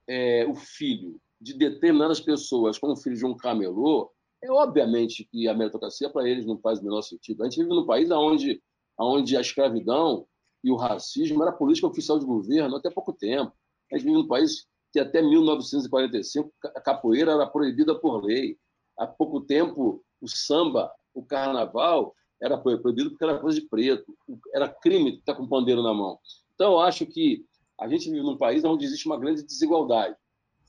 é, 0.07 0.47
o 0.47 0.55
filho 0.55 1.21
de 1.41 1.55
determinadas 1.55 2.21
pessoas 2.21 2.79
com 2.79 2.93
o 2.93 2.97
filho 2.97 3.17
de 3.17 3.27
um 3.27 3.37
camelô, 3.37 4.13
é 4.41 4.51
obviamente 4.53 5.25
que 5.25 5.49
a 5.49 5.55
meritocracia 5.55 6.09
para 6.09 6.29
eles 6.29 6.47
não 6.47 6.59
faz 6.59 6.79
o 6.79 6.85
menor 6.85 7.03
sentido. 7.03 7.43
A 7.43 7.45
gente 7.51 7.59
vive 7.59 7.75
num 7.75 7.87
país 7.87 8.11
onde, 8.11 8.63
onde 8.97 9.37
a 9.37 9.41
escravidão 9.41 10.27
e 10.63 10.71
o 10.71 10.77
racismo 10.77 11.43
era 11.43 11.53
política 11.53 11.87
oficial 11.87 12.19
de 12.19 12.27
governo 12.27 12.77
até 12.77 12.91
pouco 12.91 13.13
tempo. 13.13 13.53
A 13.91 13.97
gente 13.97 14.07
vive 14.07 14.17
num 14.17 14.29
país 14.29 14.67
que 14.93 14.99
até 14.99 15.23
1945 15.23 16.53
a 16.65 16.81
capoeira 16.81 17.33
era 17.33 17.47
proibida 17.47 17.95
por 17.95 18.25
lei. 18.25 18.59
Há 18.97 19.07
pouco 19.07 19.41
tempo 19.41 20.05
o 20.21 20.29
samba 20.29 20.93
o 21.15 21.25
carnaval 21.25 22.15
era 22.41 22.57
proibido 22.57 23.11
porque 23.11 23.25
era 23.25 23.39
coisa 23.39 23.61
de 23.61 23.69
preto, 23.69 24.17
era 24.55 24.69
crime 24.69 25.19
estar 25.19 25.35
com 25.35 25.47
pandeiro 25.47 25.83
na 25.83 25.93
mão. 25.93 26.19
Então, 26.55 26.73
eu 26.73 26.81
acho 26.81 27.05
que 27.07 27.45
a 27.79 27.89
gente 27.89 28.11
vive 28.11 28.23
num 28.23 28.37
país 28.37 28.65
onde 28.65 28.85
existe 28.85 29.07
uma 29.07 29.19
grande 29.19 29.43
desigualdade. 29.43 30.17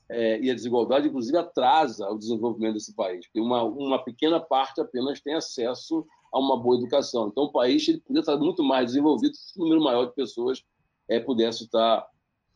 É, 0.08 0.38
e 0.40 0.50
a 0.50 0.54
desigualdade, 0.54 1.08
inclusive, 1.08 1.38
atrasa 1.38 2.08
o 2.10 2.18
desenvolvimento 2.18 2.74
desse 2.74 2.94
país, 2.94 3.26
porque 3.26 3.40
uma, 3.40 3.62
uma 3.62 4.02
pequena 4.02 4.38
parte 4.38 4.80
apenas 4.80 5.20
tem 5.20 5.34
acesso 5.34 6.06
a 6.32 6.38
uma 6.38 6.56
boa 6.56 6.76
educação. 6.76 7.28
Então, 7.28 7.44
o 7.44 7.52
país 7.52 7.86
ele 7.88 8.00
poderia 8.00 8.20
estar 8.20 8.36
muito 8.36 8.62
mais 8.62 8.86
desenvolvido 8.86 9.34
se 9.36 9.58
um 9.60 9.64
número 9.64 9.82
maior 9.82 10.06
de 10.06 10.14
pessoas 10.14 10.64
é, 11.08 11.20
pudesse 11.20 11.64
estar 11.64 12.06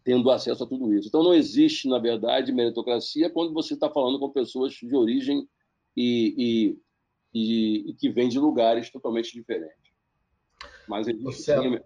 tendo 0.03 0.31
acesso 0.31 0.65
a 0.65 0.67
tudo 0.67 0.95
isso. 0.95 1.09
Então, 1.09 1.23
não 1.23 1.35
existe, 1.35 1.89
na 1.89 1.99
verdade, 1.99 2.53
meritocracia 2.53 3.29
quando 3.29 3.53
você 3.53 3.75
está 3.75 3.91
falando 3.91 4.19
com 4.19 4.31
pessoas 4.31 4.73
de 4.73 4.95
origem 4.95 5.49
e, 5.97 6.35
e 6.39 6.77
e, 7.37 7.91
e 7.91 7.95
que 7.95 8.09
vem 8.09 8.31
de 8.31 8.39
lugares 8.39 8.91
totalmente 8.91 9.33
diferentes. 9.33 9.93
Mas 10.89 11.07
existe, 11.07 11.43
sim, 11.43 11.79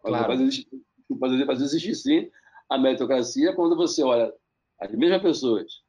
claro. 0.00 0.28
mas, 0.28 0.40
existe, 0.40 0.68
mas 1.10 1.60
existe 1.60 1.94
sim 1.96 2.30
a 2.68 2.78
meritocracia 2.78 3.52
quando 3.54 3.76
você 3.76 4.04
olha 4.04 4.32
as 4.78 4.92
mesmas 4.92 5.22
pessoas, 5.22 5.82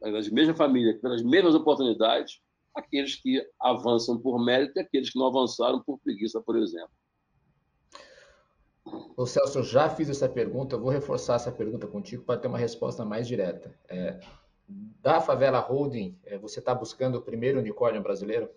as 0.00 0.30
mesmas 0.30 0.56
famílias, 0.56 0.98
pelas 0.98 1.22
mesmas 1.22 1.54
oportunidades, 1.54 2.40
aqueles 2.78 3.16
que 3.16 3.44
avançam 3.60 4.18
por 4.18 4.42
mérito 4.42 4.78
e 4.78 4.80
aqueles 4.80 5.10
que 5.10 5.18
não 5.18 5.26
avançaram 5.26 5.82
por 5.82 5.98
preguiça, 5.98 6.40
por 6.40 6.56
exemplo. 6.56 6.90
Ô 9.16 9.26
Celso, 9.26 9.58
eu 9.58 9.64
já 9.64 9.88
fiz 9.90 10.08
essa 10.08 10.28
pergunta, 10.28 10.76
eu 10.76 10.80
vou 10.80 10.90
reforçar 10.90 11.34
essa 11.34 11.52
pergunta 11.52 11.86
contigo 11.86 12.24
para 12.24 12.40
ter 12.40 12.48
uma 12.48 12.58
resposta 12.58 13.04
mais 13.04 13.26
direta. 13.26 13.74
É, 13.88 14.20
da 15.00 15.20
Favela 15.20 15.58
Holding, 15.58 16.18
é, 16.24 16.38
você 16.38 16.58
está 16.58 16.74
buscando 16.74 17.16
o 17.16 17.22
primeiro 17.22 17.58
unicórnio 17.58 18.02
brasileiro? 18.02 18.48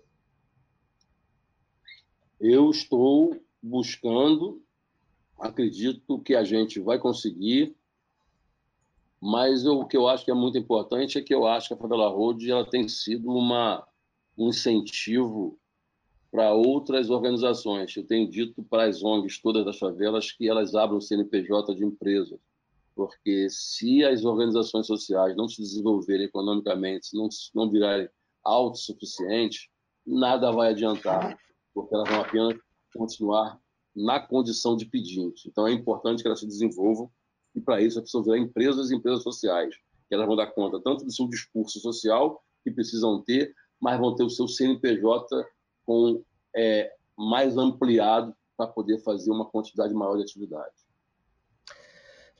Eu 2.39 2.69
estou 2.69 3.39
buscando, 3.61 4.61
acredito 5.39 6.19
que 6.19 6.35
a 6.35 6.43
gente 6.43 6.79
vai 6.79 6.97
conseguir, 6.97 7.75
mas 9.19 9.63
eu, 9.63 9.79
o 9.79 9.85
que 9.85 9.95
eu 9.95 10.07
acho 10.07 10.25
que 10.25 10.31
é 10.31 10.33
muito 10.33 10.57
importante 10.57 11.17
é 11.17 11.21
que 11.21 11.33
eu 11.33 11.45
acho 11.45 11.67
que 11.67 11.73
a 11.75 11.77
Favela 11.77 12.09
Holding 12.09 12.49
ela 12.49 12.67
tem 12.67 12.87
sido 12.87 13.29
uma, 13.29 13.87
um 13.87 13.90
incentivo 14.37 15.57
para 16.31 16.53
outras 16.53 17.09
organizações. 17.09 17.95
Eu 17.95 18.05
tenho 18.05 18.29
dito 18.29 18.63
para 18.63 18.85
as 18.85 19.03
ONGs 19.03 19.41
todas 19.41 19.65
das 19.65 19.77
favelas 19.77 20.31
que 20.31 20.47
elas 20.47 20.73
abram 20.75 21.01
CNPJ 21.01 21.75
de 21.75 21.85
empresas 21.85 22.39
porque 22.95 23.47
se 23.49 24.03
as 24.03 24.23
organizações 24.23 24.87
sociais 24.87 25.35
não 25.35 25.47
se 25.47 25.61
desenvolverem 25.61 26.25
economicamente, 26.25 27.07
se 27.07 27.17
não, 27.17 27.29
não 27.53 27.69
virarem 27.69 28.09
autossuficientes, 28.43 29.69
nada 30.05 30.51
vai 30.51 30.69
adiantar, 30.69 31.37
porque 31.73 31.93
elas 31.93 32.09
vão 32.09 32.21
apenas 32.21 32.59
continuar 32.93 33.59
na 33.95 34.19
condição 34.19 34.75
de 34.75 34.85
pedinte. 34.85 35.47
Então, 35.47 35.67
é 35.67 35.71
importante 35.71 36.21
que 36.21 36.27
elas 36.27 36.39
se 36.39 36.47
desenvolvam 36.47 37.09
e, 37.55 37.61
para 37.61 37.81
isso, 37.81 37.99
é 37.99 38.01
preciso 38.01 38.23
ver 38.23 38.37
empresas 38.37 38.91
e 38.91 38.95
empresas 38.95 39.23
sociais, 39.23 39.75
que 40.07 40.15
elas 40.15 40.27
vão 40.27 40.35
dar 40.35 40.47
conta 40.47 40.79
tanto 40.81 41.05
do 41.05 41.11
seu 41.11 41.27
discurso 41.27 41.79
social, 41.79 42.43
que 42.63 42.71
precisam 42.71 43.21
ter, 43.21 43.53
mas 43.81 43.99
vão 43.99 44.15
ter 44.15 44.23
o 44.23 44.29
seu 44.29 44.47
CNPJ 44.47 45.45
com, 45.85 46.23
é, 46.55 46.93
mais 47.17 47.57
ampliado 47.57 48.35
para 48.55 48.67
poder 48.67 48.99
fazer 48.99 49.31
uma 49.31 49.45
quantidade 49.45 49.93
maior 49.93 50.15
de 50.17 50.23
atividade. 50.23 50.75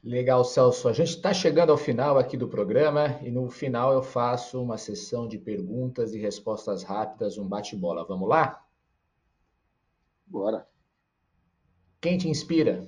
Legal, 0.04 0.44
Celso. 0.44 0.88
A 0.88 0.94
gente 0.94 1.10
está 1.10 1.34
chegando 1.34 1.72
ao 1.72 1.78
final 1.78 2.18
aqui 2.18 2.36
do 2.36 2.48
programa 2.48 3.20
e 3.22 3.30
no 3.30 3.50
final 3.50 3.94
eu 3.94 4.02
faço 4.02 4.62
uma 4.62 4.78
sessão 4.78 5.28
de 5.28 5.38
perguntas 5.38 6.14
e 6.14 6.20
respostas 6.20 6.84
rápidas, 6.84 7.38
um 7.38 7.48
bate-bola. 7.48 8.06
Vamos 8.06 8.28
lá? 8.28 8.66
Bora. 10.26 10.68
Quem 12.00 12.18
te 12.18 12.28
inspira? 12.28 12.88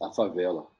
A 0.00 0.10
favela. 0.10 0.73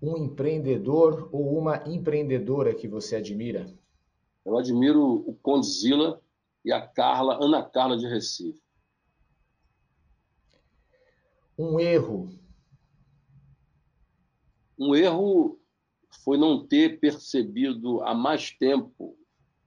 Um 0.00 0.16
empreendedor 0.16 1.28
ou 1.32 1.58
uma 1.58 1.82
empreendedora 1.86 2.74
que 2.74 2.86
você 2.86 3.16
admira? 3.16 3.66
Eu 4.44 4.56
admiro 4.56 5.04
o 5.28 5.34
Condzilla 5.34 6.20
e 6.64 6.72
a 6.72 6.86
Carla, 6.86 7.42
Ana 7.42 7.62
Carla 7.62 7.98
de 7.98 8.06
Recife. 8.06 8.62
Um 11.58 11.80
erro. 11.80 12.30
Um 14.78 14.94
erro 14.94 15.60
foi 16.24 16.38
não 16.38 16.66
ter 16.66 17.00
percebido 17.00 18.00
há 18.02 18.14
mais 18.14 18.52
tempo 18.52 19.18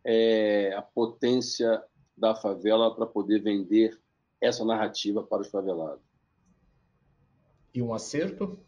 é, 0.04 0.74
a 0.74 0.82
potência 0.82 1.84
da 2.16 2.34
favela 2.34 2.96
para 2.96 3.06
poder 3.06 3.42
vender 3.42 4.00
essa 4.40 4.64
narrativa 4.64 5.22
para 5.24 5.42
os 5.42 5.50
favelados. 5.50 6.04
E 7.74 7.82
um 7.82 7.94
acerto? 7.94 8.60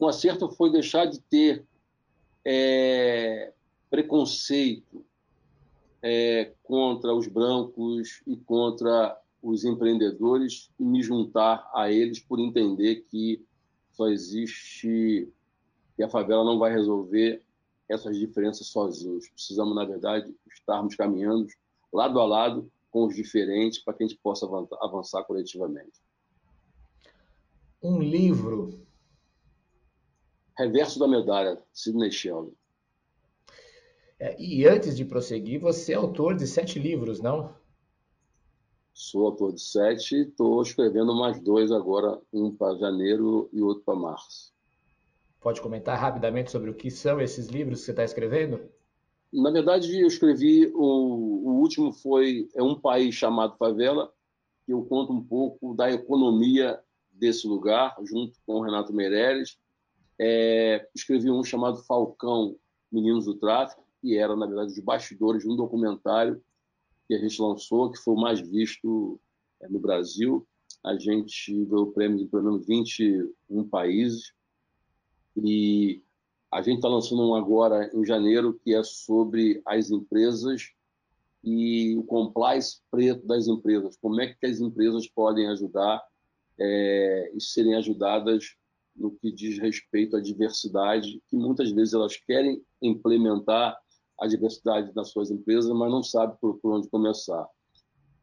Um 0.00 0.08
acerto 0.08 0.48
foi 0.48 0.72
deixar 0.72 1.04
de 1.06 1.20
ter 1.20 1.64
é, 2.44 3.52
preconceito 3.90 5.04
é, 6.02 6.52
contra 6.62 7.14
os 7.14 7.26
brancos 7.26 8.22
e 8.26 8.36
contra 8.36 9.20
os 9.42 9.64
empreendedores 9.64 10.70
e 10.78 10.84
me 10.84 11.02
juntar 11.02 11.70
a 11.74 11.90
eles 11.90 12.18
por 12.18 12.38
entender 12.38 13.04
que 13.10 13.44
só 13.92 14.08
existe 14.08 15.28
que 15.96 16.02
a 16.02 16.08
favela 16.08 16.44
não 16.44 16.58
vai 16.58 16.72
resolver 16.72 17.42
essas 17.88 18.16
diferenças 18.16 18.68
sozinhos. 18.68 19.28
Precisamos, 19.28 19.74
na 19.74 19.84
verdade, 19.84 20.34
estarmos 20.50 20.94
caminhando 20.94 21.46
lado 21.92 22.18
a 22.20 22.24
lado 22.24 22.72
com 22.90 23.06
os 23.06 23.14
diferentes 23.14 23.80
para 23.80 23.94
que 23.94 24.04
a 24.04 24.06
gente 24.06 24.18
possa 24.22 24.46
avançar 24.80 25.24
coletivamente. 25.24 26.00
Um 27.82 28.00
livro. 28.00 28.86
Reverso 30.60 30.98
da 30.98 31.08
medalha, 31.08 31.58
Sidney 31.72 32.12
Sheldon. 32.12 32.52
É, 34.18 34.36
e 34.38 34.66
antes 34.66 34.94
de 34.94 35.06
prosseguir, 35.06 35.58
você 35.58 35.94
é 35.94 35.96
autor 35.96 36.36
de 36.36 36.46
sete 36.46 36.78
livros, 36.78 37.18
não? 37.18 37.54
Sou 38.92 39.24
autor 39.24 39.54
de 39.54 39.62
sete 39.62 40.16
e 40.16 40.20
estou 40.20 40.60
escrevendo 40.60 41.14
mais 41.14 41.40
dois 41.40 41.72
agora, 41.72 42.20
um 42.30 42.54
para 42.54 42.76
janeiro 42.76 43.48
e 43.54 43.62
outro 43.62 43.84
para 43.84 43.94
março. 43.94 44.52
Pode 45.40 45.62
comentar 45.62 45.98
rapidamente 45.98 46.50
sobre 46.50 46.68
o 46.68 46.74
que 46.74 46.90
são 46.90 47.18
esses 47.22 47.46
livros 47.46 47.78
que 47.78 47.86
você 47.86 47.92
está 47.92 48.04
escrevendo? 48.04 48.60
Na 49.32 49.50
verdade, 49.50 49.98
eu 49.98 50.06
escrevi 50.06 50.70
o, 50.74 50.82
o 50.82 51.52
último 51.58 51.90
foi 51.90 52.50
é 52.54 52.62
um 52.62 52.78
país 52.78 53.14
chamado 53.14 53.56
favela, 53.56 54.12
que 54.66 54.74
eu 54.74 54.84
conto 54.84 55.10
um 55.10 55.24
pouco 55.24 55.72
da 55.74 55.90
economia 55.90 56.78
desse 57.10 57.46
lugar, 57.46 57.96
junto 58.04 58.38
com 58.44 58.56
o 58.56 58.62
Renato 58.62 58.92
Meireles. 58.92 59.58
É, 60.22 60.86
escrevi 60.94 61.30
um 61.30 61.42
chamado 61.42 61.78
Falcão, 61.84 62.54
Meninos 62.92 63.24
do 63.24 63.36
Tráfico, 63.36 63.82
que 64.02 64.18
era, 64.18 64.36
na 64.36 64.44
verdade, 64.44 64.70
os 64.70 64.78
bastidores 64.78 65.42
de 65.42 65.48
um 65.48 65.56
documentário 65.56 66.42
que 67.08 67.14
a 67.14 67.18
gente 67.18 67.40
lançou, 67.40 67.90
que 67.90 67.96
foi 67.96 68.12
o 68.12 68.20
mais 68.20 68.38
visto 68.38 69.18
é, 69.62 69.68
no 69.68 69.80
Brasil. 69.80 70.46
A 70.84 70.94
gente 70.98 71.64
ganhou 71.64 71.92
prêmio 71.92 72.20
em 72.20 72.26
pelo 72.26 72.42
menos 72.42 72.66
21 72.66 73.66
países. 73.70 74.34
E 75.42 76.02
a 76.52 76.60
gente 76.60 76.76
está 76.76 76.88
lançando 76.88 77.22
um 77.22 77.34
agora 77.34 77.90
em 77.94 78.04
janeiro 78.04 78.60
que 78.62 78.74
é 78.74 78.82
sobre 78.82 79.62
as 79.64 79.90
empresas 79.90 80.70
e 81.42 81.96
o 81.96 82.02
compliance 82.02 82.82
preto 82.90 83.26
das 83.26 83.48
empresas. 83.48 83.96
Como 83.96 84.20
é 84.20 84.34
que 84.34 84.44
as 84.44 84.60
empresas 84.60 85.08
podem 85.08 85.46
ajudar 85.48 86.04
é, 86.58 87.32
e 87.34 87.40
serem 87.40 87.74
ajudadas 87.74 88.59
no 88.96 89.10
que 89.12 89.32
diz 89.32 89.58
respeito 89.58 90.16
à 90.16 90.20
diversidade, 90.20 91.22
que 91.28 91.36
muitas 91.36 91.70
vezes 91.70 91.94
elas 91.94 92.16
querem 92.16 92.62
implementar 92.82 93.78
a 94.20 94.26
diversidade 94.26 94.92
nas 94.94 95.10
suas 95.10 95.30
empresas, 95.30 95.70
mas 95.72 95.90
não 95.90 96.02
sabem 96.02 96.36
por, 96.40 96.58
por 96.58 96.72
onde 96.72 96.88
começar. 96.88 97.48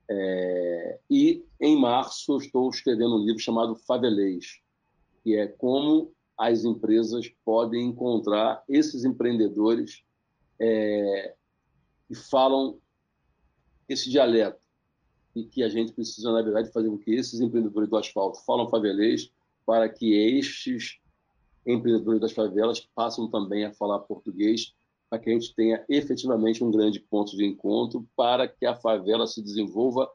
É, 0.09 0.99
e 1.09 1.43
em 1.59 1.79
março 1.79 2.33
eu 2.33 2.37
estou 2.37 2.69
escrevendo 2.69 3.15
um 3.15 3.25
livro 3.25 3.39
chamado 3.39 3.75
Favelês, 3.75 4.61
que 5.23 5.35
é 5.35 5.47
como 5.47 6.13
as 6.37 6.63
empresas 6.63 7.27
podem 7.43 7.87
encontrar 7.87 8.63
esses 8.69 9.03
empreendedores 9.03 10.03
é, 10.59 11.35
que 12.07 12.15
falam 12.15 12.79
esse 13.89 14.09
dialeto 14.09 14.59
e 15.35 15.43
que 15.43 15.63
a 15.63 15.69
gente 15.69 15.91
precisa, 15.91 16.31
na 16.31 16.41
verdade, 16.41 16.71
fazer 16.71 16.89
com 16.89 16.97
que 16.97 17.13
esses 17.13 17.39
empreendedores 17.41 17.89
do 17.89 17.97
asfalto 17.97 18.43
falam 18.45 18.69
favelês 18.69 19.31
para 19.67 19.89
que 19.89 20.13
estes 20.13 20.97
empreendedores 21.65 22.21
das 22.21 22.31
favelas 22.31 22.79
passem 22.95 23.29
também 23.29 23.65
a 23.65 23.73
falar 23.73 23.99
português 23.99 24.73
para 25.09 25.19
que 25.19 25.29
a 25.29 25.33
gente 25.33 25.53
tenha 25.53 25.85
efetivamente 25.89 26.63
um 26.63 26.71
grande 26.71 27.01
ponto 27.01 27.35
de 27.35 27.45
encontro 27.45 28.07
para 28.15 28.47
que 28.47 28.65
a 28.65 28.73
favela 28.73 29.27
se 29.27 29.41
desenvolva 29.41 30.09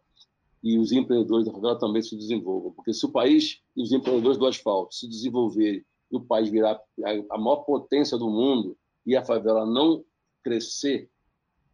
e 0.63 0.79
os 0.79 0.91
empreendedores 0.91 1.45
da 1.45 1.53
favela 1.53 1.79
também 1.79 2.01
se 2.01 2.17
desenvolvam. 2.17 2.73
Porque 2.73 2.95
se 2.95 3.05
o 3.05 3.13
país 3.13 3.61
e 3.77 3.83
os 3.83 3.93
empreendedores 3.93 4.39
do 4.39 4.47
asfalto 4.47 4.95
se 4.95 5.07
desenvolverem 5.07 5.85
e 6.11 6.17
o 6.17 6.21
país 6.21 6.49
virar 6.49 6.81
a 7.31 7.39
maior 7.39 7.65
potência 7.65 8.17
do 8.17 8.31
mundo 8.31 8.77
e 9.05 9.15
a 9.15 9.25
favela 9.25 9.67
não 9.67 10.03
crescer, 10.43 11.11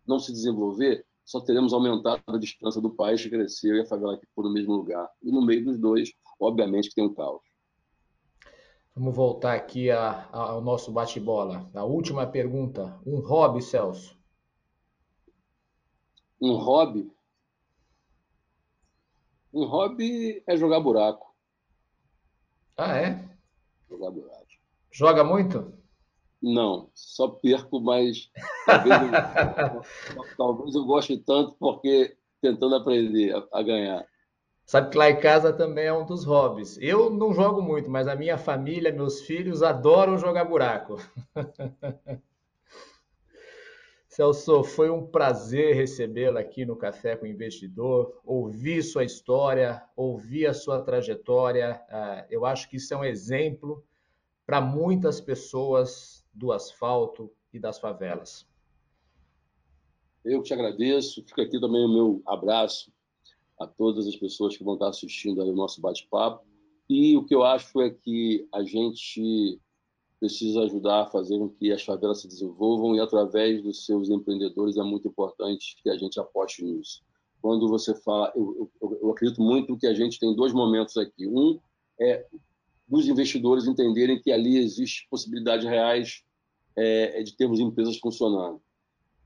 não 0.05 0.18
se 0.18 0.33
desenvolver, 0.33 1.07
só 1.24 1.41
teremos 1.41 1.72
aumentado 1.72 2.22
a 2.26 2.39
distância 2.39 2.81
do 2.81 2.91
país 2.91 3.22
que 3.22 3.31
cresceu 3.31 3.76
e 3.76 3.81
a 3.81 3.87
favela 3.87 4.18
que 4.18 4.26
for 4.35 4.43
no 4.43 4.53
mesmo 4.53 4.74
lugar. 4.74 5.09
E 5.22 5.31
no 5.31 5.45
meio 5.45 5.64
dos 5.64 5.79
dois, 5.79 6.11
obviamente, 6.41 6.89
que 6.89 6.95
tem 6.97 7.05
um 7.05 7.14
caos. 7.14 7.47
Vamos 8.99 9.14
voltar 9.14 9.55
aqui 9.55 9.92
a, 9.92 10.28
a, 10.32 10.51
ao 10.51 10.61
nosso 10.61 10.90
bate-bola. 10.90 11.70
A 11.72 11.84
última 11.84 12.26
pergunta. 12.26 12.99
Um 13.07 13.20
hobby, 13.20 13.62
Celso? 13.62 14.18
Um 16.40 16.57
hobby? 16.57 17.09
Um 19.55 19.66
hobby 19.66 20.42
é 20.49 20.57
jogar 20.57 20.80
buraco. 20.80 21.32
Ah, 22.76 22.96
é? 22.99 23.24
Jogar 23.88 24.11
buraco. 24.11 24.46
Joga 24.90 25.22
muito? 25.22 25.72
Não, 26.42 26.90
só 26.92 27.28
perco, 27.28 27.80
mas 27.80 28.28
talvez 28.66 29.01
eu, 29.01 29.82
talvez 30.36 30.74
eu 30.74 30.84
goste 30.84 31.16
tanto 31.18 31.53
porque 31.53 32.16
tentando 32.40 32.74
aprender 32.74 33.32
a, 33.32 33.61
a 33.61 33.62
ganhar. 33.62 34.05
Sabe 34.69 34.91
que 34.91 34.99
lá 34.99 35.11
em 35.11 35.19
casa 35.19 35.51
também 35.51 35.87
é 35.87 35.93
um 35.95 36.05
dos 36.05 36.27
hobbies. 36.27 36.77
Eu 36.79 37.09
não 37.09 37.33
jogo 37.33 37.62
muito, 37.62 37.91
mas 37.91 38.07
a 38.07 38.14
minha 38.14 38.37
família, 38.37 38.93
meus 38.93 39.23
filhos 39.23 39.62
adoram 39.62 40.19
jogar 40.19 40.45
buraco. 40.45 40.99
Celso, 44.07 44.62
foi 44.62 44.91
um 44.91 45.07
prazer 45.07 45.75
recebê-lo 45.75 46.37
aqui 46.37 46.66
no 46.66 46.77
Café 46.77 47.16
com 47.16 47.25
o 47.25 47.29
Investidor, 47.29 48.21
ouvir 48.23 48.83
sua 48.83 49.05
história, 49.05 49.83
ouvir 49.97 50.47
a 50.47 50.53
sua 50.53 50.83
trajetória. 50.83 51.83
Ah, 51.89 52.27
eu 52.29 52.45
acho 52.45 52.69
que 52.69 52.77
isso 52.77 52.93
é 52.93 52.97
um 52.99 53.05
exemplo 53.05 53.83
para 54.45 54.61
muitas 54.61 55.19
pessoas 55.19 56.23
do 56.35 56.53
asfalto 56.53 57.33
e 57.55 57.59
das 57.59 57.79
favelas. 57.79 58.47
Eu 60.23 60.43
te 60.43 60.53
agradeço. 60.53 61.25
Fica 61.27 61.41
aqui 61.41 61.59
também 61.59 61.87
o 61.87 61.89
meu 61.89 62.23
abraço 62.27 62.93
a 63.59 63.66
todas 63.66 64.06
as 64.06 64.16
pessoas 64.16 64.56
que 64.56 64.64
vão 64.64 64.74
estar 64.74 64.88
assistindo 64.88 65.40
ao 65.40 65.52
nosso 65.52 65.80
bate-papo. 65.80 66.44
E 66.88 67.16
o 67.16 67.24
que 67.24 67.34
eu 67.34 67.44
acho 67.44 67.80
é 67.80 67.90
que 67.90 68.48
a 68.52 68.62
gente 68.62 69.61
precisa 70.18 70.62
ajudar 70.62 71.02
a 71.02 71.11
fazer 71.11 71.38
com 71.38 71.48
que 71.48 71.70
as 71.70 71.82
favelas 71.82 72.20
se 72.20 72.28
desenvolvam 72.28 72.96
e, 72.96 73.00
através 73.00 73.62
dos 73.62 73.84
seus 73.84 74.11
empreendedores, 74.11 74.76
é 74.76 74.82
muito 74.82 75.09
importante 75.09 75.76
que 75.82 75.90
a 75.90 75.96
gente 75.96 76.18
aposte 76.18 76.64
nisso. 76.64 77.02
Quando 77.40 77.68
você 77.68 77.94
fala, 78.02 78.32
eu, 78.34 78.70
eu, 78.80 78.98
eu 79.02 79.11
acredito 79.11 79.40
muito 79.40 79.76
que 79.76 79.86
a 79.86 79.94
gente 79.94 80.18
tem 80.18 80.34
dois 80.34 80.52
momentos 80.52 80.96
aqui. 80.96 81.26
Um 81.28 81.61
é 82.00 82.26
dos 82.86 83.06
investidores 83.06 83.66
entenderem 83.66 84.20
que 84.20 84.32
ali 84.32 84.56
existe 84.56 85.06
possibilidades 85.11 85.66
reais 85.66 86.22
é, 86.74 87.22
de 87.22 87.36
termos 87.36 87.61
empresas 87.61 87.98
funcionando. 87.98 88.61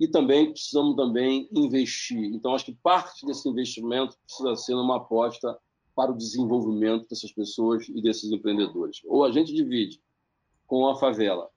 E 0.02 0.08
também 0.08 0.50
precisamos 0.50 0.96
também 0.96 1.48
investir. 1.54 2.24
Então, 2.34 2.56
acho 2.56 2.64
que 2.64 2.74
parte 2.82 3.24
desse 3.24 3.48
investimento 3.48 4.18
precisa 4.26 4.56
ser 4.56 4.74
uma 4.74 4.96
aposta 4.96 5.56
para 5.94 6.10
o 6.10 6.16
desenvolvimento 6.16 7.06
dessas 7.08 7.30
pessoas 7.30 7.88
e 7.88 8.02
desses 8.02 8.32
empreendedores. 8.32 8.96
Ou 9.04 9.24
a 9.24 9.30
gente 9.30 9.54
divide 9.54 10.02
com 10.66 10.88
a 10.88 10.96
favela 10.96 11.48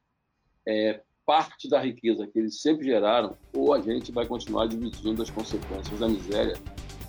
é, 0.67 1.01
parte 1.25 1.67
da 1.67 1.81
riqueza 1.81 2.27
que 2.27 2.37
eles 2.37 2.61
sempre 2.61 2.85
geraram, 2.85 3.35
ou 3.51 3.73
a 3.73 3.81
gente 3.81 4.11
vai 4.11 4.27
continuar 4.27 4.67
dividindo 4.67 5.23
as 5.23 5.31
consequências 5.31 5.99
da 5.99 6.07
miséria 6.07 6.53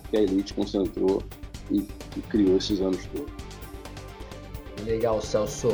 que 0.09 0.17
a 0.17 0.21
elite 0.21 0.55
concentrou 0.55 1.21
e, 1.69 1.81
e 2.17 2.21
criou 2.31 2.57
esses 2.57 2.81
anos 2.81 3.05
todos. 3.13 3.31
Legal, 4.83 5.21
Celso. 5.21 5.69